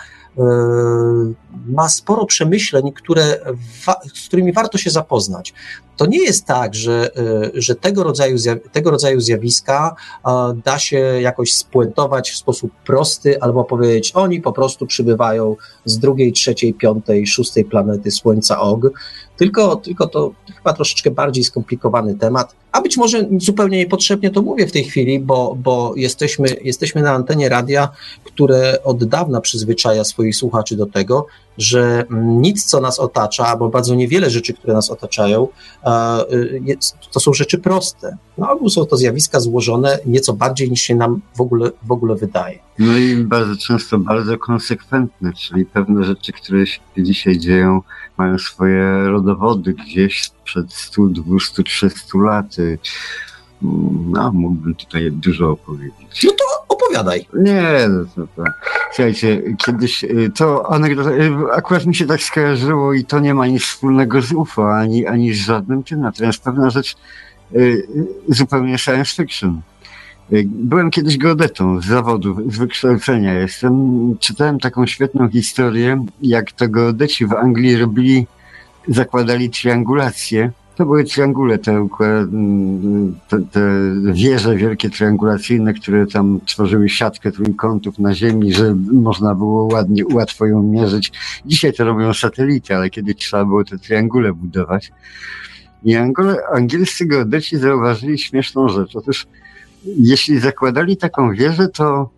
[1.66, 3.40] ma sporo przemyśleń, które,
[4.14, 5.54] z którymi warto się zapoznać.
[5.96, 8.36] To nie jest tak, że, e, że tego, rodzaju
[8.72, 9.96] tego rodzaju zjawiska
[10.64, 16.32] da się jakoś spuentować w sposób prosty albo powiedzieć, oni po prostu przybywają z drugiej,
[16.32, 18.90] trzeciej, piątej, szóstej planety Słońca OG,
[19.36, 24.66] tylko, tylko to chyba troszeczkę bardziej skomplikowany temat, a być może zupełnie niepotrzebnie to mówię
[24.66, 27.88] w tej chwili, bo, bo jesteśmy, jesteśmy na antenie radia,
[28.24, 31.26] które od dawna przyzwyczaja swoich słuchaczy do tego,
[31.58, 35.48] że nic, co nas otacza, albo bardzo niewiele rzeczy, które nas otaczają,
[36.32, 36.78] y,
[37.12, 38.16] to są rzeczy proste.
[38.38, 42.14] Na ogół są to zjawiska złożone nieco bardziej niż się nam w ogóle, w ogóle
[42.14, 42.58] wydaje.
[42.78, 47.80] No i bardzo często bardzo konsekwentne, czyli pewne rzeczy, które się dzisiaj dzieją,
[48.18, 52.78] mają swoje rodowody gdzieś przed 100, 200, 300 laty.
[54.10, 56.24] No, mógłbym tutaj dużo opowiedzieć.
[56.24, 57.26] No to opowiadaj.
[57.34, 58.50] Nie, no to, to.
[58.92, 63.46] Słuchajcie, kiedyś y, to anegdota, y, akurat mi się tak skojarzyło i to nie ma
[63.46, 66.96] nic wspólnego z UFO, ani, ani z żadnym tym, natomiast pewna rzecz
[67.54, 67.86] y,
[68.28, 69.60] zupełnie science fiction.
[70.44, 73.74] Byłem kiedyś geodetą z zawodu, z wykształcenia jestem.
[74.20, 78.26] Czytałem taką świetną historię, jak to geodeci w Anglii robili,
[78.88, 81.88] zakładali triangulację to były triangule, te,
[83.28, 83.60] te, te
[84.12, 90.46] wieże wielkie triangulacyjne, które tam tworzyły siatkę trójkątów na Ziemi, że można było ładnie, łatwo
[90.46, 91.12] ją mierzyć.
[91.46, 94.92] Dzisiaj to robią satelity, ale kiedyś trzeba było te triangule budować.
[95.84, 95.96] I
[96.52, 98.96] angielscy geodeci zauważyli śmieszną rzecz.
[98.96, 99.26] Otóż
[99.84, 102.10] jeśli zakładali taką wieżę, to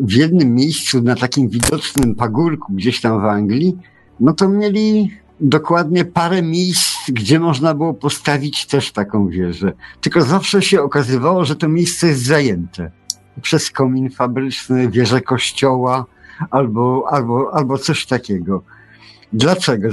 [0.00, 3.78] w jednym miejscu na takim widocznym pagórku gdzieś tam w Anglii,
[4.20, 9.72] no to mieli dokładnie parę miejsc, gdzie można było postawić też taką wieżę.
[10.00, 12.90] Tylko zawsze się okazywało, że to miejsce jest zajęte.
[13.42, 16.06] Przez komin fabryczny, wieżę kościoła
[16.50, 18.62] albo, albo, albo coś takiego.
[19.32, 19.88] Dlaczego?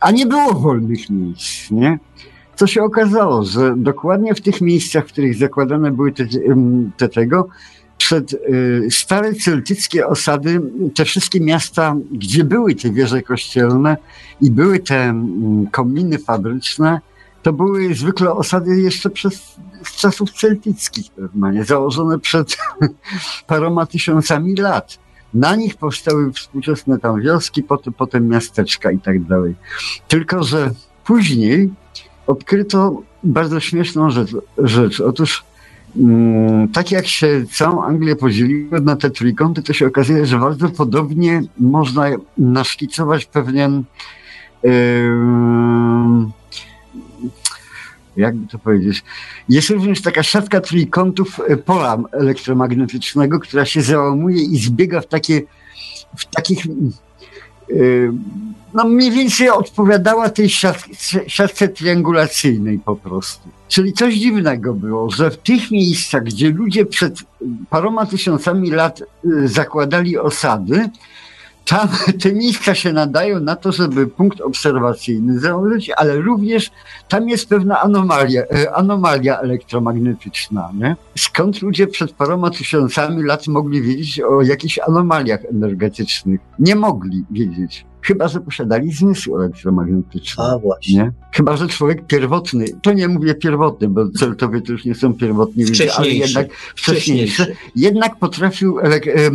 [0.00, 1.98] A nie było wolnych miejsc, nie?
[2.56, 6.26] Co się okazało, że dokładnie w tych miejscach, w których zakładane były te,
[6.96, 7.48] te tego,
[8.02, 10.60] przed y, stare celtyckie osady,
[10.94, 13.96] te wszystkie miasta, gdzie były te wieże kościelne
[14.40, 17.00] i były te mm, kominy fabryczne,
[17.42, 22.56] to były zwykle osady jeszcze przez, z czasów celtyckich, normalnie, założone przed
[23.46, 24.98] paroma tysiącami lat.
[25.34, 29.54] Na nich powstały współczesne tam wioski, potem, potem miasteczka i tak dalej.
[30.08, 30.70] Tylko, że
[31.04, 31.70] później
[32.26, 34.30] odkryto bardzo śmieszną rzecz.
[34.58, 35.00] rzecz.
[35.00, 35.44] Otóż
[36.72, 41.42] tak jak się całą Anglię podzieliło na te trójkąty, to się okazuje, że bardzo podobnie
[41.58, 42.06] można
[42.38, 43.84] naszkicować pewien
[48.16, 49.04] jakby to powiedzieć,
[49.48, 55.42] jest również taka siatka trójkątów e, pola elektromagnetycznego, która się załamuje i zbiega w takie,
[56.16, 56.66] w takich
[58.74, 63.48] no mniej więcej odpowiadała tej siatce, siatce triangulacyjnej po prostu.
[63.68, 67.18] Czyli coś dziwnego było, że w tych miejscach, gdzie ludzie przed
[67.70, 70.90] paroma tysiącami lat y, zakładali osady,
[71.64, 71.88] tam
[72.22, 76.70] te miejsca się nadają na to, żeby punkt obserwacyjny założyć, ale również
[77.08, 80.70] tam jest pewna anomalia, y, anomalia elektromagnetyczna.
[80.78, 80.96] Nie?
[81.18, 86.40] Skąd ludzie przed paroma tysiącami lat mogli wiedzieć o jakichś anomaliach energetycznych?
[86.58, 87.86] Nie mogli wiedzieć.
[88.02, 90.44] Chyba, że posiadali zmysł elektromagnetyczny.
[90.44, 90.98] A właśnie.
[90.98, 91.12] Nie?
[91.32, 95.64] Chyba, że człowiek pierwotny, to nie mówię pierwotny, bo celtowie to już nie są pierwotni
[95.64, 99.30] ludzie, ale jednak wcześniejszy, jednak potrafił elek-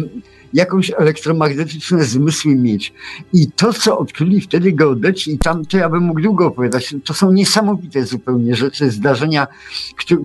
[0.54, 2.94] jakąś elektromagnetyczne zmysły mieć.
[3.34, 7.14] I to, co odkryli wtedy geodeci, i tam to ja bym mógł długo opowiadać, to
[7.14, 9.48] są niesamowite zupełnie rzeczy, zdarzenia,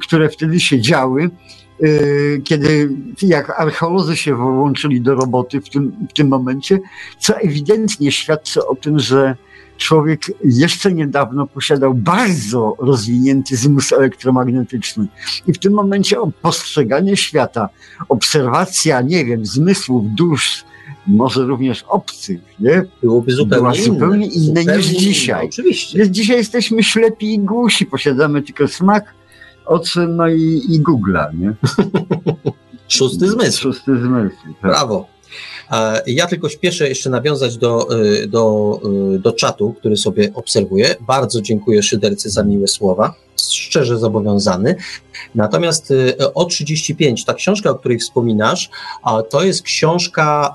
[0.01, 1.31] które wtedy się działy
[1.83, 2.91] Y, kiedy
[3.23, 6.79] jak archeolodzy się włączyli do roboty w tym, w tym momencie,
[7.19, 9.37] co ewidentnie świadczy o tym, że
[9.83, 15.07] człowiek jeszcze niedawno posiadał bardzo rozwinięty zmysł elektromagnetyczny.
[15.47, 17.69] I w tym momencie postrzeganie świata,
[18.09, 20.65] obserwacja, nie wiem, zmysłów, dusz,
[21.07, 22.85] może również obcych, nie?
[23.03, 25.47] Byłoby zupełnie Była zupełnie inne, inne zupełnie niż inne, dzisiaj.
[25.47, 25.99] Oczywiście.
[25.99, 29.15] Więc dzisiaj jesteśmy ślepi i głusi, posiadamy tylko smak,
[29.67, 31.55] oczy, no i, i Google'a, nie?
[32.89, 33.63] Szósty zmysł.
[33.63, 34.37] Szósty zmysł.
[34.45, 34.71] Tak.
[34.71, 35.07] Brawo.
[36.07, 38.81] Ja tylko śpieszę jeszcze nawiązać do, e, do,
[39.15, 40.95] e, do czatu, który sobie obserwuję.
[41.01, 43.15] Bardzo dziękuję Szydercy za miłe słowa.
[43.37, 44.77] Szczerze zobowiązany.
[45.35, 48.71] Natomiast e, O35, ta książka, o której wspominasz,
[49.31, 50.55] to jest książka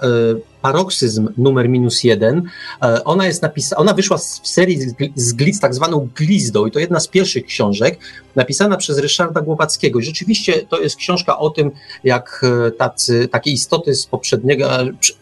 [0.72, 2.42] Paroksyzm numer minus jeden.
[2.84, 5.76] E, Ona jest napisana, ona wyszła z- w serii z, gli- z, gli- z tak
[5.76, 8.00] zwaną glizdą i to jedna z pierwszych książek,
[8.36, 10.00] napisana przez Ryszarda Głowackiego.
[10.00, 11.72] I rzeczywiście to jest książka o tym,
[12.04, 14.70] jak e, tacy, takie istoty z poprzedniego,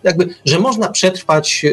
[0.04, 1.72] jakby, że można przetrwać e,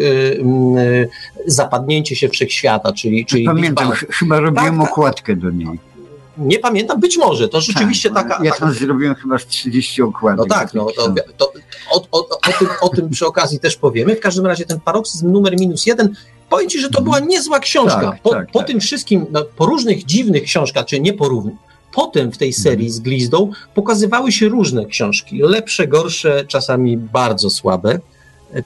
[1.46, 4.92] zapadnięcie się wszechświata, czyli, czyli Pamiętam, chyba robiłem Tak, tak.
[4.92, 5.91] okładkę do niej.
[6.38, 8.44] Nie pamiętam, być może, to rzeczywiście Tak, taka...
[8.44, 10.38] Ja taka tam zrobiłem chyba z 30 okładek.
[10.38, 11.52] no tak, no, to, to,
[11.90, 14.16] o, o, o, tym, o tym przy okazji też powiemy.
[14.16, 16.14] W każdym razie ten paroksyzm numer minus jeden,
[16.50, 18.00] powiem Ci, że to była niezła książka.
[18.00, 18.68] Tak, po tak, po tak.
[18.68, 21.54] tym wszystkim, no, po różnych dziwnych książkach, czy nie po różnych,
[21.94, 22.62] potem w tej Mhm.
[22.62, 25.40] serii z Glizdą pokazywały się różne książki.
[25.42, 27.98] Lepsze, gorsze, czasami bardzo słabe.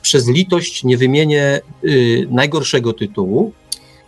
[0.03, 3.53] Przez litość nie wymienię y, najgorszego tytułu.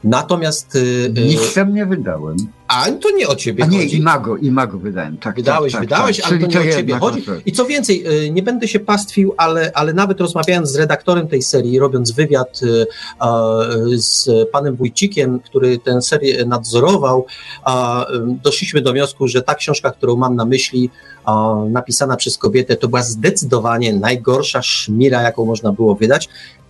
[0.05, 0.79] Natomiast, y,
[1.19, 2.37] y, Nic tam nie wydałem.
[2.69, 3.97] a to nie o ciebie A nie, chodzi.
[3.97, 5.17] Imago, Imago wydałem.
[5.19, 6.27] Tak, Wydałeś, tak, tak, wydałeś, tak.
[6.33, 7.23] ale to nie o ciebie chodzi.
[7.47, 11.43] I co więcej, y, nie będę się pastwił, ale, ale nawet rozmawiając z redaktorem tej
[11.43, 12.61] serii, robiąc wywiad
[13.97, 17.27] z panem Wójcikiem, który tę serię nadzorował,
[18.43, 20.91] doszliśmy do wniosku, że ta książka, którą mam na myśli,
[21.71, 26.29] napisana przez kobietę, to była zdecydowanie najgorsza szmira, jaką można było wydać.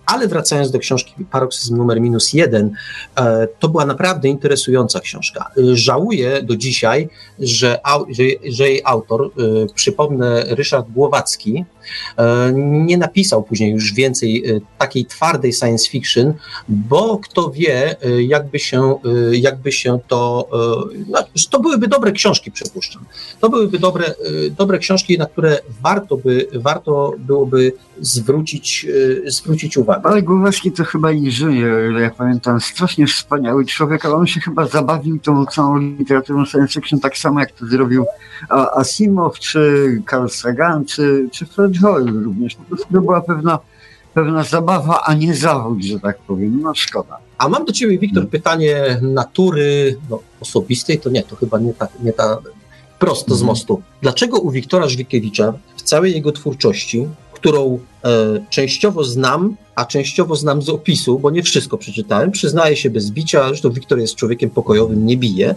[0.09, 2.71] Ale wracając do książki Paroksyzm numer minus jeden,
[3.17, 5.51] e, to była naprawdę interesująca książka.
[5.73, 7.09] Żałuję do dzisiaj,
[7.39, 12.23] że, że, że jej autor, y, przypomnę, Ryszard Głowacki, y,
[12.57, 14.45] nie napisał później już więcej
[14.79, 16.35] takiej twardej science fiction,
[16.69, 18.95] bo kto wie, jakby się,
[19.33, 20.49] jakby się to.
[21.09, 21.19] No,
[21.51, 23.05] to byłyby dobre książki, przypuszczam.
[23.41, 24.15] To byłyby dobre,
[24.59, 28.87] dobre książki, na które warto, by, warto byłoby zwrócić,
[29.27, 29.98] zwrócić uwagę.
[30.05, 32.61] Ale Głowacki to chyba nie żyje, o ile ja pamiętam.
[32.61, 37.41] Strasznie wspaniały człowiek, ale on się chyba zabawił tą całą literaturą science fiction tak samo,
[37.41, 38.05] jak to zrobił
[38.75, 42.55] Asimov, czy Carl Sagan, czy, czy Fred Hoyle również.
[42.55, 43.59] Po prostu to była pewna,
[44.15, 46.61] pewna zabawa, a nie zawód, że tak powiem.
[46.61, 47.19] No szkoda.
[47.39, 48.31] A mam do ciebie, Wiktor, Hmm.
[48.31, 52.39] pytanie natury no, osobistej, to nie, to chyba nie ta, nie ta
[52.99, 53.47] prosto z Mhm.
[53.47, 53.83] mostu.
[54.03, 57.07] Dlaczego u Wiktora Żwikiewicza w całej jego twórczości,
[57.39, 58.09] którą e,
[58.51, 63.49] częściowo znam, a częściowo znam z opisu, bo nie wszystko przeczytałem, przyznaję się bez bicia,
[63.49, 65.55] zresztą Wiktor jest człowiekiem pokojowym, nie bije.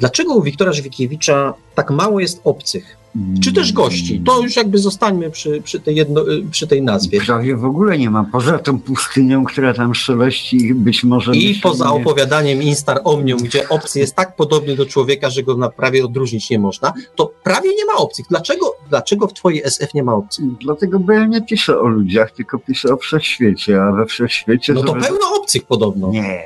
[0.00, 2.96] Dlaczego u Wiktora Żwikiewicza tak mało jest obcych?
[3.42, 4.22] Czy też gości?
[4.26, 7.20] To już jakby zostańmy przy, przy, tej, jedno, y, przy tej nazwie.
[7.20, 8.26] Prawie w ogóle nie ma.
[8.32, 11.36] Poza tą pustynią, która tam szeleści, być może...
[11.36, 15.56] I poza nie- opowiadaniem Instar Omnium, gdzie obcy jest tak podobny do człowieka, że go
[15.56, 18.26] na prawie odróżnić nie można, to prawie nie ma obcych.
[18.30, 20.44] Dlaczego, dlaczego w twojej SF nie ma obcych?
[20.60, 24.72] Dlatego, bo ja nie piszę o ludziach, tylko piszę o wszechświecie, a we wszechświecie...
[24.72, 26.10] No to pełno obcych podobno.
[26.10, 26.42] Nie,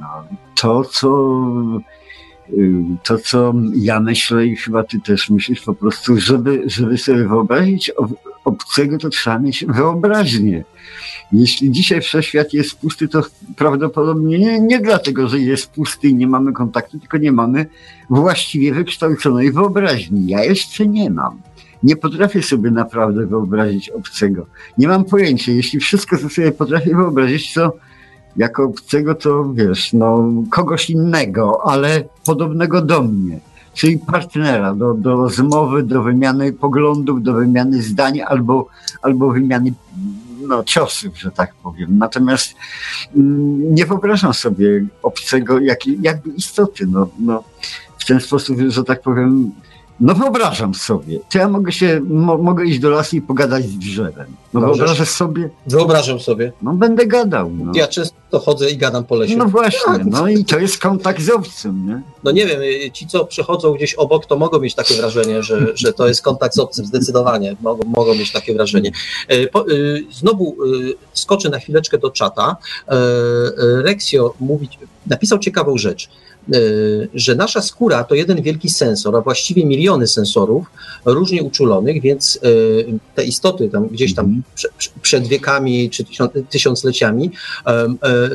[0.00, 0.06] no
[0.60, 1.08] to co,
[3.02, 7.90] to co ja myślę i chyba ty też myślisz po prostu, żeby, żeby sobie wyobrazić
[7.90, 10.64] ob- obcego, to trzeba mieć wyobraźnię.
[11.32, 13.22] Jeśli dzisiaj wszechświat jest pusty, to
[13.56, 17.66] prawdopodobnie nie, nie dlatego, że jest pusty i nie mamy kontaktu, tylko nie mamy
[18.10, 20.26] właściwie wykształconej wyobraźni.
[20.26, 21.40] Ja jeszcze nie mam.
[21.82, 24.46] Nie potrafię sobie naprawdę wyobrazić obcego.
[24.78, 25.52] Nie mam pojęcia.
[25.52, 27.76] Jeśli wszystko, co sobie potrafię wyobrazić, to
[28.36, 33.40] jako obcego to wiesz, no kogoś innego, ale podobnego do mnie.
[33.74, 38.66] Czyli partnera do, do rozmowy, do wymiany poglądów, do wymiany zdań albo,
[39.02, 39.72] albo wymiany
[40.48, 41.98] no, ciosów, że tak powiem.
[41.98, 42.54] Natomiast
[43.16, 46.86] mm, nie wyobrażam sobie obcego jak, jakby istoty.
[46.86, 47.44] No, no,
[47.98, 49.50] w ten sposób, że tak powiem,
[50.00, 51.18] no wyobrażam sobie.
[51.32, 54.26] To ja mogę się, mo, mogę iść do lasu i pogadać z drzewem.
[54.54, 55.08] No Możesz.
[55.08, 56.52] sobie, Wyobrażam sobie.
[56.62, 57.50] no będę gadał.
[57.50, 57.72] No.
[57.74, 59.36] Ja często chodzę i gadam po lesie.
[59.36, 62.32] No No, właśnie, no i to jest kontakt z obcym, nie?
[62.32, 65.92] nie wiem, y, ci co przechodzą gdzieś obok, to mogą mieć takie wrażenie, że, że
[65.92, 67.56] to jest kontakt z obcym, zdecydowanie.
[67.60, 68.92] Mogą, mogą mieć takie wrażenie.
[69.32, 70.56] Y, y, znowu
[71.12, 72.56] skoczę na chwileczkę do czata.
[73.84, 74.68] Rexio mówi,
[75.06, 76.08] napisał ciekawą rzecz.
[77.14, 80.66] Że nasza skóra to jeden wielki sensor, a właściwie miliony sensorów
[81.04, 82.40] różnie uczulonych, więc
[83.14, 84.42] te istoty tam gdzieś tam mhm.
[85.02, 86.04] przed wiekami czy
[86.50, 87.30] tysiącleciami,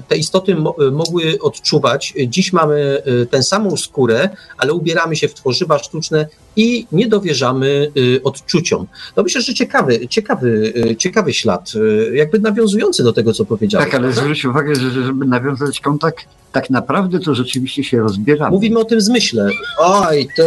[0.08, 0.56] te istoty
[0.92, 2.14] mogły odczuwać.
[2.28, 7.92] Dziś mamy tę samą skórę, ale ubieramy się w tworzywa sztuczne i nie dowierzamy
[8.24, 8.88] odczuciom.
[9.16, 11.72] No myślę, że ciekawy, ciekawy, ciekawy ślad,
[12.14, 13.90] jakby nawiązujący do tego, co powiedziałem.
[13.90, 18.52] Tak, ale zwróć uwagę, że żeby nawiązać kontakt, tak naprawdę to rzeczywiście się rozbieramy.
[18.52, 19.50] Mówimy o tym zmyśle.
[19.80, 20.44] Oj, to,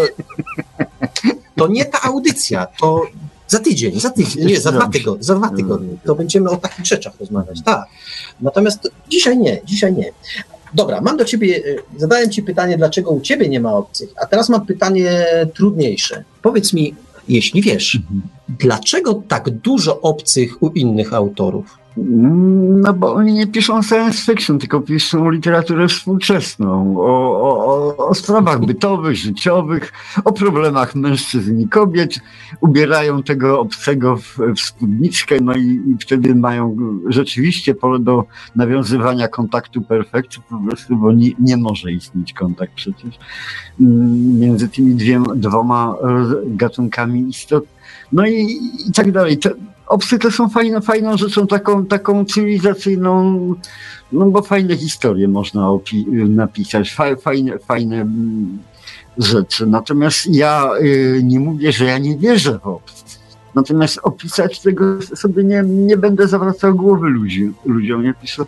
[1.57, 3.03] to nie ta audycja, to
[3.49, 5.97] za tydzień, za tydzień, nie, za dwa, tygodnie, za dwa tygodnie.
[6.05, 7.85] To będziemy o takich rzeczach rozmawiać, tak.
[8.41, 10.13] Natomiast dzisiaj nie, dzisiaj nie.
[10.75, 11.63] Dobra, mam do ciebie,
[11.97, 16.25] zadałem ci pytanie, dlaczego u ciebie nie ma obcych, a teraz mam pytanie trudniejsze.
[16.43, 16.95] Powiedz mi,
[17.29, 18.23] jeśli wiesz, mhm.
[18.49, 21.86] dlaczego tak dużo obcych u innych autorów?
[21.97, 28.61] No bo oni nie piszą science fiction, tylko piszą literaturę współczesną, o, o, o sprawach
[28.61, 29.93] bytowych, życiowych,
[30.25, 32.21] o problemach mężczyzn i kobiet.
[32.61, 36.77] Ubierają tego obcego w, w spódniczkę, no i, i wtedy mają
[37.09, 38.25] rzeczywiście pole do
[38.57, 43.19] nawiązywania kontaktu perfektu, po prostu, bo nie, nie może istnieć kontakt przecież
[43.81, 45.97] mm, między tymi dwiema, dwoma
[46.47, 47.65] gatunkami istot.
[48.13, 48.59] No i,
[48.89, 49.39] i tak dalej.
[49.39, 49.51] To,
[49.87, 53.55] obcy to są fajną, fajną rzeczą, taką, taką cywilizacyjną,
[54.13, 55.69] no bo fajne historie można
[56.29, 58.59] napisać, fajne, fajne mm,
[59.19, 59.67] rzeczy.
[59.67, 63.17] Natomiast ja y, nie mówię, że ja nie wierzę w obcych.
[63.55, 68.05] Natomiast opisać tego sobie nie, nie będę zawracał głowy ludzi, ludziom.
[68.05, 68.43] Ja piszę,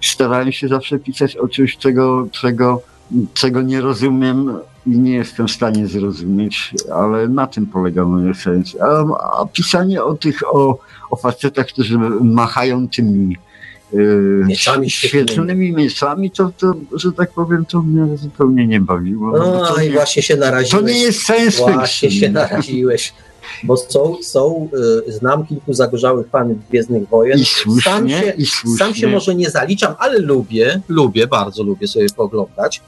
[0.00, 2.82] starałem się zawsze pisać o czymś, czego, czego,
[3.34, 8.76] czego nie rozumiem i nie jestem w stanie zrozumieć, ale na tym polega moje sens.
[8.80, 9.04] A,
[9.40, 10.78] a, pisanie o tych, o,
[11.10, 13.36] o facetach, którzy machają tymi
[13.92, 19.30] yy, mieczami świetlnymi mieczami, to, to, że tak powiem, to mnie zupełnie nie bawiło.
[19.30, 20.70] No, no i nie, właśnie się naraziłeś.
[20.70, 23.12] To nie jest sens Właśnie się naraziłeś
[23.62, 24.68] bo są, są
[25.08, 27.38] y, znam kilku zagorzałych fanów Gwiezdnych Wojen.
[27.38, 28.78] I słusznie, sam, się, i słusznie.
[28.78, 32.80] sam się może nie zaliczam, ale lubię, lubię, bardzo lubię sobie pooglądać.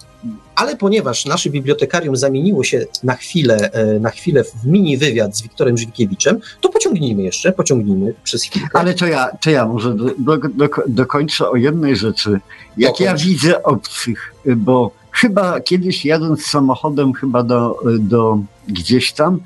[0.55, 5.43] Ale ponieważ nasze bibliotekarium zamieniło się na chwilę, e, na chwilę w mini wywiad z
[5.43, 8.67] Wiktorem Żywkiewiczem, to pociągnijmy jeszcze, pociągnijmy przez chwilę.
[8.73, 12.41] Ale to ja, to ja może do, do, do, dokończę o jednej rzeczy.
[12.77, 13.01] Jak Dokończ.
[13.01, 18.39] ja widzę obcych, bo chyba kiedyś jadąc samochodem chyba do, do
[18.69, 19.41] gdzieś tam,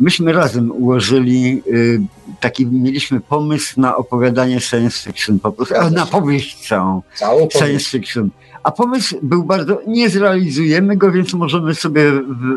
[0.00, 2.00] myśmy razem ułożyli y,
[2.40, 8.30] taki, mieliśmy pomysł na opowiadanie science fiction, po prostu, na powieść całą, całą science fiction.
[8.66, 12.12] A pomysł był bardzo, nie zrealizujemy go, więc możemy sobie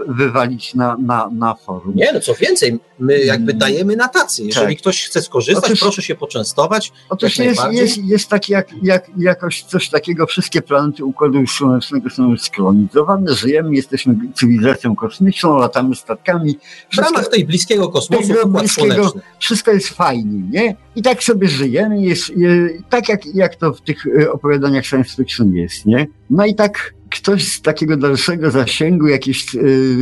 [0.07, 1.93] wywalić na, na, na forum.
[1.95, 3.59] Nie, no co więcej, my jakby mm.
[3.59, 4.43] dajemy na tacy.
[4.43, 4.81] Jeżeli tak.
[4.81, 6.91] ktoś chce skorzystać, otóż, proszę się poczęstować.
[7.09, 12.37] Otóż jest, jest, jest tak jak, jak, jakoś coś takiego, wszystkie planety Układu Słonecznego są
[12.37, 16.57] skolonizowane, żyjemy, jesteśmy cywilizacją kosmiczną, latamy statkami.
[16.89, 20.75] Wszystko, w ramach tej bliskiego kosmosu, bliskiego, Wszystko jest fajnie, nie?
[20.95, 25.15] I tak sobie żyjemy, jest, jest tak jak, jak to w tych e, opowiadaniach science
[25.15, 25.98] fiction jest, nie?
[26.29, 29.59] No i tak ktoś z takiego dalszego zasięgu, jakiś e,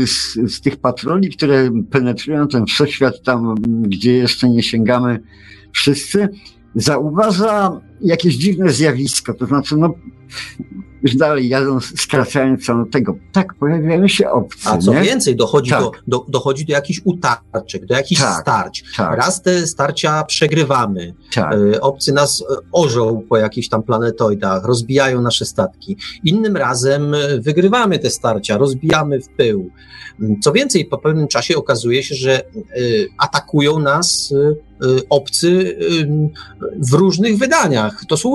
[0.08, 5.20] z, z, tych patroli, które penetrują ten wszechświat tam, gdzie jeszcze nie sięgamy
[5.74, 6.30] wszyscy,
[6.76, 9.34] zauważa jakieś dziwne zjawisko.
[9.34, 9.94] To znaczy, no,
[11.04, 14.72] już dalej jadąc, skracając tego, tak, pojawiają się opcje.
[14.72, 15.02] A co nie?
[15.02, 15.82] więcej, dochodzi, tak.
[15.82, 18.84] do, do, dochodzi do jakichś utarczek, do jakichś tak, starć.
[18.98, 19.18] Tak.
[19.18, 21.14] Raz te starcia przegrywamy.
[21.34, 21.54] Tak.
[21.54, 25.98] E, obcy nas e, orzą po jakichś tam planetoidach, rozbijają nasze statki.
[26.24, 29.70] Innym razem e, wygrywamy te starcia, rozbijamy w pył.
[30.20, 32.42] Mm, co więcej, po pewnym czasie okazuje się, że
[33.18, 34.34] atakują nas
[35.10, 35.78] obcy
[36.90, 38.06] w różnych wydaniach.
[38.08, 38.30] To są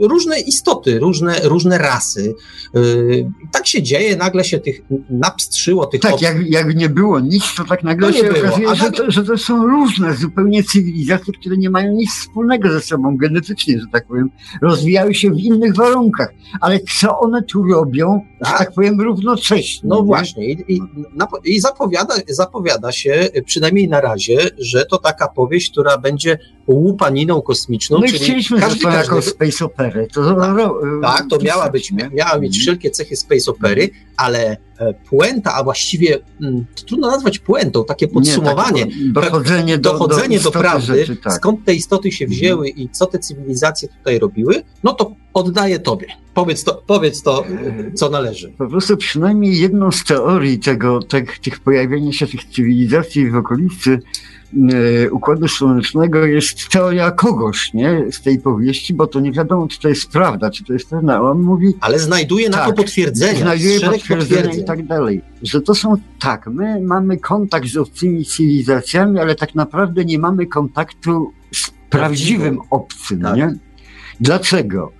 [0.00, 2.34] różne istoty, różne, różne rasy.
[2.76, 4.80] Y, tak się dzieje, nagle się tych
[5.10, 8.38] napstrzyło tych Tak, jak, jak nie było nic, to tak nagle to się było.
[8.38, 12.80] okazuje, że, to, że to są różne zupełnie cywilizacje, które nie mają nic wspólnego ze
[12.80, 14.30] sobą genetycznie, że tak powiem.
[14.62, 16.28] Rozwijały się w innych warunkach.
[16.60, 19.88] Ale co one tu robią, tak, że tak powiem, równocześnie?
[19.88, 20.02] No nie?
[20.02, 20.52] właśnie.
[20.52, 20.80] I, i,
[21.44, 28.02] i zapowiada, zapowiada się, przynajmniej na razie, że to taka powieść, która będzie łupaniną kosmiczną.
[28.02, 30.06] I chcieliśmy każdy, to jako space operę.
[30.06, 30.56] To, tak,
[31.02, 32.52] tak, to miała być, miała mieć mhm.
[32.52, 38.84] wszelkie cechy space opery, ale e, puenta, a właściwie hmm, trudno nazwać puentą, takie podsumowanie,
[38.84, 41.32] Nie, tak, dochodzenie do, dochodzenie do, do prawdy, rzeczy, tak.
[41.32, 42.38] skąd te istoty się mhm.
[42.38, 46.06] wzięły i co te cywilizacje tutaj robiły, no to oddaję tobie.
[46.34, 47.44] Powiedz to, powiedz to
[47.94, 48.52] co należy.
[48.58, 53.90] Po prostu przynajmniej jedną z teorii tego, tych, tych pojawienia się tych cywilizacji w okolicy
[53.90, 53.98] e,
[55.10, 58.04] Układu Słonecznego jest teoria kogoś, nie?
[58.12, 61.22] Z tej powieści, bo to nie wiadomo, czy to jest prawda, czy to jest prawda.
[61.22, 61.74] On mówi...
[61.80, 63.40] Ale znajduje na tak, to potwierdzenia.
[63.40, 65.22] Znajduje potwierdzenia i tak dalej.
[65.42, 70.46] Że to są, tak, my mamy kontakt z obcymi cywilizacjami, ale tak naprawdę nie mamy
[70.46, 73.36] kontaktu z prawdziwym obcym, tak.
[73.36, 73.54] nie?
[74.20, 74.92] Dlaczego?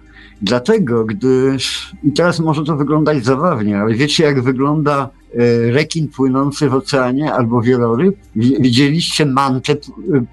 [0.42, 5.23] Dlatego, gdyż, i teraz może to wyglądać zabawnie, ale wiecie jak wygląda e,
[5.72, 8.16] rekin płynący w oceanie albo wieloryb?
[8.36, 9.76] Widzieliście mantę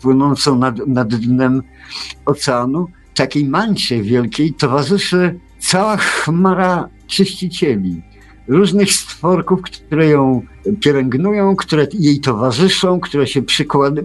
[0.02, 1.62] płynącą nad, nad dnem
[2.26, 2.88] oceanu?
[3.16, 8.02] Takiej mancie wielkiej towarzyszy cała chmara czyścicieli
[8.48, 10.42] różnych stworków, które ją
[10.80, 13.42] pielęgnują, które jej towarzyszą, które się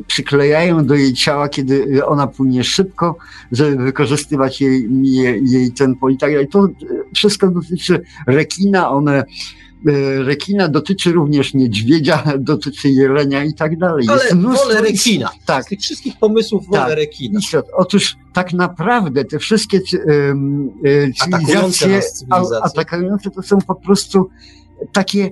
[0.06, 3.16] przyklejają do jej ciała, kiedy ona płynie szybko,
[3.52, 6.48] żeby wykorzystywać jej, jej, jej tempo i tak dalej.
[6.48, 6.68] To
[7.14, 9.24] wszystko dotyczy rekina, one
[10.24, 14.06] rekina dotyczy również niedźwiedzia, dotyczy jelenia i tak dalej.
[14.08, 15.30] Ale wolę rekina.
[15.46, 15.64] Tak.
[15.64, 16.96] Z tych wszystkich pomysłów wolę tak.
[16.96, 17.40] rekina.
[17.76, 20.70] Otóż tak naprawdę te wszystkie um,
[21.18, 22.00] cywilizacje
[22.62, 24.30] atakujące to są po prostu
[24.92, 25.30] takie,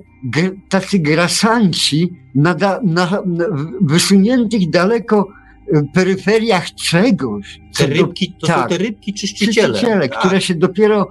[0.69, 3.21] tacy grasanci na, na, na
[3.81, 5.27] wysuniętych daleko
[5.73, 7.61] e, peryferiach czegoś.
[7.77, 9.67] Te rybki, to tak, są te rybki czyściciele.
[9.67, 10.19] czyściciele tak.
[10.19, 11.09] które się dopiero, e,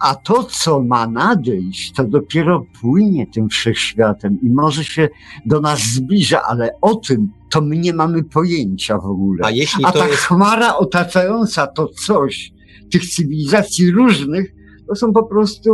[0.00, 5.08] a to co ma nadejść, to dopiero płynie tym wszechświatem i może się
[5.46, 9.40] do nas zbliża, ale o tym to my nie mamy pojęcia w ogóle.
[9.44, 10.22] A, jeśli a ta jest...
[10.22, 12.52] chmara otaczająca to coś,
[12.90, 14.54] tych cywilizacji różnych,
[14.88, 15.70] to są po prostu,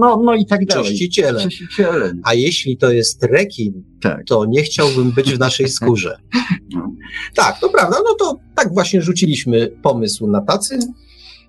[0.00, 0.84] no, no i tak dalej.
[0.84, 1.42] Czyściciele.
[1.42, 2.12] Czyściciele.
[2.24, 4.24] A jeśli to jest rekin, tak.
[4.26, 6.16] to nie chciałbym być w naszej skórze.
[6.74, 6.92] No.
[7.34, 7.96] Tak, to prawda.
[8.04, 10.78] No to tak właśnie rzuciliśmy pomysł na tacy.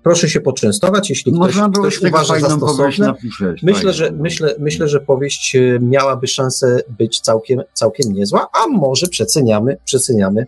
[0.02, 3.14] Proszę się poczęstować, jeśli ktoś, Można ktoś uważa za stosowne.
[3.62, 9.06] Myślę, że, myślę, myślę, że powieść e, miałaby szansę być całkiem, całkiem niezła, a może
[9.06, 10.46] przeceniamy, przeceniamy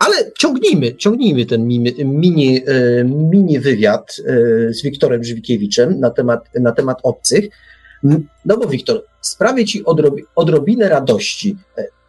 [0.00, 6.44] ale ciągnijmy, ciągnijmy ten mini, mini, e, mini wywiad e, z Wiktorem Żywikiewiczem na temat,
[6.60, 7.44] na temat obcych.
[8.44, 11.56] No bo Wiktor, sprawię ci odrobi, odrobinę radości.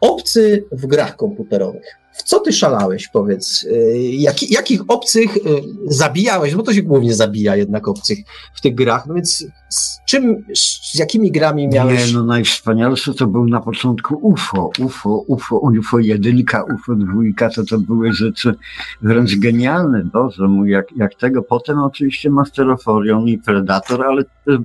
[0.00, 2.01] Obcy w grach komputerowych.
[2.12, 3.66] W co ty szalałeś, powiedz?
[4.12, 5.38] Jak, jakich obcych
[5.86, 6.54] zabijałeś?
[6.54, 8.18] Bo to się głównie zabija jednak obcych
[8.54, 9.06] w tych grach.
[9.06, 10.44] No więc z czym,
[10.92, 12.06] z jakimi grami miałeś?
[12.06, 17.64] Nie, no najwspanialsze to był na początku UFO, UFO, UFO, UFO jedynka, UFO dwójka, to
[17.64, 18.54] to były rzeczy
[19.02, 21.42] wręcz genialne, Boże mój, jak, jak tego.
[21.42, 24.24] Potem oczywiście Master of Orion i Predator, ale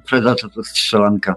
[0.10, 1.36] Predator to strzelanka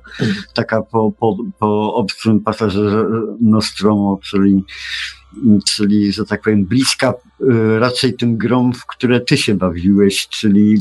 [0.55, 3.07] taka po, po, po obcym pasażerze
[3.41, 4.65] Nostromo, czyli
[5.66, 10.78] czyli, że tak powiem, bliska y, raczej tym grom, w które ty się bawiłeś, czyli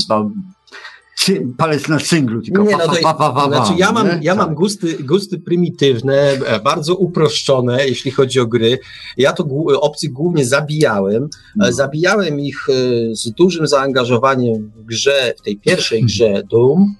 [1.56, 4.46] palec na singlu, tylko nie, no to, pa, pa, pa, znaczy ja mam, ja mam
[4.46, 4.56] tak.
[4.56, 6.14] gusty, gusty prymitywne,
[6.46, 8.78] e, bardzo uproszczone, jeśli chodzi o gry.
[9.16, 9.44] Ja to
[9.80, 11.28] obcych głównie zabijałem.
[11.56, 11.72] No.
[11.72, 12.72] Zabijałem ich e,
[13.16, 16.94] z dużym zaangażowaniem w grze, w tej pierwszej grze Doom,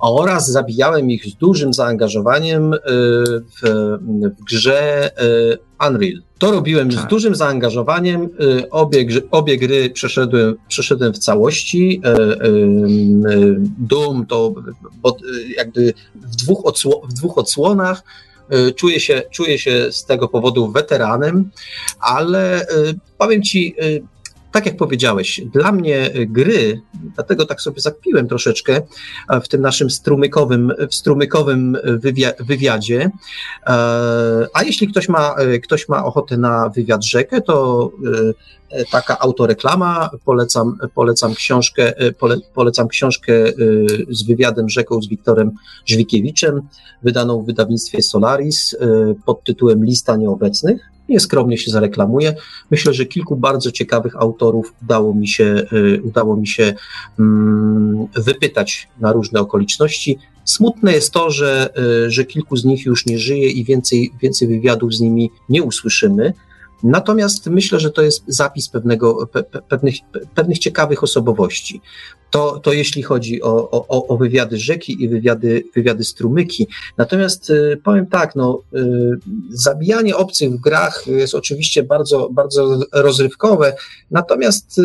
[0.00, 2.74] oraz zabijałem ich z dużym zaangażowaniem
[3.62, 3.68] w,
[4.38, 5.10] w grze
[5.88, 6.22] Unreal.
[6.38, 7.00] To robiłem tak.
[7.00, 8.28] z dużym zaangażowaniem.
[8.40, 12.02] Y, obie, obie gry przeszedłem, przeszedłem w całości.
[12.06, 14.54] Y, y, Doom to
[15.56, 18.02] jakby w dwóch, odsło, w dwóch odsłonach.
[18.76, 21.50] Czuję się, czuję się z tego powodu weteranem,
[22.00, 22.66] ale
[23.18, 23.74] powiem Ci,
[24.52, 26.80] tak jak powiedziałeś, dla mnie gry,
[27.14, 28.82] dlatego tak sobie zakpiłem troszeczkę
[29.44, 31.76] w tym naszym strumykowym, w strumykowym
[32.40, 33.10] wywiadzie.
[33.66, 33.70] E,
[34.54, 37.90] a jeśli ktoś ma, ktoś ma ochotę na wywiad rzekę, to
[38.70, 43.52] e, taka autoreklama, polecam, polecam książkę, pole, polecam książkę e,
[44.08, 45.50] z wywiadem rzeką z Wiktorem
[45.86, 46.60] Żwikiewiczem,
[47.02, 48.76] wydaną w wydawnictwie Solaris
[49.26, 52.34] pod tytułem Lista Nieobecnych nieskromnie się zareklamuję.
[52.70, 56.74] Myślę, że kilku bardzo ciekawych autorów udało mi się, y, udało mi się
[57.18, 60.18] mm, wypytać na różne okoliczności.
[60.44, 61.70] Smutne jest to, że,
[62.06, 65.62] y, że kilku z nich już nie żyje i więcej, więcej wywiadów z nimi nie
[65.62, 66.32] usłyszymy.
[66.82, 69.94] Natomiast myślę, że to jest zapis pewnego, pe, pewnych,
[70.34, 71.80] pewnych ciekawych osobowości.
[72.30, 76.66] To, to jeśli chodzi o, o, o wywiady rzeki i wywiady, wywiady strumyki.
[76.98, 79.18] Natomiast y, powiem tak, no, y,
[79.50, 83.76] zabijanie obcych w grach jest oczywiście bardzo, bardzo rozrywkowe,
[84.10, 84.82] natomiast y,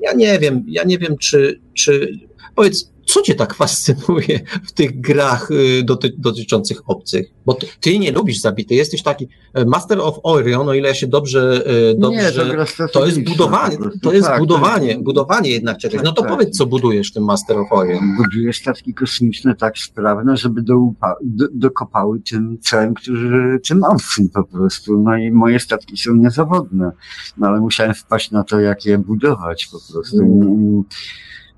[0.00, 2.18] ja nie wiem, ja nie wiem, czy, czy
[2.54, 7.30] powiedz, co cię tak fascynuje w tych grach y, doty dotyczących obcych?
[7.46, 10.94] Bo ty, ty, nie lubisz zabity, jesteś taki e, Master of Orion, o ile ja
[10.94, 11.64] się dobrze,
[11.98, 15.96] dobrze nie, to, to jest budowanie, to jest tak, budowanie, tak, budowanie jednak czegoś.
[15.96, 16.30] Tak, no to tak.
[16.30, 18.16] powiedz, co budujesz w tym Master of Orion.
[18.16, 20.74] Buduję statki kosmiczne tak sprawne, żeby do,
[21.22, 24.98] do, dokopały tym celem, którzy, tym obcym po prostu.
[24.98, 26.90] No i moje statki są niezawodne.
[27.36, 30.18] No ale musiałem wpaść na to, jak je budować po prostu.
[30.18, 30.84] Mm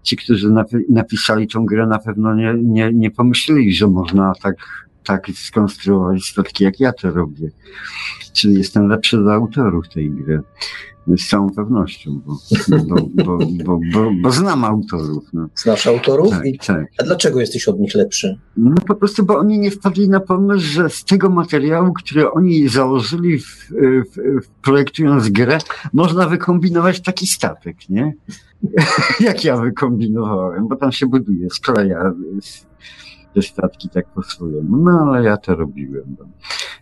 [0.06, 0.52] ci, którzy
[0.88, 4.56] napisali tą grę, na pewno nie, nie, nie pomyśleli, że można tak,
[5.04, 7.50] tak skonstruować statki, jak ja to robię.
[8.32, 10.40] Czyli jestem lepszy od autorów tej gry.
[11.18, 12.36] Z całą pewnością, bo,
[13.24, 13.38] bo,
[13.92, 15.24] bo, bo, znam autorów.
[15.32, 15.48] No.
[15.54, 16.30] Znasz autorów?
[16.30, 16.86] Tak, I, tak.
[16.98, 18.38] A dlaczego jesteś od nich lepszy?
[18.56, 22.68] No po prostu, bo oni nie wpadli na pomysł, że z tego materiału, który oni
[22.68, 23.38] założyli
[24.62, 25.58] projektując grę,
[25.92, 28.14] można wykombinować taki statek, nie?
[29.20, 32.12] jak ja wykombinowałem, bo tam się buduje, skleja
[33.36, 34.76] te statki tak po swojemu.
[34.76, 36.16] No ale ja to robiłem.
[36.18, 36.26] No.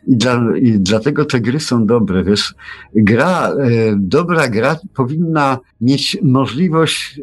[0.07, 2.25] I, dla, I dlatego te gry są dobre.
[2.25, 2.55] Wiesz,
[2.95, 7.23] gra, e, dobra gra powinna mieć możliwość e,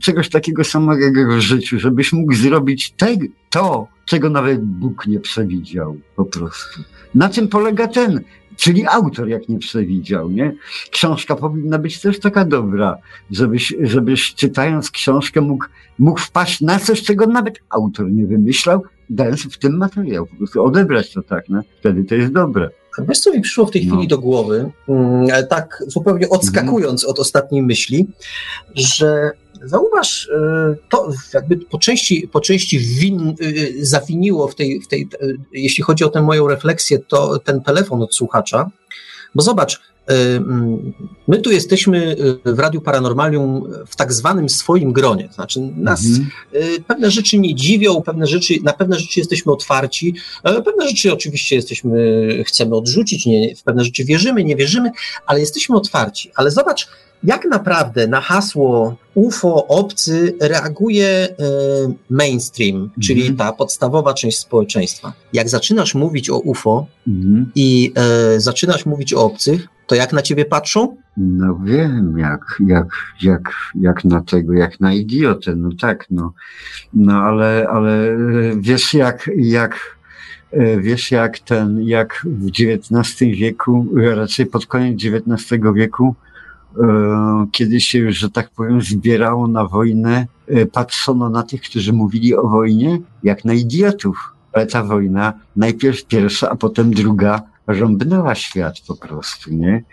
[0.00, 3.16] czegoś takiego samego w życiu, żebyś mógł zrobić te,
[3.50, 6.80] to, czego nawet Bóg nie przewidział po prostu.
[7.14, 8.20] Na czym polega ten
[8.56, 10.54] Czyli autor, jak nie przewidział, nie?
[10.90, 12.98] Książka powinna być też taka dobra,
[13.30, 15.64] żebyś, żebyś czytając książkę mógł,
[15.98, 20.26] mógł wpaść na coś, czego nawet autor nie wymyślał, dając w tym materiał.
[20.26, 21.62] Po prostu odebrać to tak, no?
[21.80, 22.70] Wtedy to jest dobre.
[23.08, 24.06] Wiesz, co mi przyszło w tej chwili no.
[24.06, 27.10] do głowy, mm, tak zupełnie odskakując mhm.
[27.10, 28.08] od ostatniej myśli,
[28.74, 29.30] że
[29.64, 33.34] zauważ, e, to jakby po części, po części win, e,
[33.84, 38.02] zawiniło w tej, w tej, e, jeśli chodzi o tę moją refleksję, to ten telefon
[38.02, 38.70] od słuchacza,
[39.34, 40.92] bo zobacz, mm,
[41.28, 45.28] My tu jesteśmy w Radiu Paranormalium w tak zwanym swoim gronie.
[45.32, 46.30] Znaczy, nas mhm.
[46.86, 52.28] pewne rzeczy nie dziwią, pewne rzeczy, na pewne rzeczy jesteśmy otwarci, pewne rzeczy oczywiście jesteśmy,
[52.46, 54.90] chcemy odrzucić, nie, w pewne rzeczy wierzymy, nie wierzymy,
[55.26, 56.30] ale jesteśmy otwarci.
[56.34, 56.88] Ale zobacz,
[57.24, 61.34] jak naprawdę na hasło UFO obcy reaguje e,
[62.10, 63.02] mainstream, -hmm.
[63.02, 63.36] czyli mhm.
[63.36, 65.12] ta podstawowa część społeczeństwa.
[65.32, 67.44] Jak zaczynasz mówić o UFO -hmm.
[67.54, 70.96] i e, zaczynasz mówić o obcych, to jak na ciebie patrzą?
[71.16, 72.86] No wiem, jak, jak,
[73.22, 76.32] jak, jak na tego, jak na idiotę, no tak, no.
[76.94, 78.16] No ale, ale e,
[78.56, 79.96] wiesz jak, jak,
[80.78, 86.14] wiesz jak ten, jak w XIX wieku, raczej pod koniec XIX wieku,
[87.52, 92.48] kiedy się że tak powiem, zbierało na wojnę, e, patrzono na tych, którzy mówili o
[92.48, 94.34] wojnie, jak na idiotów.
[94.52, 99.84] Ale ta wojna, najpierw pierwsza, a potem druga, rąbnęła świat po prostu, nie?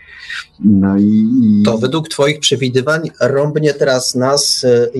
[0.64, 1.62] No i, i...
[1.62, 4.90] To według twoich przewidywań rąbnie teraz nas, e,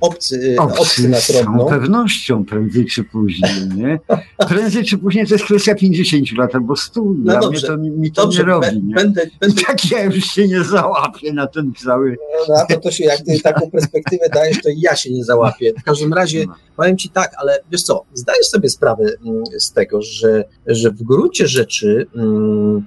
[0.00, 1.66] obcy, obcy, obcy nas rąbną?
[1.66, 3.98] Z pewnością, prędzej czy później, nie?
[4.48, 7.02] Prędzej czy później to jest kwestia 50 lat albo 100.
[7.16, 8.94] No dobrze, mnie to, mi to dobrze, nie robi, nie?
[8.94, 9.62] Będę, będę...
[9.62, 12.16] Tak ja już się nie załapię na ten cały...
[12.48, 15.24] No, no to, to się, jak ty taką perspektywę dajesz, to i ja się nie
[15.24, 15.72] załapię.
[15.80, 16.54] W każdym razie no.
[16.76, 21.02] powiem ci tak, ale wiesz co, zdajesz sobie sprawę mm, z tego, że, że w
[21.02, 22.84] gruncie rzeczy Mm,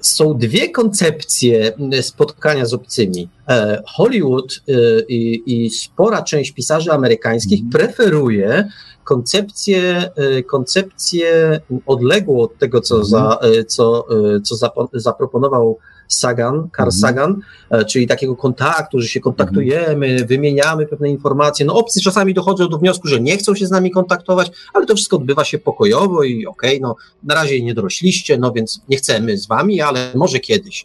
[0.00, 3.28] są dwie koncepcje spotkania z obcymi.
[3.48, 4.72] E, Hollywood e,
[5.08, 7.70] i, i spora część pisarzy amerykańskich mm.
[7.70, 8.68] preferuje
[9.04, 13.06] koncepcję, e, koncepcję odległą od tego, co, mm.
[13.06, 14.06] za, co,
[14.44, 14.56] co
[14.92, 15.78] zaproponował
[16.08, 17.00] Sagan, Carl mhm.
[17.00, 20.26] Sagan, e, czyli takiego kontaktu, że się kontaktujemy, mhm.
[20.26, 21.66] wymieniamy pewne informacje.
[21.66, 24.94] No obcy czasami dochodzą do wniosku, że nie chcą się z nami kontaktować, ale to
[24.94, 28.96] wszystko odbywa się pokojowo i okej, okay, no na razie nie dorośliście, no więc nie
[28.96, 30.84] chcemy z wami, ale może kiedyś.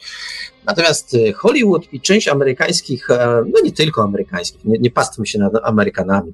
[0.65, 5.39] Natomiast e, Hollywood i część amerykańskich, e, no nie tylko amerykańskich, nie, nie pastmy się
[5.39, 6.33] nad Amerykanami,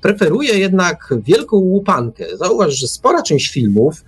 [0.00, 2.24] preferuje jednak wielką łupankę.
[2.36, 4.04] Zauważ, że spora część filmów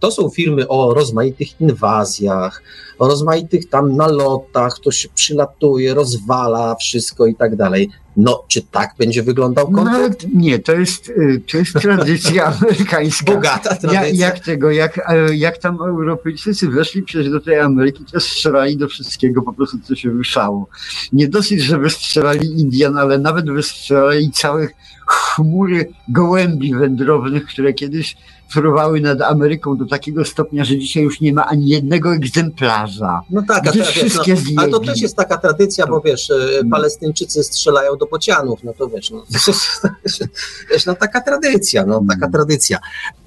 [0.00, 2.62] to są filmy o rozmaitych inwazjach,
[2.98, 7.90] o rozmaitych tam nalotach, to się przylatuje, rozwala wszystko i tak dalej.
[8.16, 10.22] No, czy tak będzie wyglądał kontakt?
[10.22, 13.32] No, nie, to jest, y, to jest tradycja amerykańska.
[13.32, 14.06] Bogata tradycja.
[14.06, 18.76] Jak, jak tego, jak, e, jak tam Europejczycy weszli przecież do tej Ameryki, to strzelali
[18.76, 20.68] do wszystkiego po prostu, co się ruszało.
[21.12, 24.70] Nie dosyć, że wystrzelali Indian, ale nawet wystrzelali całych
[25.06, 28.16] chmury gołębi wędrownych, które kiedyś
[28.52, 33.20] fruwały nad Ameryką do takiego stopnia, że dzisiaj już nie ma ani jednego egzemplarza.
[33.30, 36.34] No tak, a, wszystkie no, ale to też jest taka tradycja, bo wiesz, e,
[36.64, 36.70] no.
[36.70, 39.24] Palestyńczycy strzelają do bocianów, no to wiesz, no,
[40.70, 42.32] wiesz, no taka tradycja, no taka mhm.
[42.32, 42.78] tradycja.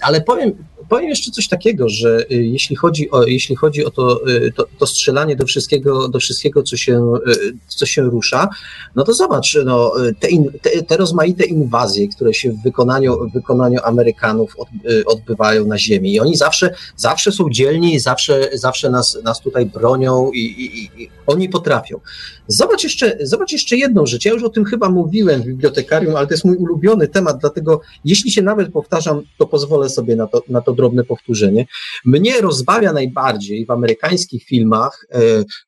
[0.01, 0.51] Ale powiem,
[0.89, 4.21] powiem jeszcze coś takiego, że jeśli chodzi o, jeśli chodzi o to,
[4.55, 7.13] to, to strzelanie do wszystkiego, do wszystkiego co, się,
[7.67, 8.49] co się rusza,
[8.95, 13.33] no to zobacz, no, te, in, te, te rozmaite inwazje, które się w wykonaniu, w
[13.33, 14.67] wykonaniu Amerykanów od,
[15.05, 20.31] odbywają na ziemi i oni zawsze, zawsze są dzielni, zawsze, zawsze nas, nas tutaj bronią
[20.31, 21.99] i, i, i oni potrafią.
[22.47, 24.25] Zobacz jeszcze, zobacz jeszcze jedną rzecz.
[24.25, 27.81] Ja już o tym chyba mówiłem w bibliotekarium, ale to jest mój ulubiony temat, dlatego
[28.05, 31.65] jeśli się nawet powtarzam, to pozwolę sobie na to, na to drobne powtórzenie.
[32.05, 35.19] Mnie rozbawia najbardziej w amerykańskich filmach e,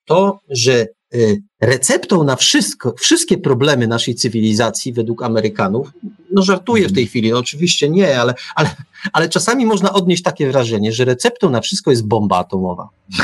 [0.06, 1.18] to, że e,
[1.62, 5.92] receptą na wszystko, wszystkie problemy naszej cywilizacji według Amerykanów,
[6.32, 8.70] no żartuję w tej chwili, no oczywiście nie, ale, ale,
[9.14, 12.90] ale czasami można odnieść takie wrażenie, że receptą na wszystko jest bomba atomowa.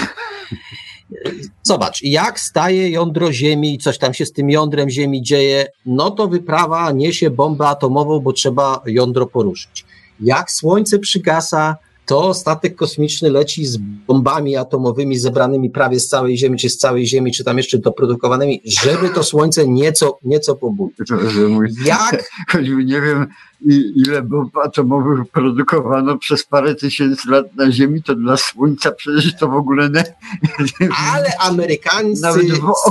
[1.63, 6.11] Zobacz, jak staje jądro Ziemi i coś tam się z tym jądrem Ziemi dzieje, no
[6.11, 9.85] to wyprawa niesie bombę atomową, bo trzeba jądro poruszyć.
[10.19, 11.75] Jak Słońce przygasa,
[12.05, 17.07] to statek kosmiczny leci z bombami atomowymi zebranymi prawie z całej Ziemi, czy z całej
[17.07, 20.97] Ziemi, czy tam jeszcze doprodukowanymi, żeby to Słońce nieco, nieco pobudzić.
[21.85, 22.31] Jak?
[22.51, 23.27] Choćby nie wiem,
[23.95, 29.47] ile bomb atomowych produkowano przez parę tysięcy lat na Ziemi, to dla Słońca przecież to
[29.47, 30.03] w ogóle nie.
[31.13, 32.39] Ale amerykańscy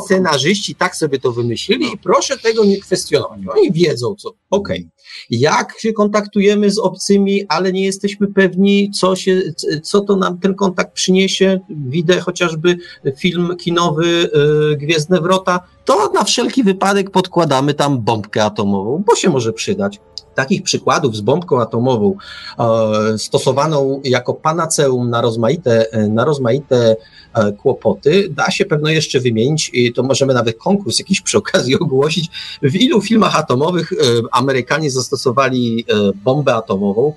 [0.05, 3.39] scenarzyści tak sobie to wymyślili i proszę tego nie kwestionować.
[3.57, 4.35] Oni wiedzą co.
[4.51, 4.79] Okej.
[4.79, 4.91] Okay.
[5.31, 9.43] Jak się kontaktujemy z obcymi, ale nie jesteśmy pewni, co, się,
[9.83, 11.61] co to nam ten kontakt przyniesie.
[11.71, 12.77] Widzę chociażby
[13.19, 15.61] film kinowy yy, Gwiezdne Wrota.
[15.85, 20.01] To na wszelki wypadek podkładamy tam bombkę atomową, bo się może przydać.
[20.35, 22.17] Takich przykładów z bombką atomową
[22.59, 26.97] e, stosowaną jako panaceum na rozmaite, na rozmaite
[27.35, 31.79] e, kłopoty da się pewno jeszcze wymienić i to możemy nawet konkurs jakiś przy okazji
[31.79, 32.31] ogłosić.
[32.63, 33.97] W ilu filmach atomowych e,
[34.33, 35.85] Amerykanie zastosowali
[36.25, 37.15] bombę atomową?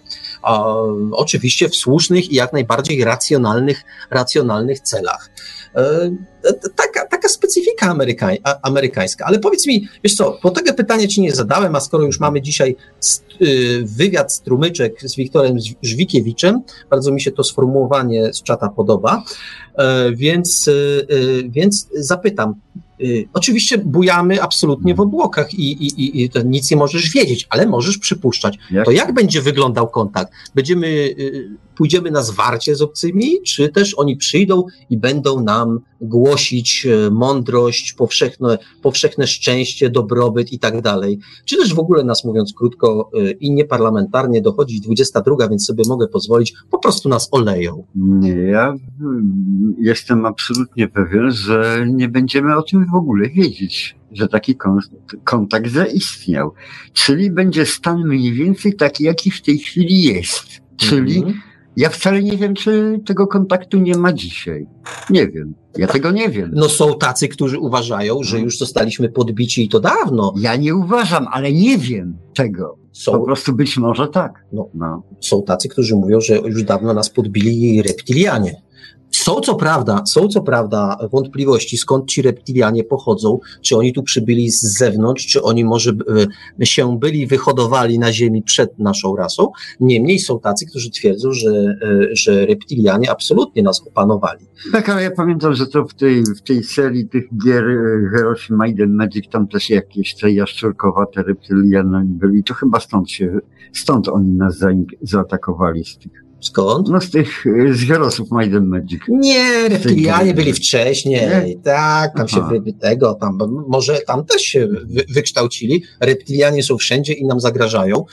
[1.11, 5.29] Oczywiście w słusznych i jak najbardziej racjonalnych, racjonalnych celach.
[6.75, 9.25] Taka, taka specyfika amerykań, amerykańska.
[9.25, 12.41] Ale powiedz mi, wiesz co, po tego pytania ci nie zadałem, a skoro już mamy
[12.41, 12.75] dzisiaj
[13.41, 19.23] y, wywiad strumyczek z Wiktorem Żwikiewiczem, bardzo mi się to sformułowanie z czata podoba,
[19.75, 20.71] e, więc, y,
[21.11, 22.55] y, więc zapytam,
[23.33, 28.57] Oczywiście bujamy absolutnie w obłokach i, i, i nic nie możesz wiedzieć, ale możesz przypuszczać.
[28.85, 30.33] To jak będzie wyglądał kontakt?
[30.55, 31.15] Będziemy
[31.75, 37.93] pójdziemy na zwarcie z obcymi, czy też oni przyjdą i będą nam głosić e, mądrość,
[37.93, 41.19] powszechne, powszechne szczęście, dobrobyt i tak dalej.
[41.45, 46.07] Czy też w ogóle nas mówiąc krótko e, i nieparlamentarnie dochodzi 22, więc sobie mogę
[46.07, 47.83] pozwolić, po prostu nas oleją.
[47.95, 54.27] Nie, ja mm, jestem absolutnie pewien, że nie będziemy o tym w ogóle wiedzieć że
[54.27, 54.55] taki
[55.23, 56.51] kontakt zaistniał.
[56.93, 60.61] Czyli będzie stan mniej więcej taki, jaki w tej chwili jest.
[60.77, 61.33] Czyli -hmm
[61.75, 64.67] ja wcale nie wiem, czy tego kontaktu nie ma dzisiaj.
[65.09, 65.53] Nie wiem.
[65.77, 66.51] Ja tego nie wiem.
[66.53, 70.33] No są tacy, którzy uważają, że już zostaliśmy podbici i to dawno.
[70.37, 72.77] Ja nie uważam, ale nie wiem tego.
[72.91, 74.45] Są, po prostu być może tak.
[74.51, 75.03] No, no.
[75.21, 78.61] Są tacy, którzy mówią, że już dawno nas podbili reptilianie.
[79.15, 84.51] Są co prawda, są co prawda wątpliwości, skąd ci reptilianie pochodzą, czy oni tu przybyli
[84.51, 85.91] z zewnątrz, czy oni może
[86.59, 89.51] e, się byli wyhodowali na Ziemi przed naszą rasą.
[89.79, 91.75] Niemniej są tacy, którzy twierdzą, że, e,
[92.11, 94.45] że reptilianie absolutnie nas opanowali.
[94.71, 98.39] Tak, ale ja pamiętam, że to w tej, w tej serii tych gier e, Heroes
[98.51, 102.43] and Magic tam też jakieś te jaszczurkowate reptilianie byli.
[102.43, 103.39] To chyba stąd się,
[103.73, 104.59] stąd oni nas
[105.01, 106.89] zaatakowali z tych Skąd?
[106.89, 109.01] No z tych, z Herosów and Magic.
[109.07, 111.55] Nie, reptilianie byli wcześniej, nie?
[111.63, 112.49] tak, tam Aha.
[112.51, 117.39] się wy, tego, tam, może tam też się wy, wykształcili, reptilianie są wszędzie i nam
[117.39, 118.05] zagrażają.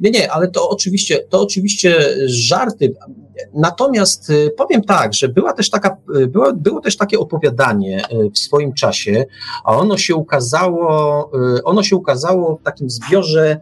[0.00, 2.94] Nie, nie, ale to oczywiście, to oczywiście żarty.
[3.54, 8.30] Natomiast y, powiem tak, że była też taka, y, była, było też takie opowiadanie y,
[8.34, 9.24] w swoim czasie,
[9.64, 11.30] a ono się ukazało,
[11.64, 13.60] ono się ukazało w takim zbiorze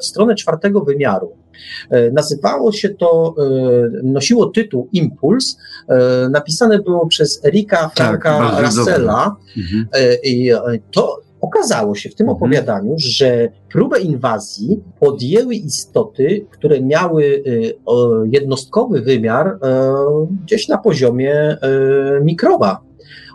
[0.00, 1.41] w stronę czwartego wymiaru.
[1.90, 5.56] E, nazywało się to, e, nosiło tytuł Impuls,
[5.88, 9.86] e, napisane było przez Erika tak, Franka tak, Russella mhm.
[10.24, 10.50] i
[10.90, 12.36] to okazało się w tym mhm.
[12.36, 17.42] opowiadaniu, że próbę inwazji podjęły istoty, które miały
[18.32, 19.58] jednostkowy wymiar
[20.44, 21.56] gdzieś na poziomie
[22.22, 22.80] mikroba.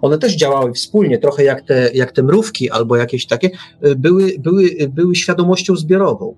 [0.01, 3.49] One też działały wspólnie, trochę jak te, jak te mrówki albo jakieś takie,
[3.97, 6.35] były, były, były świadomością zbiorową.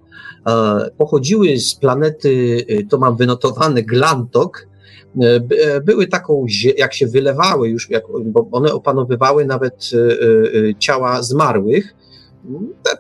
[0.98, 4.68] Pochodziły z planety, e, to mam wynotowane, Glantok,
[5.22, 6.46] e, były taką,
[6.78, 9.90] jak się wylewały już, jak, bo one opanowywały nawet
[10.80, 11.96] ciała zmarłych,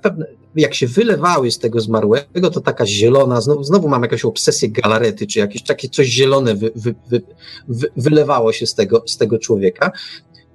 [0.01, 0.25] pewne,
[0.55, 5.27] jak się wylewały z tego zmarłego, to taka zielona, znowu, znowu mam jakąś obsesję galarety,
[5.27, 6.95] czy jakieś takie coś zielone wy, wy,
[7.67, 9.91] wy, wylewało się z tego, z tego człowieka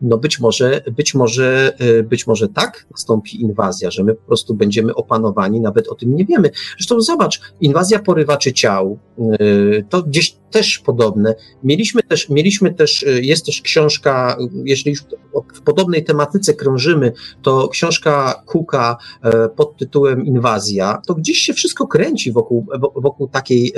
[0.05, 4.55] no być może, być może, e, być może tak nastąpi inwazja, że my po prostu
[4.55, 6.51] będziemy opanowani, nawet o tym nie wiemy.
[6.79, 11.35] Zresztą zobacz, inwazja porywaczy ciał, e, to gdzieś też podobne.
[11.63, 15.05] Mieliśmy też, mieliśmy też, e, jest też książka, jeśli już
[15.55, 17.13] w podobnej tematyce krążymy,
[17.43, 18.97] to książka Kuka
[19.57, 22.67] pod tytułem Inwazja, to gdzieś się wszystko kręci wokół,
[22.97, 23.73] wokół takiej,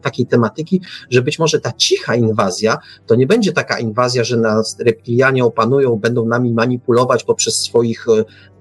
[0.00, 0.80] takiej tematyki,
[1.10, 5.96] że być może ta cicha inwazja to nie będzie taka inwazja, że nas reptilianie opanują,
[5.96, 8.06] będą nami manipulować poprzez swoich,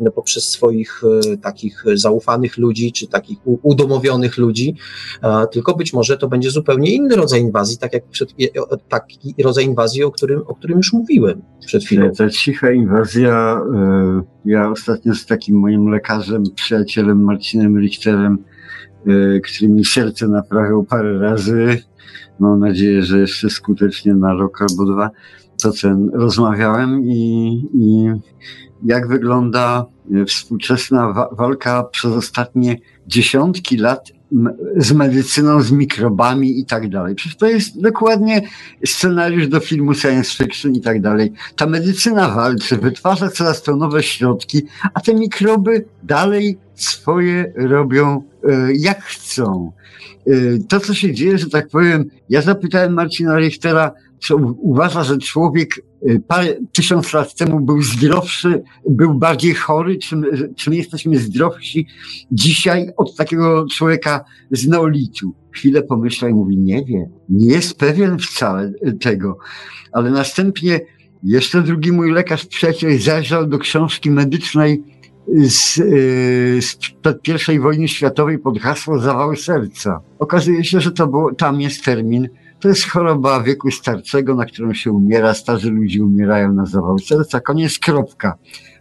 [0.02, 1.02] e, poprzez swoich
[1.34, 4.76] e, takich zaufanych ludzi, czy takich udomowionych ludzi,
[5.52, 8.30] tylko być może to będzie zupełnie inny rodzaj inwazji, tak jak przed,
[8.90, 12.12] taki rodzaj inwazji, o którym, o którym już mówiłem przed chwilą.
[12.12, 18.38] Ta cicha inwazja, e, ja ostatnio z takim moim lekarzem, przyjacielem Marcinem Richterem,
[19.44, 21.78] który mi serce naprawił parę razy,
[22.40, 25.10] mam nadzieję, że jeszcze skutecznie na rok albo dwa,
[25.82, 28.12] ten rozmawiałem i, i
[28.86, 32.78] jak wygląda e, współczesna wa walka przez ostatnie
[33.08, 34.12] dziesiątki lat
[34.78, 37.16] z medycyną, z mikrobami i tak dalej.
[37.16, 38.42] Przecież to jest dokładnie
[38.86, 41.32] scenariusz do filmu science fiction i tak dalej.
[41.56, 44.62] Ta medycyna walczy, wytwarza coraz to nowe środki,
[44.94, 49.72] a te mikroby dalej swoje robią e, jak chcą.
[50.28, 50.32] E,
[50.68, 55.82] to, co się dzieje, że tak powiem, ja zapytałem Marcina Richtera, co uważa, że człowiek
[56.10, 60.26] y, parę tysiąc lat temu był zdrowszy, był bardziej chory, czym,
[60.56, 61.88] czym jesteśmy zdrowsi
[62.32, 65.34] dzisiaj od takiego człowieka z neolitu.
[65.52, 69.38] Chwilę pomyślał i mówi, nie wie, nie jest pewien wcale tego.
[69.92, 70.80] Ale następnie
[71.24, 74.84] jeszcze drugi mój lekarz przyjaciel zajrzał do książki medycznej
[75.38, 80.02] z, y, z I wojny światowej pod hasło zawał serca.
[80.20, 82.30] Okazuje się, że to było, tam jest termin
[82.60, 85.34] to jest choroba wieku starczego, na którą się umiera.
[85.34, 87.40] Starzy ludzie umierają na zawał serca.
[87.40, 88.38] Koniec, kropka.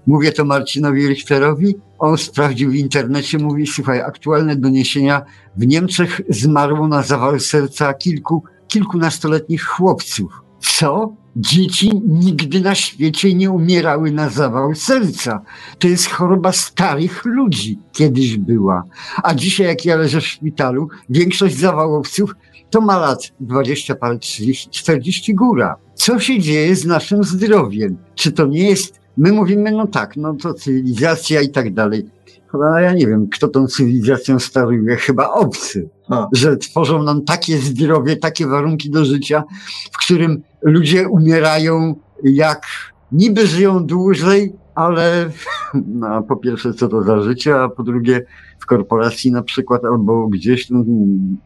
[0.06, 1.74] Mówię to Marcinowi Richterowi.
[1.98, 5.22] On sprawdził w internecie, mówi, słuchaj, aktualne doniesienia.
[5.56, 10.42] W Niemczech zmarło na zawał serca kilku, kilkunastoletnich chłopców.
[10.60, 11.14] Co?
[11.36, 15.40] Dzieci nigdy na świecie nie umierały na zawał serca.
[15.78, 17.78] To jest choroba starych ludzi.
[17.92, 18.82] Kiedyś była.
[19.22, 22.34] A dzisiaj, jak ja leżę w szpitalu, większość zawałowców
[22.70, 25.76] to ma lat 20 parę, 30, 40 góra.
[25.94, 27.96] Co się dzieje z naszym zdrowiem?
[28.14, 32.06] Czy to nie jest, my mówimy, no tak, no to cywilizacja i tak dalej.
[32.52, 36.28] Chyba ja nie wiem, kto tą cywilizacją steruje, chyba obcy, A.
[36.32, 39.44] że tworzą nam takie zdrowie, takie warunki do życia,
[39.92, 42.66] w którym ludzie umierają jak
[43.12, 45.30] niby żyją dłużej, ale
[46.00, 48.24] no, po pierwsze co to za życie, a po drugie
[48.58, 50.84] w korporacji na przykład albo gdzieś no,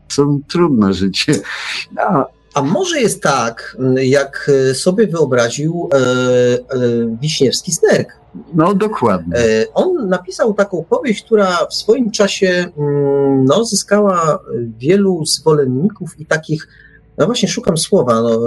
[0.09, 1.35] są trudne życie.
[1.97, 6.59] A, a może jest tak, jak sobie wyobraził e, e,
[7.21, 8.09] Wiśniewski Snerk.
[8.55, 9.37] No, dokładnie.
[9.37, 14.39] E, on napisał taką powieść, która w swoim czasie mm, no, zyskała
[14.79, 16.69] wielu zwolenników i takich
[17.19, 18.41] no właśnie szukam słowa, no,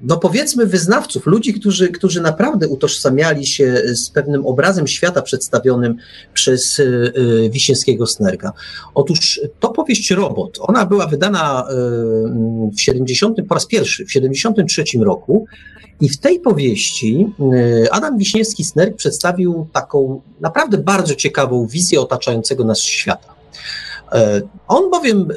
[0.00, 5.96] no powiedzmy wyznawców, ludzi, którzy, którzy naprawdę utożsamiali się z pewnym obrazem świata przedstawionym
[6.34, 8.52] przez y, y Wiśniewskiego Snerga.
[8.94, 14.84] Otóż to powieść Robot, ona była wydana y, w 70, po raz pierwszy w 73
[15.00, 15.46] roku
[16.00, 17.26] i w tej powieści
[17.90, 23.34] Adam Wiśniewski-Snerg przedstawił taką naprawdę bardzo ciekawą wizję otaczającego nas świata.
[24.68, 25.28] On bowiem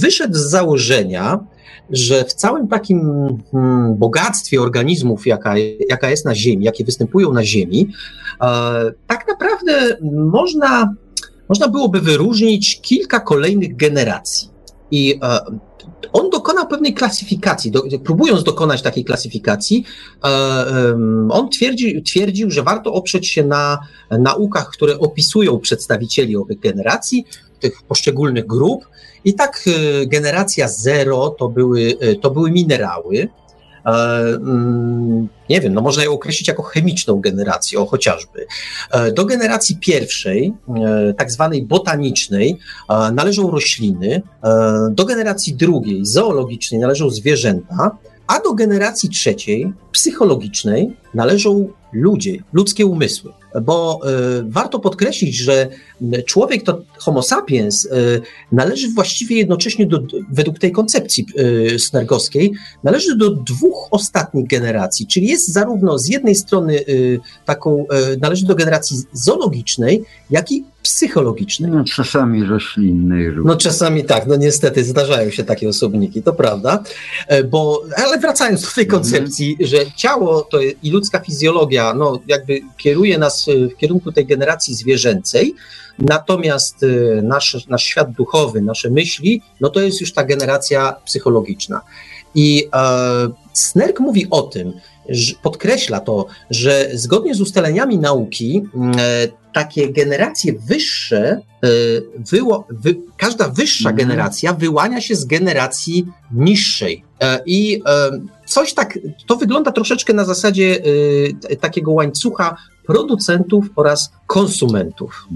[0.00, 1.40] wyszedł z założenia,
[1.90, 3.00] że w całym takim
[3.52, 5.54] hmm, bogactwie organizmów, jaka,
[5.88, 7.88] jaka jest na Ziemi, jakie występują na Ziemi,
[8.40, 10.94] e, tak naprawdę można,
[11.48, 14.48] można byłoby wyróżnić kilka kolejnych generacji.
[14.90, 15.40] I e,
[16.12, 19.84] on dokonał pewnej klasyfikacji, do, próbując dokonać takiej klasyfikacji,
[20.24, 20.28] e,
[21.30, 23.78] on twierdzi, twierdził, że warto oprzeć się na
[24.10, 27.24] naukach, które opisują przedstawicieli owych generacji,
[27.60, 28.84] tych poszczególnych grup,
[29.24, 33.28] i tak e, generacja zero to były, e, to były minerały.
[33.86, 38.46] E, mm, nie wiem, no można ją określić jako chemiczną generację, chociażby.
[39.14, 40.54] Do generacji pierwszej,
[41.16, 42.58] tak zwanej botanicznej,
[43.12, 44.22] należą rośliny,
[44.90, 53.32] do generacji drugiej, zoologicznej, należą zwierzęta, a do generacji trzeciej, psychologicznej, należą ludzie, ludzkie umysły.
[53.62, 54.00] Bo
[54.40, 55.68] y, warto podkreślić, że
[56.26, 57.90] człowiek to Homo sapiens y,
[58.52, 60.02] należy właściwie jednocześnie do,
[60.32, 62.52] według tej koncepcji y, snergowskiej,
[62.84, 66.84] należy do dwóch ostatnich generacji, czyli jest zarówno z jednej strony
[67.44, 67.86] taką,
[68.20, 71.70] należy do generacji zoologicznej, jak i psychologicznej.
[71.70, 73.32] No, czasami roślinnej.
[73.44, 76.82] No czasami tak, no niestety zdarzają się takie osobniki, to prawda,
[77.50, 79.02] bo, ale wracając do tej mhm.
[79.02, 79.66] koncepcji, mm.
[79.66, 85.54] że ciało to i ludzka fizjologia, no jakby kieruje nas w kierunku tej generacji zwierzęcej,
[85.98, 91.80] natomiast y, nasz, nasz świat duchowy, nasze myśli, no to jest już ta generacja psychologiczna.
[92.34, 94.72] I e, Snerk mówi o tym,
[95.42, 98.62] podkreśla to, że zgodnie z ustaleniami nauki,
[98.98, 101.40] e, takie generacje wyższe, e,
[102.18, 103.98] wyło, wy, każda wyższa mm.
[103.98, 107.04] generacja wyłania się z generacji niższej.
[107.20, 108.10] E, I e,
[108.46, 110.82] coś tak, to wygląda troszeczkę na zasadzie
[111.50, 112.56] e, takiego łańcucha
[112.86, 115.28] producentów oraz konsumentów.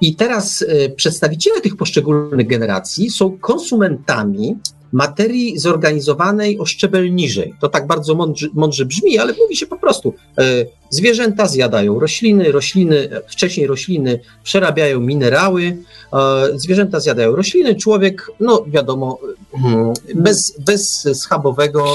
[0.00, 4.56] I teraz e, przedstawiciele tych poszczególnych generacji są konsumentami
[4.92, 7.54] materii zorganizowanej o szczebel niżej.
[7.60, 10.42] To tak bardzo mądrze, mądrze brzmi, ale mówi się po prostu, e,
[10.90, 15.76] zwierzęta zjadają rośliny, rośliny, wcześniej rośliny przerabiają minerały,
[16.12, 19.18] e, zwierzęta zjadają rośliny, człowiek, no wiadomo,
[19.54, 21.94] mm, bez, bez schabowego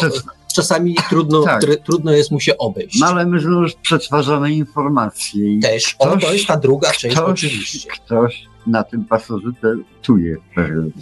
[0.53, 1.61] czasami trudno, tak.
[1.85, 2.99] trudno jest mu się obejść.
[2.99, 5.53] No ale my już przetwarzamy informacje.
[5.53, 7.89] I Też, ktoś, o, to jest ta druga część ktoś, oczywiście.
[7.89, 9.67] Ktoś na tym pasożycie
[10.01, 10.37] czuje.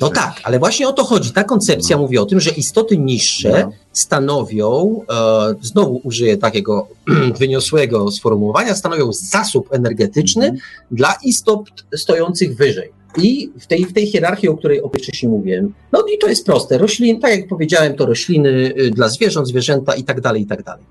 [0.02, 1.32] No tak, ale właśnie o to chodzi.
[1.32, 2.02] Ta koncepcja no.
[2.02, 3.72] mówi o tym, że istoty niższe no.
[3.92, 6.88] stanowią, e, znowu użyję takiego
[7.40, 10.60] wyniosłego sformułowania, stanowią zasób energetyczny mm.
[10.92, 13.01] dla istot stojących wyżej.
[13.18, 16.78] I w tej, w tej hierarchii, o której wcześniej mówiłem, no i to jest proste.
[16.78, 20.64] Roślin, tak jak powiedziałem, to rośliny y, dla zwierząt, zwierzęta i tak dalej, i tak
[20.64, 20.84] dalej.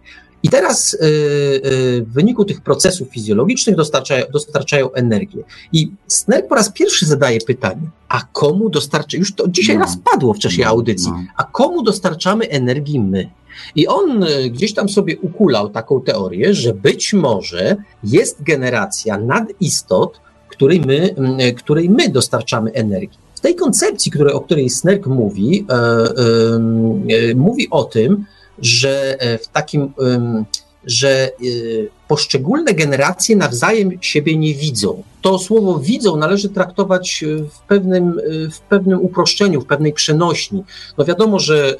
[0.43, 5.43] I teraz y, y, w wyniku tych procesów fizjologicznych dostarczają, dostarczają energię.
[5.73, 9.85] I Snerk po raz pierwszy zadaje pytanie, a komu dostarczy, już to dzisiaj no.
[9.85, 11.25] raz padło w czasie no, audycji, no.
[11.37, 13.31] a komu dostarczamy energii my?
[13.75, 20.21] I on gdzieś tam sobie ukulał taką teorię, że być może jest generacja nadistot,
[20.61, 23.19] której my, mm, której my dostarczamy energii.
[23.35, 28.24] W tej koncepcji, której, o której Snerk mówi, e, e, mówi o tym,
[28.59, 29.93] że e, w takim,
[30.85, 31.31] że e,
[32.09, 35.02] poszczególne generacje nawzajem siebie nie widzą.
[35.20, 38.20] To słowo widzą należy traktować e, w pewnym,
[38.52, 40.65] w pewnym uproszczeniu, w pewnej przenośni.
[40.98, 41.77] No wiadomo, że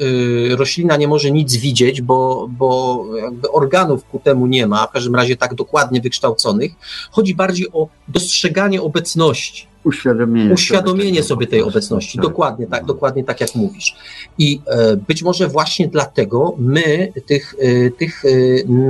[0.51, 3.05] roślina nie może nic widzieć, bo, bo
[3.53, 6.73] organów ku temu nie ma, w każdym razie tak dokładnie wykształconych.
[7.11, 9.70] Chodzi bardziej o dostrzeganie obecności.
[9.85, 12.19] Uświadomienie, uświadomienie sobie tej obecności.
[12.19, 12.27] Tak.
[12.27, 13.97] Dokładnie tak, dokładnie tak jak mówisz.
[14.39, 18.29] I e, być może właśnie dlatego my tych, e, tych e,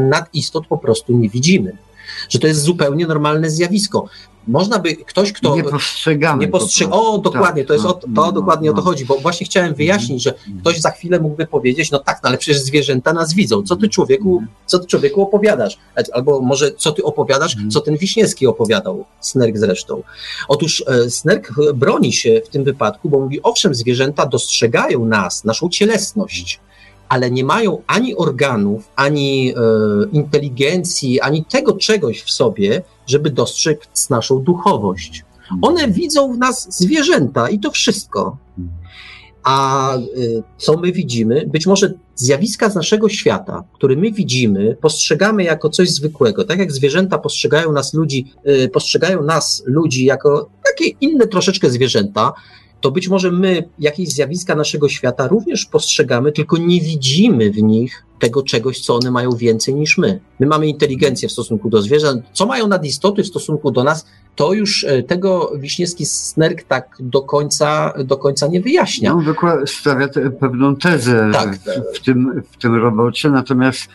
[0.08, 1.76] nadistot po prostu nie widzimy.
[2.28, 4.06] Że to jest zupełnie normalne zjawisko
[4.50, 5.56] można by ktoś, kto.
[5.56, 6.46] Nie postrzegamy.
[6.46, 6.90] Nie.
[6.90, 8.90] O, dokładnie, tak, to jest o, to no, dokładnie no, o to no.
[8.90, 10.58] chodzi, bo właśnie chciałem wyjaśnić, że mhm.
[10.60, 13.62] ktoś za chwilę mógłby powiedzieć, no tak, no ale przecież zwierzęta nas widzą.
[13.62, 14.48] Co ty człowieku, mhm.
[14.66, 15.78] co ty człowieku opowiadasz?
[16.12, 17.70] Albo może co ty opowiadasz, mhm.
[17.70, 20.02] co ten Wiśniewski opowiadał, Snerk zresztą.
[20.48, 25.68] Otóż e, Snerk broni się w tym wypadku, bo mówi, owszem, zwierzęta dostrzegają nas, naszą
[25.68, 26.60] cielesność
[27.10, 29.54] ale nie mają ani organów, ani e,
[30.12, 35.24] inteligencji, ani tego czegoś w sobie, żeby dostrzec naszą duchowość.
[35.62, 38.36] One widzą w nas zwierzęta i to wszystko.
[39.42, 40.00] A e,
[40.56, 41.46] co my widzimy?
[41.46, 46.72] Być może zjawiska z naszego świata, które my widzimy, postrzegamy jako coś zwykłego, tak jak
[46.72, 52.32] zwierzęta postrzegają nas ludzi, e, postrzegają nas ludzi jako takie inne troszeczkę zwierzęta,
[52.80, 58.04] to być może my jakieś zjawiska naszego świata również postrzegamy, tylko nie widzimy w nich
[58.18, 60.20] tego czegoś, co one mają więcej niż my.
[60.40, 62.24] My mamy inteligencję w stosunku do zwierząt.
[62.32, 66.96] Co mają nad istoty w stosunku do nas, to już e, tego Wiśniewski Snerk tak
[67.00, 69.14] do końca, do końca nie wyjaśnia.
[69.14, 70.08] No, stawia
[70.40, 73.88] pewną tezę tak, w, w, tym, w tym robocie, natomiast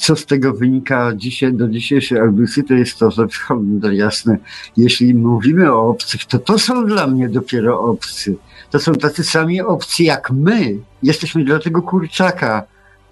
[0.00, 4.38] co z tego wynika dzisiaj, do dzisiejszej audycji, to jest to, że cholera jasne,
[4.76, 8.36] jeśli mówimy o obcych, to to są dla mnie dopiero obcy.
[8.70, 10.78] To są tacy sami obcy jak my.
[11.02, 12.62] Jesteśmy dla tego kurczaka,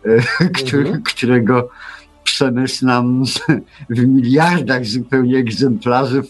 [0.04, 1.02] e, który, mhm.
[1.02, 1.68] którego
[2.24, 3.24] przemysł nam
[3.90, 6.22] w miliardach zupełnie egzemplarzy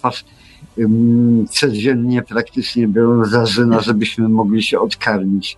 [0.78, 5.56] ym, codziennie praktycznie biorąc zażyna, żebyśmy mogli się odkarmić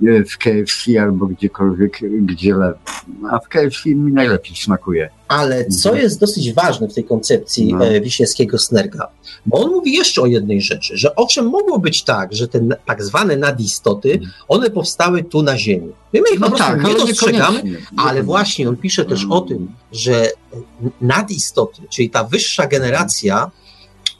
[0.00, 2.82] w KFC albo gdziekolwiek, gdzie lepiej.
[3.30, 5.10] A w KFC mi najlepiej smakuje.
[5.28, 6.04] Ale co Mhm.
[6.04, 7.86] jest dosyć ważne w tej koncepcji No.
[7.86, 9.08] e, Wiśniewskiego Snerga,
[9.46, 13.04] bo on mówi jeszcze o jednej rzeczy, że owszem mogło być tak, że te tak
[13.04, 15.92] zwane nadistoty, one powstały tu na Ziemi.
[16.12, 17.62] My ich po prostu nie dostrzegamy,
[17.96, 20.30] ale właśnie on pisze też o tym, że
[21.00, 23.50] nadistoty, czyli ta wyższa generacja,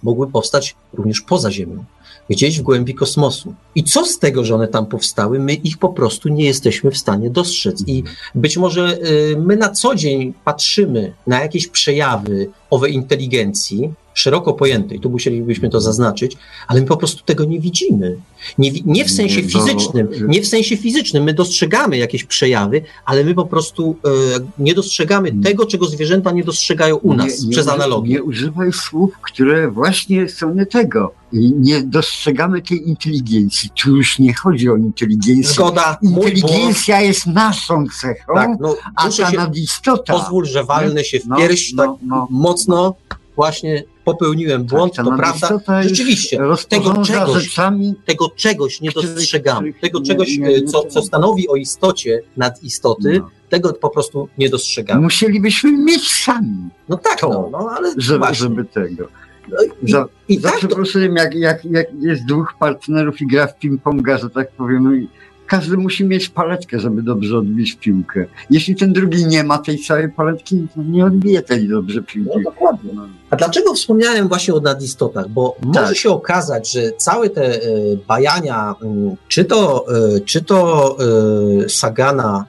[0.03, 1.85] mogły powstać również poza Ziemią,
[2.31, 3.55] gdzieś w głębi kosmosu.
[3.75, 5.39] I co z tego, że one tam powstały?
[5.39, 7.85] My ich po prostu nie jesteśmy w stanie dostrzec.
[7.87, 8.03] I
[8.35, 15.01] być może y, my na co dzień patrzymy na jakieś przejawy owej inteligencji, szeroko pojętej,
[15.01, 16.37] tu musielibyśmy to zaznaczyć,
[16.69, 18.17] ale my po prostu tego nie widzimy.
[18.59, 21.25] Nie, nie w sensie bo- fizycznym, nie w sensie fizycznym.
[21.25, 24.11] My dostrzegamy jakieś przejawy, ale my po prostu e,
[24.59, 28.13] nie dostrzegamy tego, czego zwierzęta nie dostrzegają u nas Nie- przez analogię.
[28.15, 31.13] Nie używaj słów, które właśnie są nie tego.
[31.59, 33.71] Nie dostrzegamy tej inteligencji.
[33.83, 35.55] Tu już nie chodzi o inteligencję.
[35.55, 36.31] Zgoda, mój.
[36.31, 40.13] Inteligencja jest naszą cechą, Tak, no, a ta się, nadistota.
[40.13, 42.29] pozwól, że walnę się w No, pierś no, tak no.
[42.69, 42.95] Mocno.
[43.37, 45.83] Właśnie popełniłem błąd, Tak, to ta prawda.
[45.83, 49.73] Rzeczywiście, tego czegoś- rzeczami, tego czegoś nie dostrzegamy.
[49.81, 53.31] Tego czegoś, nie- e, nie co, co stanowi o istocie nadistoty, no.
[53.49, 55.01] tego po prostu nie dostrzegamy.
[55.01, 58.37] musielibyśmy mieć sami, No tak, to, no, no ale żeby, właśnie.
[58.37, 59.09] żeby tego.
[59.49, 63.47] No i, Za, i tak to, przeproszeniem, jak, jak, jak jest dwóch partnerów i gra
[63.47, 65.09] w ping-ponga, że tak powiem, no i
[65.53, 68.27] każdy musi mieć paletkę, żeby dobrze odbić piłkę.
[68.51, 72.31] Jeśli ten drugi nie ma tej całej paletki, to nie odbije tej dobrze piłki.
[72.37, 72.91] no dokładnie.
[72.95, 73.07] No.
[73.31, 75.29] A dlaczego wspomniałem właśnie o nadistotach?
[75.29, 75.97] Bo może Tak.
[75.97, 77.61] się okazać, że całe te e,
[78.09, 80.97] bajania, mm, czy to, e, czy to
[81.65, 82.45] e, Sagana,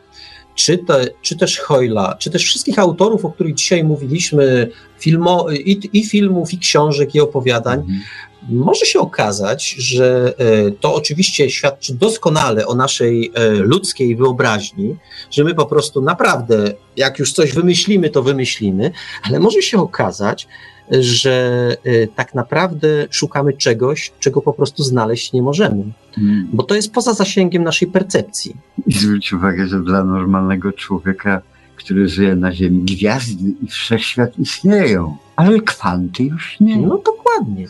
[0.55, 4.69] czy, te, czy też Hoyla, czy też wszystkich autorów, o których dzisiaj mówiliśmy,
[4.99, 7.99] filmo, i, i filmów, i książek, i opowiadań, Mhm.
[8.49, 14.95] Może się okazać, że e, to oczywiście świadczy doskonale o naszej e, ludzkiej wyobraźni,
[15.31, 18.91] że my po prostu naprawdę, jak już coś wymyślimy, to wymyślimy,
[19.23, 20.47] ale może się okazać,
[20.91, 25.83] że e, tak naprawdę szukamy czegoś, czego po prostu znaleźć nie możemy,
[26.17, 26.49] Mhm.
[26.53, 28.55] bo to jest poza zasięgiem naszej percepcji.
[28.87, 31.41] I zwróć uwagę, że dla normalnego człowieka,
[31.75, 36.77] który żyje na Ziemi, gwiazdy i wszechświat istnieją, ale kwanty już nie.
[36.77, 37.67] No dokładnie.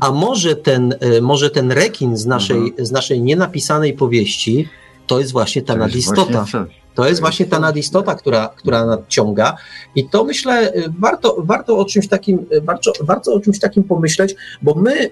[0.00, 4.68] A może ten, e, może ten rekin z naszej, z naszej nienapisanej powieści,
[5.06, 6.46] to jest właśnie ta To nadistota.
[6.94, 7.62] To jest właśnie ta to.
[7.62, 9.56] nadistota, która, która nadciąga
[9.94, 14.74] i to myślę, warto, warto, o czymś takim, warto, warto o czymś takim pomyśleć, bo
[14.74, 15.10] my y,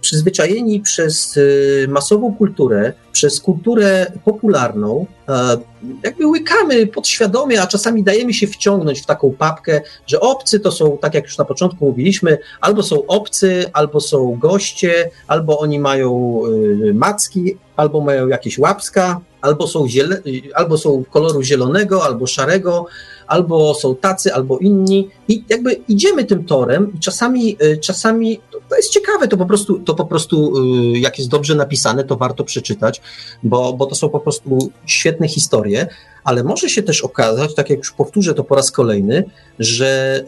[0.00, 5.56] przyzwyczajeni przez y, masową kulturę, przez kulturę popularną, e,
[6.04, 10.98] jakby łykamy podświadomie, a czasami dajemy się wciągnąć w taką papkę, że obcy to są,
[10.98, 16.40] tak jak już na początku mówiliśmy, albo są obcy, albo są goście, albo oni mają
[16.84, 20.22] y, macki, albo mają jakieś łapska, albo są, ziele,
[20.54, 22.86] albo są koloru zielonego, albo szarego,
[23.26, 25.08] albo są tacy, albo inni.
[25.28, 29.78] I jakby idziemy tym torem i czasami, y, czasami to, jest ciekawe, to po prostu,
[29.78, 30.52] to po prostu
[30.94, 33.00] y, jak jest dobrze napisane, to warto przeczytać,
[33.42, 35.86] bo, bo to są po prostu świetne historie,
[36.24, 39.24] ale może się też okazać, tak jak już powtórzę to po raz kolejny,
[39.58, 40.20] że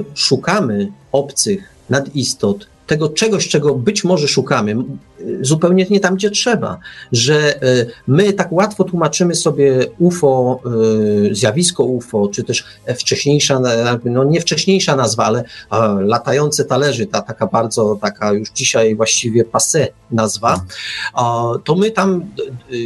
[0.00, 4.76] y, szukamy obcych nadistot, tego czegoś, czego być może szukamy,
[5.40, 6.78] zupełnie nie tam, gdzie trzeba.
[7.12, 10.60] Że y, my tak łatwo tłumaczymy sobie UFO,
[11.30, 12.64] y, zjawisko UFO, czy też
[12.98, 13.60] wcześniejsza,
[14.04, 15.44] no nie wcześniejsza nazwa, ale
[16.00, 20.60] latające talerzy, ta taka bardzo, taka już dzisiaj właściwie passé nazwa,
[21.64, 22.24] to my tam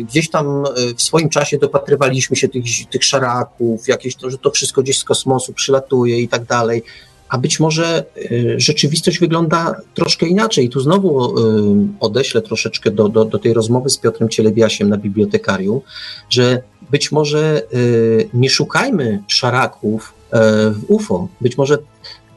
[0.08, 4.50] gdzieś tam y, w swoim czasie dopatrywaliśmy się tych, tych szaraków, jakieś to, że to
[4.50, 6.82] wszystko gdzieś z kosmosu przylatuje i tak dalej
[7.34, 10.64] a być może y, rzeczywistość wygląda troszkę inaczej.
[10.64, 11.42] I tu znowu y,
[12.00, 15.80] odeślę troszeczkę do, do, do tej rozmowy z Piotrem Cielebiasiem na bibliotekarium,
[16.30, 20.14] że być może y, nie szukajmy szaraków
[20.72, 21.28] w UFO.
[21.40, 21.78] Być może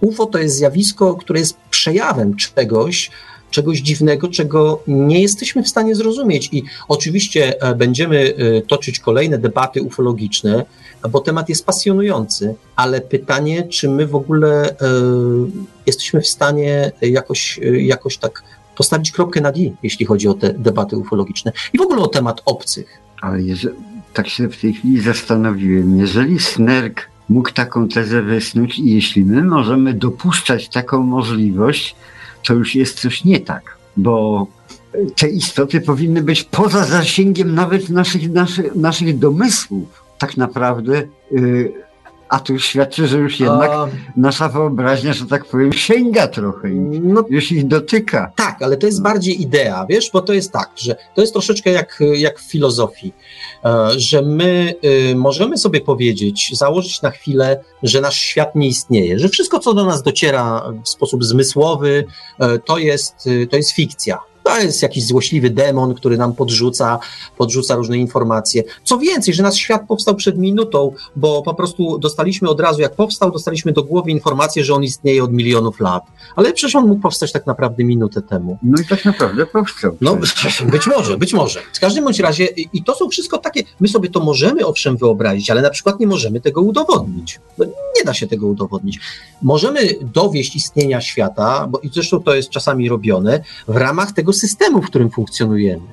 [0.02, 3.12] UFO to jest zjawisko, które jest przejawem czegoś,
[3.52, 6.50] czegoś dziwnego, czego nie jesteśmy w stanie zrozumieć.
[6.52, 10.66] I oczywiście e, będziemy e, toczyć kolejne debaty ufologiczne,
[11.12, 14.76] bo temat jest pasjonujący, ale pytanie, czy my w ogóle e,
[15.86, 18.44] jesteśmy w stanie jakoś, jakoś tak
[18.78, 22.42] postawić kropkę nad i, jeśli chodzi o te debaty ufologiczne i w ogóle o temat
[22.46, 23.00] obcych.
[23.22, 23.76] Ale jeżeli,
[24.14, 29.44] tak się w tej chwili zastanowiłem, jeżeli Snerk mógł taką tezę wysnuć i jeśli my
[29.44, 31.96] możemy dopuszczać taką możliwość,
[32.46, 34.48] to już jest coś nie tak, bo
[35.16, 40.04] te istoty powinny być poza zasięgiem nawet naszych, naszych, naszych domysłów.
[40.18, 41.74] Tak naprawdę, yy,
[42.30, 43.88] A tu świadczy, że już jednak A...
[44.18, 46.70] nasza wyobraźnia, że tak powiem, sięga trochę,
[47.02, 48.32] no, już ich dotyka.
[48.36, 51.70] Tak, ale to jest bardziej idea, wiesz, bo to jest tak, że to jest troszeczkę
[51.72, 53.14] jak, jak w filozofii,
[53.66, 54.76] e, że my
[55.12, 59.74] y, możemy sobie powiedzieć, założyć na chwilę, że nasz świat nie istnieje, że wszystko, co
[59.74, 62.06] do nas dociera w sposób zmysłowy,
[62.40, 64.20] e, to jest, to jest fikcja.
[64.44, 67.00] To jest jakiś złośliwy demon, który nam podrzuca,
[67.38, 68.64] podrzuca różne informacje.
[68.84, 72.96] Co więcej, że nasz świat powstał przed minutą, bo po prostu dostaliśmy od razu, jak
[72.96, 76.04] powstał, dostaliśmy do głowy informację, że on istnieje od milionów lat.
[76.36, 78.58] Ale przecież on mógł powstać tak naprawdę minutę temu.
[78.64, 79.98] No i tak naprawdę powstał.
[80.02, 80.16] No
[80.72, 81.60] być może, być może.
[81.74, 85.50] W każdym bądź razie, i to są wszystko takie, my sobie to możemy owszem wyobrazić,
[85.50, 87.40] ale na przykład nie możemy tego udowodnić.
[87.58, 89.00] No, nie da się tego udowodnić.
[89.42, 94.82] Możemy dowieść istnienia świata, bo i zresztą to jest czasami robione, w ramach tego systemu,
[94.82, 95.84] w którym funkcjonujemy.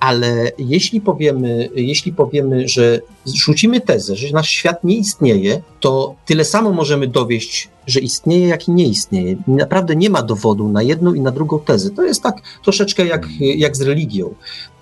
[0.00, 6.44] Ale jeśli powiemy, jeśli powiemy, że rzucimy tezę, że nasz świat nie istnieje, to tyle
[6.44, 9.36] samo możemy dowieść, że istnieje, jak i nie istnieje.
[9.46, 11.90] Naprawdę nie ma dowodu na jedną i na drugą tezę.
[11.90, 14.34] To jest tak troszeczkę jak, jak z religią.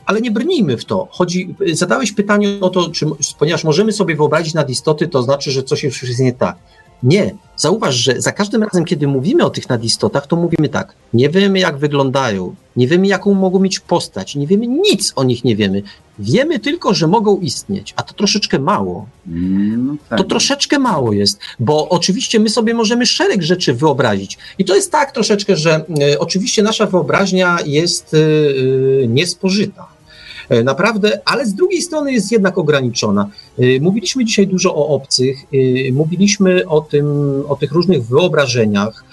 [0.07, 1.09] Ale nie brnijmy w to.
[1.11, 3.07] Chodzi, zadałeś pytanie o to, czy,
[3.39, 6.57] ponieważ możemy sobie wyobrazić nadistoty, to znaczy, że coś już jest nie tak.
[7.02, 7.35] Nie.
[7.56, 10.94] Zauważ, że za każdym razem, kiedy mówimy o tych nadistotach, to mówimy tak.
[11.14, 15.44] Nie wiemy, jak wyglądają, nie wiemy, jaką mogą mieć postać, nie wiemy nic o nich,
[15.44, 15.82] nie wiemy.
[16.18, 19.06] Wiemy tylko, że mogą istnieć, a to troszeczkę mało.
[19.28, 20.18] Mm, tak.
[20.18, 24.39] To troszeczkę mało jest, bo oczywiście my sobie możemy szereg rzeczy wyobrazić.
[24.59, 29.95] I to jest tak troszeczkę, że y, oczywiście nasza wyobraźnia jest y, y, niespożyta
[30.64, 33.31] naprawdę, ale z drugiej strony jest jednak ograniczona.
[33.59, 37.06] E, mówiliśmy dzisiaj dużo o obcych, e, mówiliśmy o tym,
[37.48, 39.05] o tych różnych wyobrażeniach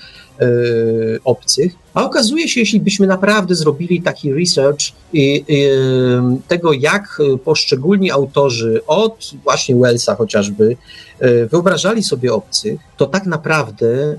[1.24, 4.80] obcych, a okazuje się, jeśli byśmy naprawdę zrobili taki research
[6.48, 10.78] tego, jak poszczególni autorzy, od właśnie Wellsa chociażby,
[11.52, 14.18] wyobrażali sobie obcych, to tak naprawdę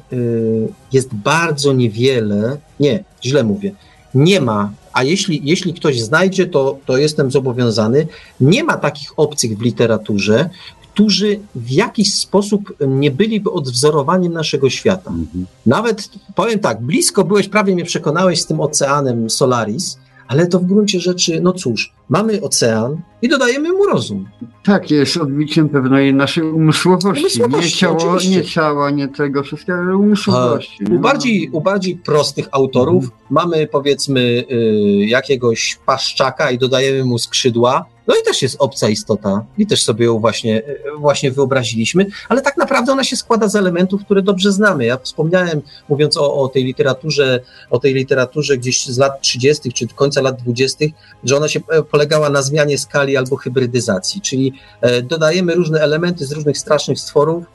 [0.93, 3.73] jest bardzo niewiele, nie, źle mówię,
[4.15, 8.07] nie ma a jeśli, jeśli ktoś znajdzie, to, to jestem zobowiązany.
[8.41, 10.51] Nie ma takich obcych w literaturze,
[10.93, 15.11] którzy w jakiś sposób nie byliby odwzorowaniem naszego świata.
[15.11, 15.47] Mhm.
[15.67, 19.99] Nawet powiem tak, blisko byłeś, prawie mnie przekonałeś z tym oceanem Solaris,
[20.29, 24.29] ale to w gruncie rzeczy, no cóż, mamy ocean i dodajemy mu rozum.
[24.65, 27.43] Tak, jest odbiciem pewnej naszej umysłowości.
[27.43, 30.85] umysłowości nie, ciało, nie ciała, nie tego wszystkiego, ale umysłowości.
[30.85, 33.21] u, bardziej, u bardziej prostych autorów mhm.
[33.31, 39.45] mamy powiedzmy y, jakiegoś paszczaka i dodajemy mu skrzydła, no i też jest obca istota
[39.59, 40.63] i też sobie ją właśnie,
[40.99, 44.85] właśnie wyobraziliśmy, ale tak naprawdę ona się składa z elementów, które dobrze znamy.
[44.85, 47.41] Ja wspomniałem, mówiąc o, o tej literaturze,
[47.71, 49.73] o tej literaturze gdzieś z lat 30.
[49.73, 50.85] czy końca lat 20.,
[51.25, 56.27] że ona się e, polegała na zmianie skali albo hybrydyzacji, czyli e, dodajemy różne elementy
[56.27, 57.54] z różnych strasznych stworów, E,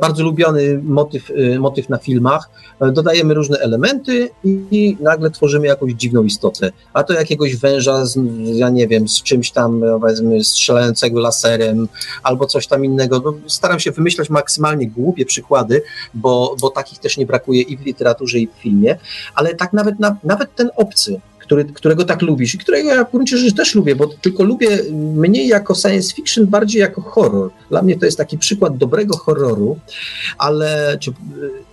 [0.00, 2.50] bardzo lubiony motyw, e, motyw na filmach.
[2.80, 6.72] E, dodajemy różne elementy i nagle tworzymy jakąś dziwną istotę.
[6.92, 11.88] A to jakiegoś węża, z, ja nie wiem, z czymś tam, powiedzmy, strzelającego laserem
[12.22, 13.22] albo coś tam innego.
[13.24, 15.82] No, staram się wymyślać maksymalnie głupie przykłady,
[16.14, 18.98] bo, bo takich też nie brakuje i w literaturze, i w filmie,
[19.34, 23.10] ale tak nawet, na, nawet ten obcy, który, którego tak lubisz i którego ja w
[23.10, 27.50] gruncie rzeczy też lubię, bo tylko lubię mniej jako science fiction, bardziej jako horror.
[27.70, 29.78] Dla mnie to jest taki przykład dobrego horroru,
[30.38, 31.12] ale czy,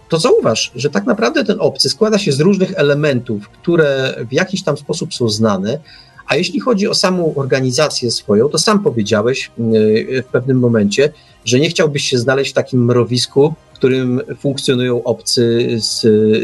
[0.10, 4.64] to zauważ, że tak naprawdę ten obcy składa się z różnych elementów, które w jakiś
[4.64, 5.80] tam sposób są znane,
[6.28, 11.10] a jeśli chodzi o samą organizację swoją, to sam powiedziałeś yy, w pewnym momencie,
[11.46, 16.02] że nie chciałbyś się znaleźć w takim mrowisku, w którym funkcjonują obcy z,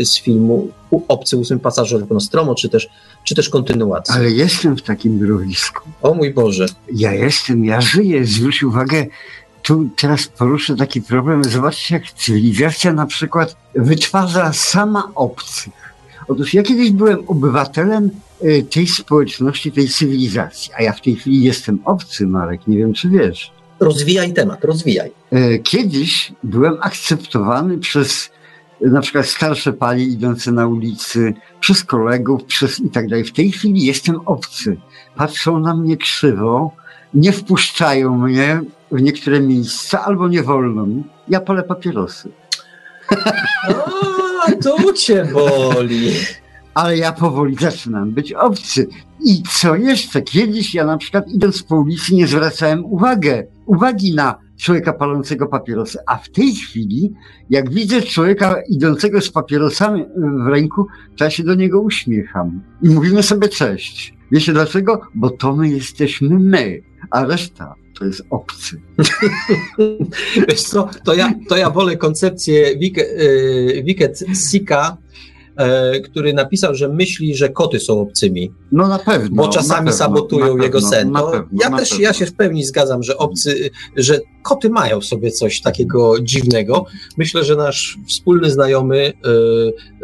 [0.10, 0.68] z filmu,
[1.08, 2.90] obcy ósmy pasażer Nostromo, czy też,
[3.24, 4.16] czy też kontynuacja.
[4.16, 5.90] Ale jestem w takim mrowisku.
[6.02, 6.66] O mój Boże.
[6.94, 8.26] Ja jestem, ja żyję.
[8.26, 9.06] Zwróć uwagę,
[9.62, 11.44] tu teraz poruszę taki problem.
[11.44, 15.74] Zobaczcie, jak cywilizacja na przykład wytwarza sama obcych.
[16.28, 18.10] Otóż ja kiedyś byłem obywatelem
[18.44, 22.94] y, tej społeczności, tej cywilizacji, a ja w tej chwili jestem obcy, Marek, nie wiem
[22.94, 23.52] czy wiesz.
[23.80, 25.12] Rozwijaj temat, rozwijaj.
[25.34, 28.30] Y, kiedyś byłem akceptowany przez
[28.82, 33.26] y, na przykład starsze panie idące na ulicy, przez kolegów, przez i tak dalej.
[33.26, 34.78] W tej chwili jestem obcy.
[35.16, 36.72] Patrzą na mnie krzywo,
[37.14, 41.04] nie wpuszczają mnie w niektóre miejsca, albo nie wolno mi.
[41.28, 42.30] Ja palę papierosy.
[44.48, 46.12] A, to cię boli.
[46.78, 48.88] Ale ja powoli zaczynam być obcy.
[49.24, 50.22] I co jeszcze?
[50.22, 56.00] Kiedyś ja na przykład idąc po ulicy nie zwracałem uwagę, uwagi na człowieka palącego papierosy.
[56.08, 57.14] A w tej chwili,
[57.50, 60.06] jak widzę człowieka idącego z papierosami
[60.46, 60.88] w ręku,
[61.18, 62.62] to ja się do niego uśmiecham.
[62.84, 64.14] I mówimy sobie cześć.
[64.32, 65.02] Wiecie dlaczego?
[65.16, 66.82] Bo to my jesteśmy my,
[67.12, 68.82] a reszta to jest obcy.
[70.50, 72.78] Wiesz co, to ja, to ja wolę koncepcję
[73.84, 74.98] Wicked Sika,
[75.58, 78.52] E, który napisał, że myśli, że koty są obcymi.
[78.72, 79.36] No na pewno.
[79.36, 81.14] Bo czasami pewno, sabotują jego sen.
[81.14, 85.06] To pewno, ja też ja się w pełni zgadzam, że obcy, że koty mają w
[85.06, 86.86] sobie coś takiego dziwnego.
[87.18, 89.14] Myślę, że nasz wspólny znajomy,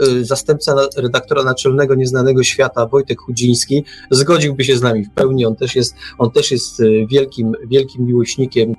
[0.02, 5.46] y, y, zastępca redaktora naczelnego Nieznanego Świata, Wojtek Chudziński, zgodziłby się z nami w pełni.
[5.46, 8.76] On też jest, on też jest wielkim, wielkim miłośnikiem,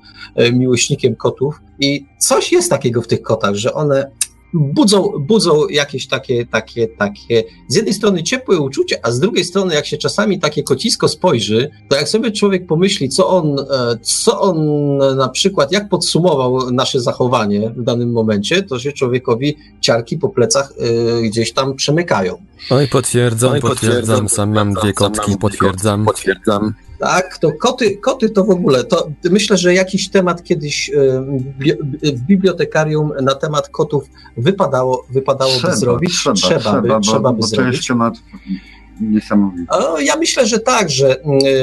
[0.53, 1.61] miłośnikiem kotów.
[1.81, 4.11] I coś jest takiego w tych kotach, że one
[4.55, 9.74] budzą, budzą jakieś takie, takie, takie, z jednej strony ciepłe uczucie, a z drugiej strony,
[9.74, 14.40] jak się czasami takie kocisko spojrzy, to jak sobie człowiek pomyśli, co on, e, co
[14.40, 20.28] on na przykład, jak podsumował nasze zachowanie w danym momencie, to się człowiekowi ciarki po
[20.28, 20.72] plecach
[21.18, 22.43] y, gdzieś tam przemykają.
[22.70, 26.05] Oj, potwierdzam, Oj, potwierdzam, potwierdzam, sam mam dwie kotki, potwierdzam.
[26.05, 26.74] Potwierdzam.
[26.99, 30.91] Tak, to koty, koty to w ogóle, to myślę, że jakiś temat kiedyś
[32.03, 34.05] w bibliotekarium na temat kotów
[34.37, 36.12] wypadało, wypadałoby trzeba, zrobić.
[36.19, 37.71] Trzeba, trzeba, trzeba, by, trzeba by bo zrobić.
[37.71, 38.15] To jest temat
[39.01, 39.66] niesamowity.
[40.01, 41.16] Ja myślę, że tak, że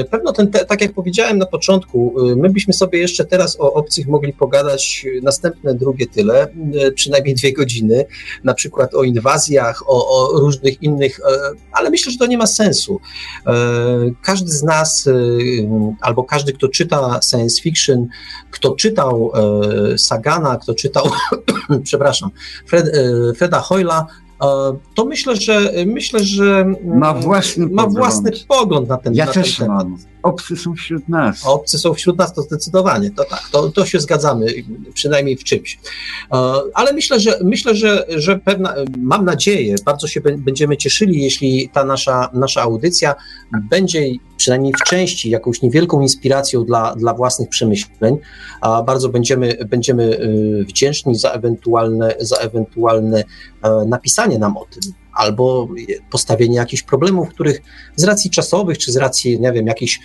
[0.10, 4.34] pewno ten, tak jak powiedziałem na początku, my byśmy sobie jeszcze teraz o obcych mogli
[4.34, 6.48] pogadać następne drugie tyle,
[6.96, 8.06] przynajmniej dwie godziny,
[8.44, 11.20] na przykład o inwazjach, o, o różnych innych,
[11.72, 13.00] ale myślę, że to nie ma sensu.
[14.22, 15.10] Każdy z nas,
[16.02, 18.08] albo każdy, kto czyta science fiction,
[18.52, 19.32] kto czytał
[19.98, 21.06] Sagana, kto czytał,
[21.84, 22.30] przepraszam,
[22.68, 22.92] Fred,
[23.38, 24.08] Freda Hoyla,
[24.96, 29.44] to myślę, że myślę, że ma własny, ma własny pogląd na ten, ja na ten
[29.60, 29.88] temat.
[29.88, 29.98] Mam.
[30.24, 31.46] Obcy są wśród nas.
[31.46, 34.46] Obcy są wśród nas, to zdecydowanie, to tak, to, to się zgadzamy,
[34.94, 35.80] przynajmniej w czymś.
[36.74, 41.86] Ale myślę, że myślę, że, że pewna, mam nadzieję, bardzo się będziemy cieszyli, jeśli ta
[41.86, 43.16] nasza, nasza audycja
[43.70, 44.06] będzie
[44.38, 48.18] przynajmniej w części jakąś niewielką inspiracją dla, dla własnych przemyśleń.
[48.62, 50.20] A bardzo będziemy, będziemy
[50.68, 53.24] wdzięczni za ewentualne, za ewentualne
[53.86, 55.68] napisanie nam o tym albo
[56.10, 57.62] postawienie jakichś problemów, których
[57.96, 60.00] z racji czasowych, czy z racji, nie wiem, jakichś,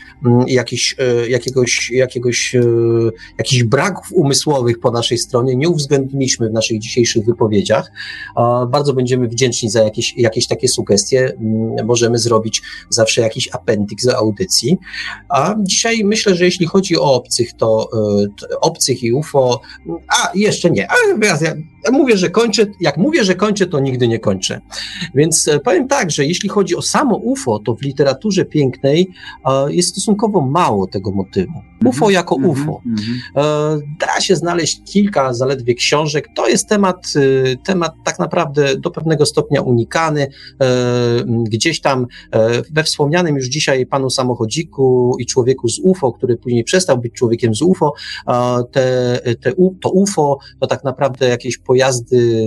[0.47, 0.97] jakichś,
[1.29, 2.57] jakiegoś, jakiegoś,
[3.39, 7.93] jakichś braków umysłowych po naszej stronie nie uwzględniliśmy w naszych dzisiejszych wypowiedziach.
[8.69, 11.33] Bardzo będziemy wdzięczni za jakieś, jakieś takie sugestie.
[11.85, 14.79] Możemy zrobić zawsze jakiś appendix do audycji.
[15.29, 17.89] A dzisiaj myślę, że jeśli chodzi o obcych, to,
[18.41, 19.61] to obcych i UFO,
[20.09, 20.91] a jeszcze nie.
[20.91, 20.95] A
[21.25, 21.39] ja,
[21.85, 24.61] ja mówię, że kończę, jak mówię, że kończę, to nigdy nie kończę.
[25.15, 29.09] Więc powiem tak, że jeśli chodzi o samo UFO, to w literaturze pięknej
[29.69, 31.53] jest stosunkowo mało tego motywu.
[31.85, 32.83] UFO jako UFO.
[34.01, 36.29] Da się znaleźć kilka zaledwie książek.
[36.37, 37.13] To jest temat,
[37.65, 40.29] temat tak naprawdę do pewnego stopnia unikany.
[41.27, 42.07] Gdzieś tam
[42.71, 47.55] we wspomnianym już dzisiaj panu samochodziku i człowieku z UFO, który później przestał być człowiekiem
[47.55, 47.93] z UFO,
[48.73, 52.47] te, te, to UFO to tak naprawdę jakieś pojazdy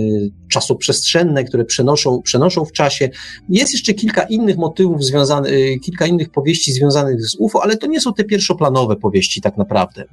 [0.50, 3.10] czasoprzestrzenne, które przenoszą, przenoszą w czasie.
[3.48, 8.00] Jest jeszcze kilka innych motywów związanych, kilka innych powieści związanych z UFO, ale to nie
[8.00, 10.04] są te pierwszoplanowe powieści tak naprawdę.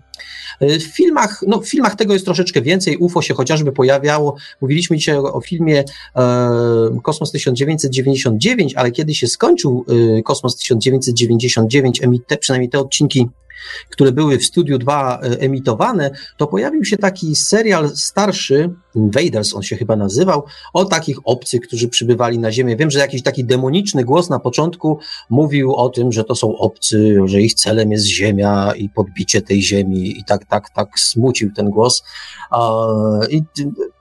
[0.61, 2.97] W filmach, no w filmach tego jest troszeczkę więcej.
[2.97, 4.35] UFO się chociażby pojawiało.
[4.61, 5.83] Mówiliśmy dzisiaj o, o filmie
[6.15, 9.85] e, Kosmos 1999, ale kiedy się skończył
[10.17, 13.27] e, Kosmos 1999, emite, przynajmniej te odcinki
[13.89, 19.75] które były w Studiu 2 emitowane, to pojawił się taki serial starszy, Invaders on się
[19.75, 20.43] chyba nazywał,
[20.73, 22.75] o takich obcych, którzy przybywali na Ziemię.
[22.75, 27.17] Wiem, że jakiś taki demoniczny głos na początku mówił o tym, że to są obcy,
[27.25, 31.69] że ich celem jest Ziemia i podbicie tej Ziemi i tak, tak, tak smucił ten
[31.69, 32.03] głos.
[33.29, 33.43] I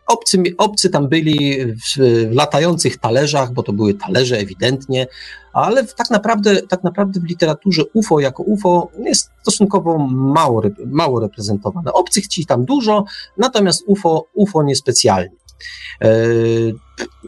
[0.07, 5.07] obcy, obcy tam byli w, latających talerzach, bo to były talerze ewidentnie,
[5.53, 11.93] ale tak naprawdę, tak naprawdę w literaturze UFO jako UFO jest stosunkowo mało, mało reprezentowane.
[11.93, 13.05] Obcych ci tam dużo,
[13.37, 15.37] natomiast UFO, UFO niespecjalnie.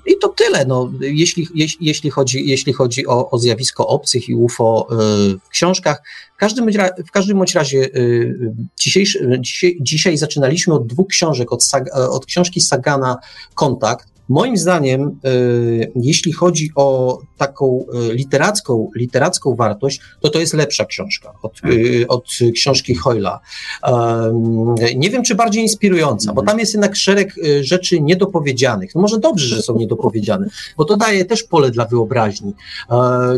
[0.06, 1.48] I to tyle, no, jeśli,
[1.80, 4.86] jeśli, chodzi, jeśli chodzi o, o zjawisko obcych i UFO
[5.44, 6.02] w książkach.
[6.36, 6.70] W każdym,
[7.06, 7.90] w każdym bądź razie
[8.80, 11.64] dzisiejszy, dzisiaj, dzisiaj zaczynaliśmy od dwóch książek, od,
[12.10, 13.16] od książki Sagana
[13.54, 15.20] Kontakt, Moim zdaniem,
[15.96, 21.60] jeśli chodzi o taką literacką, literacką wartość, to to jest lepsza książka od,
[22.08, 22.24] od
[22.54, 23.40] książki Hoyla.
[24.96, 28.94] Nie wiem, czy bardziej inspirująca, bo tam jest jednak szereg rzeczy niedopowiedzianych.
[28.94, 30.46] No może dobrze, że są niedopowiedziane,
[30.76, 32.52] bo to daje też pole dla wyobraźni.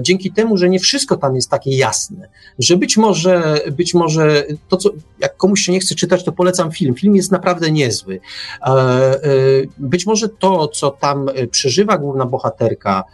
[0.01, 4.77] Dzięki temu, że nie wszystko tam jest takie jasne, że być może, być może to,
[4.77, 6.95] co, jak komuś się nie chce czytać, to polecam film.
[6.95, 8.21] Film jest naprawdę niezły.
[9.79, 13.05] Być może to, co tam przeżywa główna bohaterka,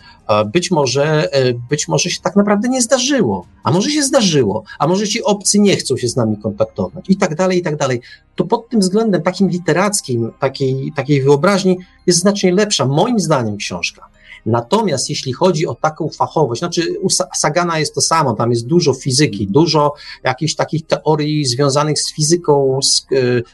[0.47, 1.29] być może,
[1.71, 5.59] być może się tak naprawdę nie zdarzyło, a może się zdarzyło, a może ci obcy
[5.59, 8.01] nie chcą się z nami kontaktować i tak dalej, i tak dalej.
[8.35, 14.09] To pod tym względem takim literackim, takiej, takiej wyobraźni jest znacznie lepsza, moim zdaniem, książka.
[14.47, 18.95] Natomiast jeśli chodzi o taką fachowość, znaczy u Sagana jest to samo, tam jest dużo
[18.95, 19.95] fizyki, dużo
[20.25, 23.07] jakichś takich teorii związanych z fizyką, z,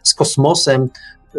[0.02, 0.88] z kosmosem.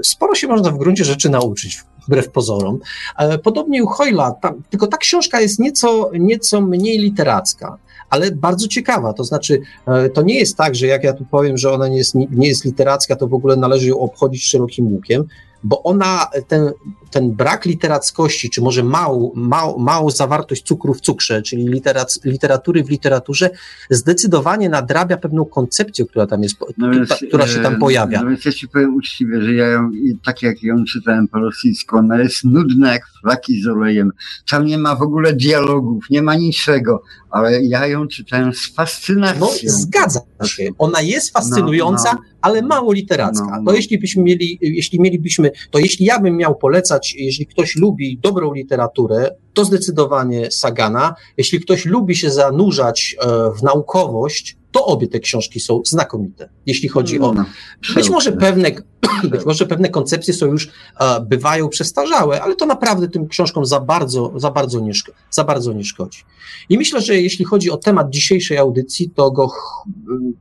[0.04, 2.80] Sporo się można w gruncie rzeczy nauczyć, wbrew pozorom.
[3.18, 4.36] E, podobnie u Hoyla,
[4.70, 7.78] tylko ta książka jest nieco, nieco mniej literacka
[8.10, 9.14] ale bardzo ciekawa.
[9.14, 11.98] To znaczy, e, to nie jest tak, że jak ja tu powiem, że ona nie
[11.98, 15.26] jest, nie jest literacka, to w ogóle należy ją obchodzić szerokim łukiem
[15.64, 16.72] bo ona, ten,
[17.14, 22.84] ten brak literackości, czy może małą, mał, małą zawartość cukru w cukrze, czyli literac, literatury
[22.84, 23.50] w literaturze,
[23.90, 28.22] zdecydowanie nadrabia pewną koncepcję, która tam jest, no więc, która się tam e, pojawia.
[28.22, 29.92] No więc ja ci powiem uczciwie, że ja ją,
[30.26, 34.12] tak jak ją czytałem po rosyjsku, ona jest nudna jak flaki z olejem.
[34.50, 39.40] Tam nie ma w ogóle dialogów, nie ma niczego, ale ja ją czytałem z fascynacją.
[39.40, 40.70] No, zgadza się.
[40.78, 43.46] Ona jest fascynująca, no, no ale mało literacka.
[43.52, 43.72] No, no.
[43.72, 48.18] To jeśli byśmy mieli, jeśli mielibyśmy, to jeśli ja bym miał polecać, jeśli ktoś lubi
[48.18, 51.16] dobrą literaturę, to zdecydowanie Sagana.
[51.38, 53.28] Jeśli ktoś lubi się zanurzać e,
[53.60, 57.34] w naukowość, to obie te książki są znakomite, jeśli chodzi o.
[57.34, 57.46] No,
[57.96, 58.72] być może pewne,
[59.32, 60.70] być może pewne koncepcje są już,
[61.00, 64.92] e, bywają przestarzałe, ale to naprawdę tym książkom za bardzo, za bardzo nie,
[65.32, 66.20] za bardzo nie szkodzi.
[66.70, 69.52] I myślę, że jeśli chodzi o temat dzisiejszej audycji, to go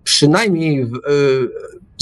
[0.05, 0.99] przynajmniej w, e,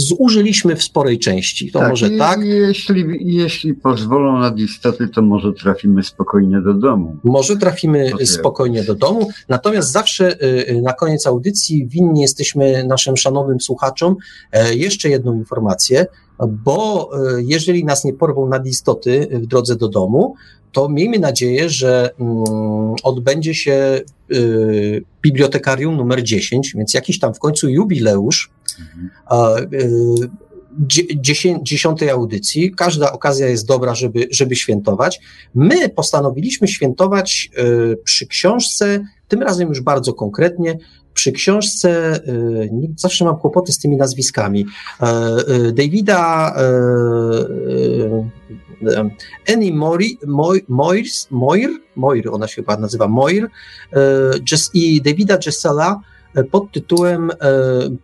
[0.01, 1.73] zużyliśmy w sporej części.
[1.73, 2.41] To tak, może tak?
[2.45, 7.17] Jeśli, jeśli pozwolą na istoty, to może trafimy spokojnie do domu.
[7.25, 9.29] Może trafimy spokojnie do domu.
[9.49, 14.17] Natomiast zawsze y, y, na koniec audycji winni jesteśmy naszym szanownym słuchaczom
[14.53, 16.07] e, jeszcze jedną informację,
[16.49, 20.35] bo e, jeżeli nas nie porwą nad istoty w drodze do domu,
[20.73, 24.01] to miejmy nadzieję, że mm, odbędzie się
[24.33, 29.11] y, bibliotekarium numer 10, więc jakiś tam w końcu jubileusz mhm.
[31.63, 32.75] dziesiątej audycji.
[32.75, 35.21] Każda okazja jest dobra, żeby, żeby świętować.
[35.55, 37.51] My postanowiliśmy świętować
[37.93, 40.79] y, przy książce, tym razem już bardzo konkretnie,
[41.15, 44.67] przy książce, y, zawsze mam kłopoty z tymi nazwiskami,
[45.73, 46.55] Davida
[49.53, 50.63] Annie Mori, Moir,
[51.31, 53.49] Moir, Moir, ona się chyba nazywa Moir,
[54.75, 56.01] i Davida Jessela
[56.51, 57.31] pod tytułem,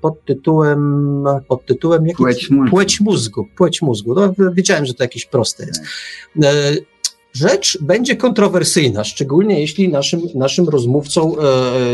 [0.01, 2.71] pod tytułem, pod tytułem płeć, mózgu.
[2.71, 3.47] płeć mózgu.
[3.57, 4.15] Płeć mózgu.
[4.15, 5.83] No, wiedziałem, że to jakieś proste jest.
[7.37, 11.37] Rzecz będzie kontrowersyjna, szczególnie jeśli naszym, naszym rozmówcą,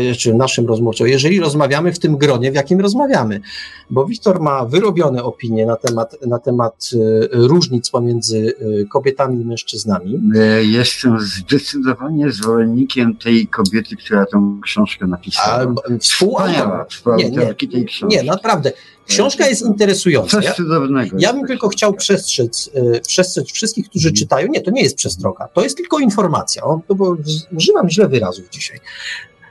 [0.09, 3.41] e, czy naszym rozmówcą, jeżeli rozmawiamy w tym gronie, w jakim rozmawiamy,
[3.89, 9.45] bo Wiktor ma wyrobione opinie na temat, na temat e, różnic pomiędzy e, kobietami i
[9.45, 10.21] mężczyznami.
[10.35, 15.73] E, jestem zdecydowanie zwolennikiem tej kobiety, która tą książkę napisała.
[15.99, 16.85] Współautor.
[17.17, 18.17] Nie, nie, tej książki.
[18.17, 18.71] nie, naprawdę.
[19.07, 20.41] Książka jest interesująca.
[20.41, 21.17] Coś cudownego.
[21.19, 24.47] Ja, ja bym tylko chciał przestrzec, e, przestrzec wszystkich, którzy czytają.
[24.47, 26.63] Nie, to nie jest przestroga, to jest tylko informacja.
[26.63, 27.17] O, to bo
[27.55, 28.79] używam źle wyrazów dzisiaj.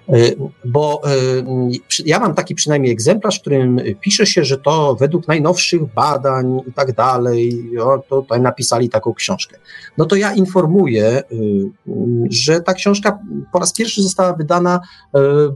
[0.09, 0.33] E,
[0.65, 1.09] bo e,
[2.05, 6.73] ja mam taki przynajmniej egzemplarz, w którym pisze się, że to według najnowszych badań i
[6.73, 7.71] tak dalej,
[8.09, 9.59] to tutaj napisali taką książkę.
[9.99, 11.23] No to ja informuję, e,
[12.31, 13.19] że ta książka
[13.53, 14.81] po raz pierwszy została wydana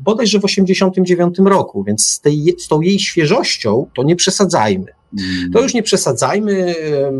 [0.02, 4.95] bodajże w 1989 roku, więc z, tej, z tą jej świeżością to nie przesadzajmy.
[5.12, 5.52] Mm.
[5.52, 6.74] To już nie przesadzajmy,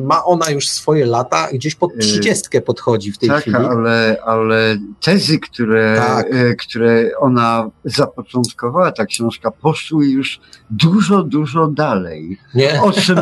[0.04, 3.56] ma ona już swoje lata, gdzieś pod y, trzydziestkę podchodzi w tej tak, chwili.
[3.56, 6.34] Ale, ale tezy, które, tak.
[6.34, 10.40] Y, które ona zapoczątkowała, ta książka, poszły już
[10.70, 12.38] dużo, dużo dalej.
[12.54, 12.82] Nie.
[12.82, 13.18] O czym,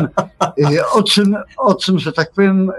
[0.59, 2.71] y, o czym, o czym, że tak powiem,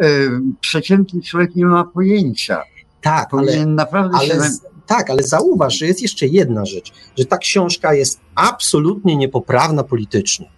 [0.61, 2.63] przeciętny człowiek nie ma pojęcia.
[3.01, 4.76] Tak, ale, naprawdę ale, się...
[4.87, 10.51] tak, ale zauważ, że jest jeszcze jedna rzecz, że ta książka jest absolutnie niepoprawna politycznie.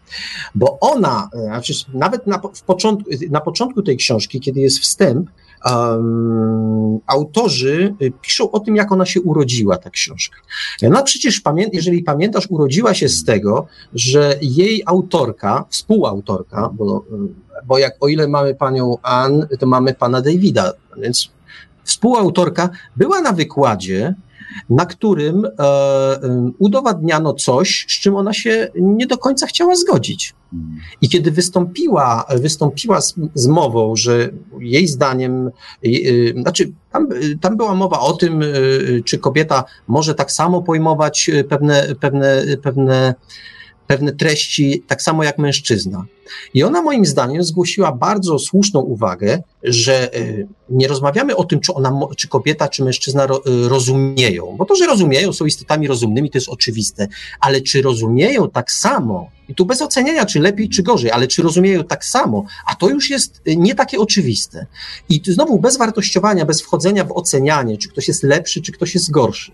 [0.54, 5.30] Bo ona, znaczy nawet na, w początku, na początku tej książki, kiedy jest wstęp,
[5.64, 10.36] um, autorzy e, piszą o tym, jak ona się urodziła, ta książka.
[10.82, 17.04] No przecież, pamię jeżeli pamiętasz, urodziła się z tego, że jej autorka, współautorka, bo,
[17.66, 21.30] bo jak o ile mamy panią Ann, to mamy pana Davida, więc
[21.88, 24.14] współautorka była na wykładzie
[24.70, 30.34] na którym e, e, udowadniano coś, z czym ona się nie do końca chciała zgodzić.
[31.00, 35.50] I kiedy wystąpiła, wystąpiła z, z mową, że jej zdaniem,
[35.84, 35.90] e,
[36.42, 37.08] znaczy tam,
[37.40, 38.44] tam była mowa o tym,
[39.04, 43.14] czy kobieta może tak samo pojmować pewne, pewne, pewne
[43.88, 46.04] pewne treści tak samo jak mężczyzna.
[46.54, 51.74] I ona moim zdaniem zgłosiła bardzo słuszną uwagę, że y, nie rozmawiamy o tym, czy
[51.74, 53.28] ona, czy kobieta, czy mężczyzna y,
[53.68, 57.08] rozumieją, bo to, że rozumieją, są istotami rozumnymi, to jest oczywiste,
[57.40, 61.42] ale czy rozumieją tak samo, i tu bez oceniania, czy lepiej, czy gorzej, ale czy
[61.42, 64.66] rozumieją tak samo, a to już jest y, nie takie oczywiste.
[65.08, 69.10] I znowu bez wartościowania, bez wchodzenia w ocenianie, czy ktoś jest lepszy, czy ktoś jest
[69.10, 69.52] gorszy.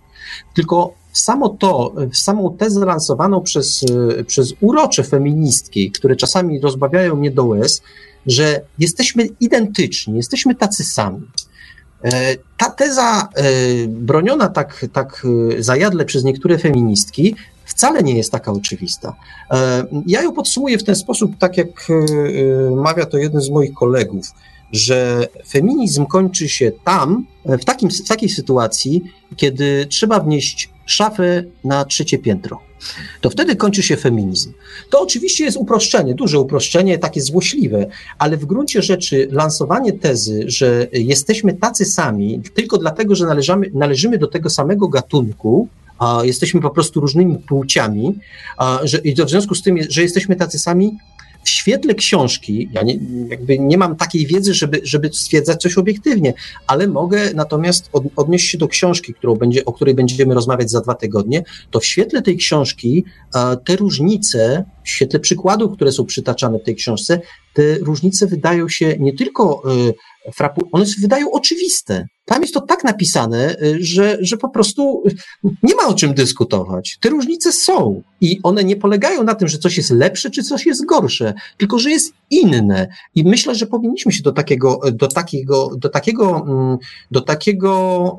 [0.55, 3.85] Tylko samo to, samą tezę lansowaną przez,
[4.27, 7.83] przez urocze feministki, które czasami rozbawiają mnie do łez,
[8.27, 11.27] że jesteśmy identyczni, jesteśmy tacy sami.
[12.05, 13.43] E, ta teza e,
[13.89, 15.27] broniona tak, tak
[15.59, 19.17] zajadle przez niektóre feministki wcale nie jest taka oczywista.
[20.07, 21.89] Ja ją podsumuję w ten sposób, tak jak
[22.77, 24.27] mawia to jeden z moich kolegów,
[24.73, 29.03] że feminizm kończy się tam, w, takim, w takiej sytuacji,
[29.37, 32.61] kiedy trzeba wnieść szafę na trzecie piętro.
[33.21, 34.53] To wtedy kończy się feminizm.
[34.91, 37.87] To oczywiście jest uproszczenie, duże uproszczenie, takie złośliwe,
[38.19, 44.19] ale w gruncie rzeczy lansowanie tezy, że jesteśmy tacy sami tylko dlatego, że należamy, należymy
[44.19, 45.69] do tego samego gatunku,
[46.23, 48.19] jesteśmy po prostu różnymi płciami,
[48.83, 50.99] że, i w związku z tym, że jesteśmy tacy sami,
[51.45, 52.99] w świetle książki, ja nie,
[53.29, 56.35] jakby nie mam takiej wiedzy, żeby, żeby stwierdzać coś obiektywnie,
[56.67, 60.81] ale mogę natomiast od, odnieść się do książki, którą będzie, o której będziemy rozmawiać za
[60.81, 63.05] dwa tygodnie, to w świetle tej książki
[63.65, 67.21] te różnice, w świetle przykładów, które są przytaczane w tej książce,
[67.55, 69.63] te różnice wydają się nie tylko
[70.29, 72.07] y, frapu, one się wydają oczywiste.
[72.25, 75.03] Tam jest to tak napisane, y, że, że po prostu
[75.63, 76.99] nie ma o czym dyskutować.
[77.01, 80.67] Te różnice są i one nie polegają na tym, że coś jest lepsze czy coś
[80.67, 82.89] jest gorsze, tylko że jest inne.
[83.15, 86.79] I myślę, że powinniśmy się do takiego, do takiego, do takiego, mm,
[87.11, 88.17] do takiego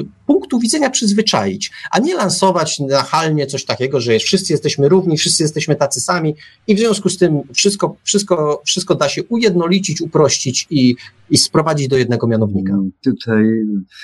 [0.00, 5.42] y, punktu widzenia przyzwyczaić, a nie lansować nachalnie coś takiego, że wszyscy jesteśmy równi, wszyscy
[5.42, 6.34] jesteśmy tacy sami
[6.66, 10.96] i w związku z tym wszystko, wszystko, wszystko da się ujednolicić, uprościć i,
[11.30, 12.72] i sprowadzić do jednego mianownika.
[12.72, 13.44] Mm, tutaj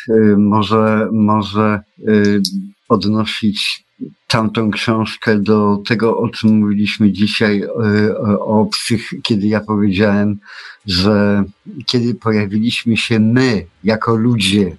[0.09, 2.41] y, może, może y,
[2.89, 3.85] odnosić
[4.27, 10.39] tamtą książkę do tego, o czym mówiliśmy dzisiaj y, o obcych, kiedy ja powiedziałem,
[10.87, 11.45] że
[11.87, 14.77] kiedy pojawiliśmy się my jako ludzie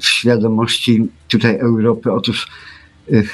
[0.00, 2.48] w świadomości tutaj Europy, otóż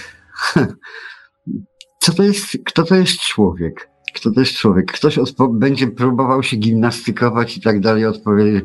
[2.02, 3.88] co to jest, kto to jest człowiek?
[4.14, 4.92] Kto to jest człowiek?
[4.92, 5.18] Ktoś
[5.50, 8.64] będzie próbował się gimnastykować i tak dalej, odpowiedzieć.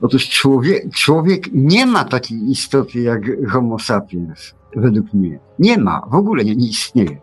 [0.00, 5.38] Otóż człowiek, człowiek nie ma takiej istoty jak Homo sapiens, według mnie.
[5.58, 7.20] Nie ma, w ogóle nie, nie istnieje.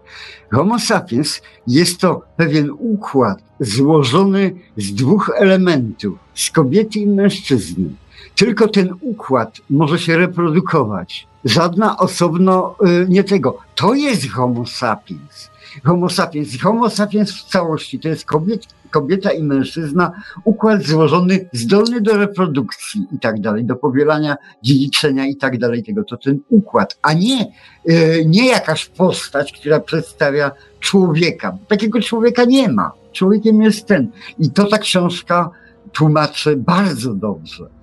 [0.51, 7.89] Homo sapiens jest to pewien układ złożony z dwóch elementów, z kobiety i mężczyzny.
[8.37, 11.27] Tylko ten układ może się reprodukować.
[11.45, 13.57] Żadna osobno y, nie tego.
[13.75, 15.49] To jest Homo sapiens.
[15.83, 16.61] Homo sapiens.
[16.61, 20.11] Homo sapiens w całości to jest kobiet, kobieta i mężczyzna,
[20.43, 26.03] układ złożony, zdolny do reprodukcji i tak dalej, do powielania, dziedziczenia i tak dalej tego.
[26.03, 27.45] To ten układ, a nie,
[27.85, 31.57] yy, nie jakaś postać, która przedstawia człowieka.
[31.67, 32.91] Takiego człowieka nie ma.
[33.11, 34.11] Człowiekiem jest ten.
[34.39, 35.49] I to ta książka
[35.91, 37.76] tłumaczy bardzo dobrze.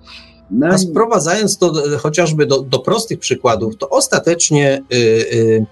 [0.51, 5.65] No A sprowadzając to chociażby do, do prostych przykładów, to ostatecznie y, y,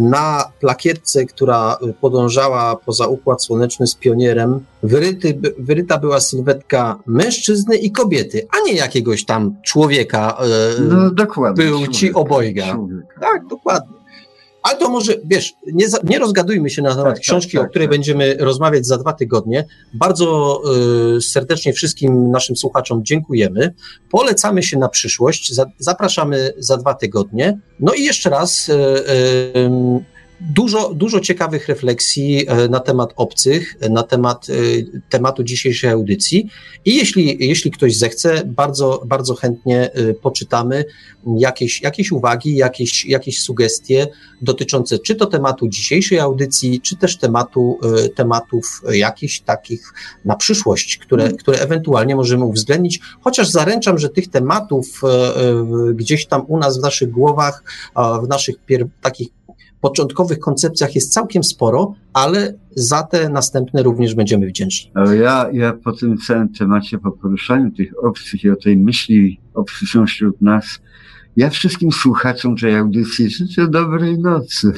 [0.00, 7.90] na plakietce, która podążała poza Układ Słoneczny z pionierem, wyryty, wyryta była sylwetka mężczyzny i
[7.90, 10.38] kobiety, a nie jakiegoś tam człowieka.
[10.78, 11.64] Y, no dokładnie.
[11.64, 12.78] Był ci obojga.
[13.20, 13.96] Tak, dokładnie.
[14.66, 17.70] Ale to może, wiesz, nie, nie rozgadujmy się na temat tak, książki, tak, tak, o
[17.70, 17.94] której tak.
[17.96, 19.64] będziemy rozmawiać za dwa tygodnie.
[19.94, 20.60] Bardzo
[21.16, 23.74] y, serdecznie wszystkim naszym słuchaczom dziękujemy.
[24.10, 25.52] Polecamy się na przyszłość.
[25.52, 27.58] Za, zapraszamy za dwa tygodnie.
[27.80, 28.68] No i jeszcze raz.
[28.68, 34.52] Y, y, Dużo, dużo ciekawych refleksji e, na temat obcych, na temat e,
[35.08, 36.50] tematu dzisiejszej audycji.
[36.84, 40.84] I jeśli, jeśli ktoś zechce, bardzo, bardzo chętnie e, poczytamy
[41.38, 44.06] jakieś, jakieś uwagi, jakieś, jakieś sugestie
[44.42, 47.78] dotyczące czy to tematu dzisiejszej audycji, czy też tematu,
[48.14, 49.92] tematów jakichś takich
[50.24, 51.36] na przyszłość, które, mm.
[51.36, 53.00] które ewentualnie możemy uwzględnić.
[53.20, 55.00] Chociaż zaręczam, że tych tematów
[55.94, 57.62] gdzieś tam u nas w naszych głowach,
[58.24, 59.28] w naszych pier- takich
[59.88, 64.92] początkowych koncepcjach jest całkiem sporo, ale za te następne również będziemy wdzięczni.
[65.20, 69.86] Ja, ja po tym całym temacie, po poruszaniu tych obcych i o tej myśli, obcy
[69.86, 70.80] są wśród nas,
[71.36, 74.72] ja wszystkim słuchaczom tej audycji życzę dobrej nocy.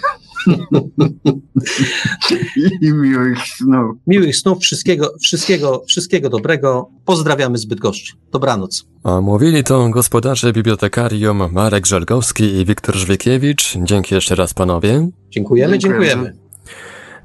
[2.83, 3.97] I miłych snów.
[4.07, 6.91] Miłych snów, wszystkiego, wszystkiego, wszystkiego dobrego.
[7.05, 8.13] Pozdrawiamy zbyt goszczy.
[8.33, 8.87] Dobranoc.
[9.05, 13.77] A mówili to gospodarze bibliotekarium Marek Żelgowski i Wiktor Żwiekiewicz.
[13.83, 15.09] Dzięki jeszcze raz panowie.
[15.31, 16.25] Dziękujemy, dziękujemy.
[16.25, 16.49] dziękujemy.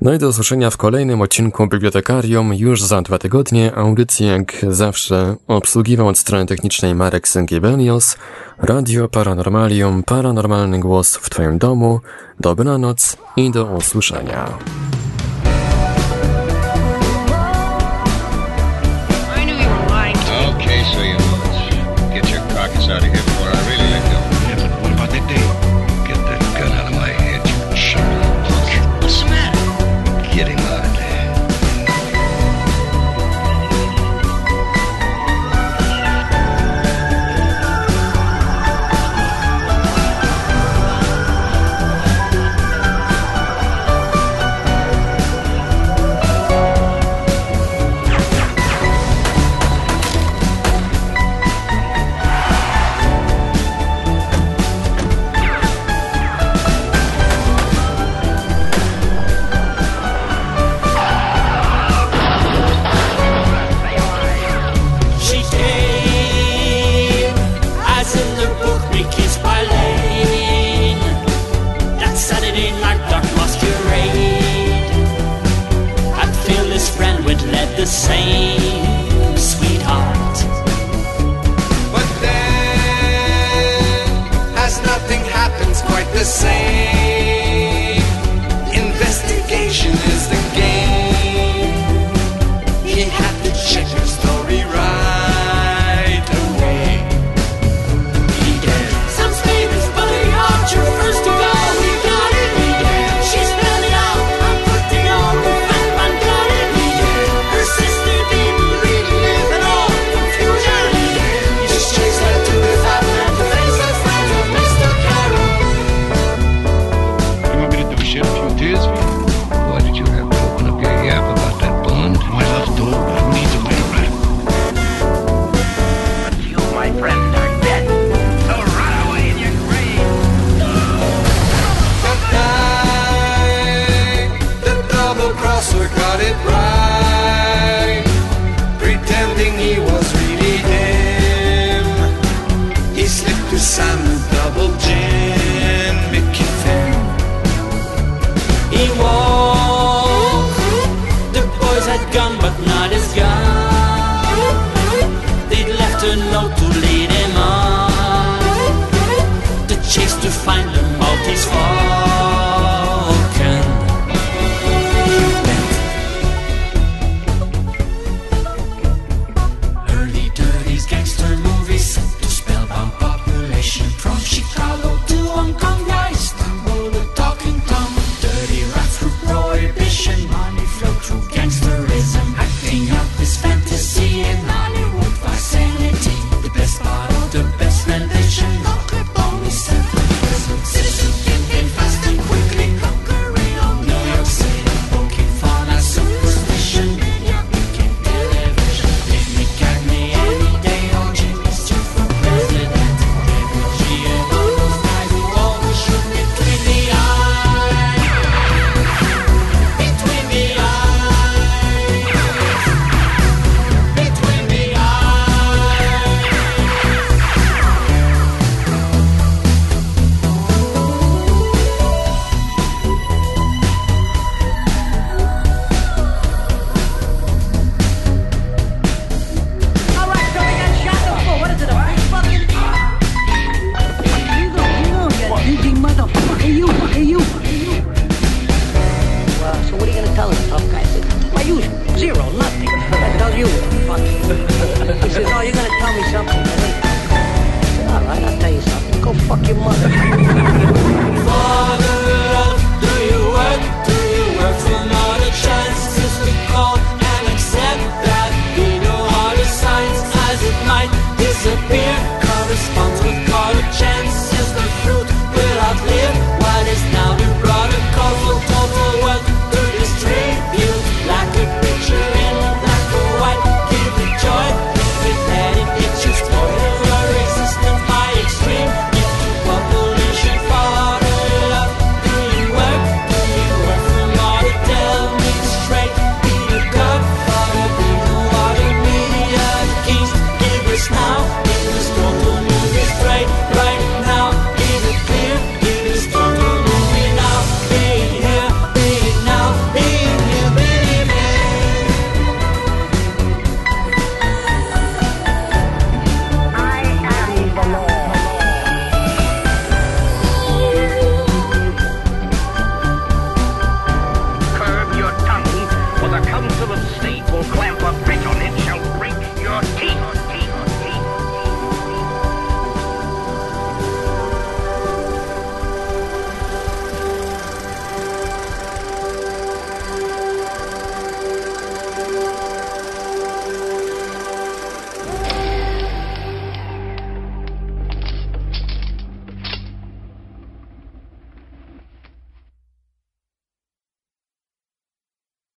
[0.01, 3.75] No i do usłyszenia w kolejnym odcinku Bibliotekarium już za dwa tygodnie.
[3.75, 8.17] Audycję jak zawsze obsługiwał od strony technicznej Marek Syngiebelios,
[8.57, 11.99] Radio Paranormalium, Paranormalny Głos w Twoim Domu.
[12.39, 14.57] Dobranoc i do usłyszenia.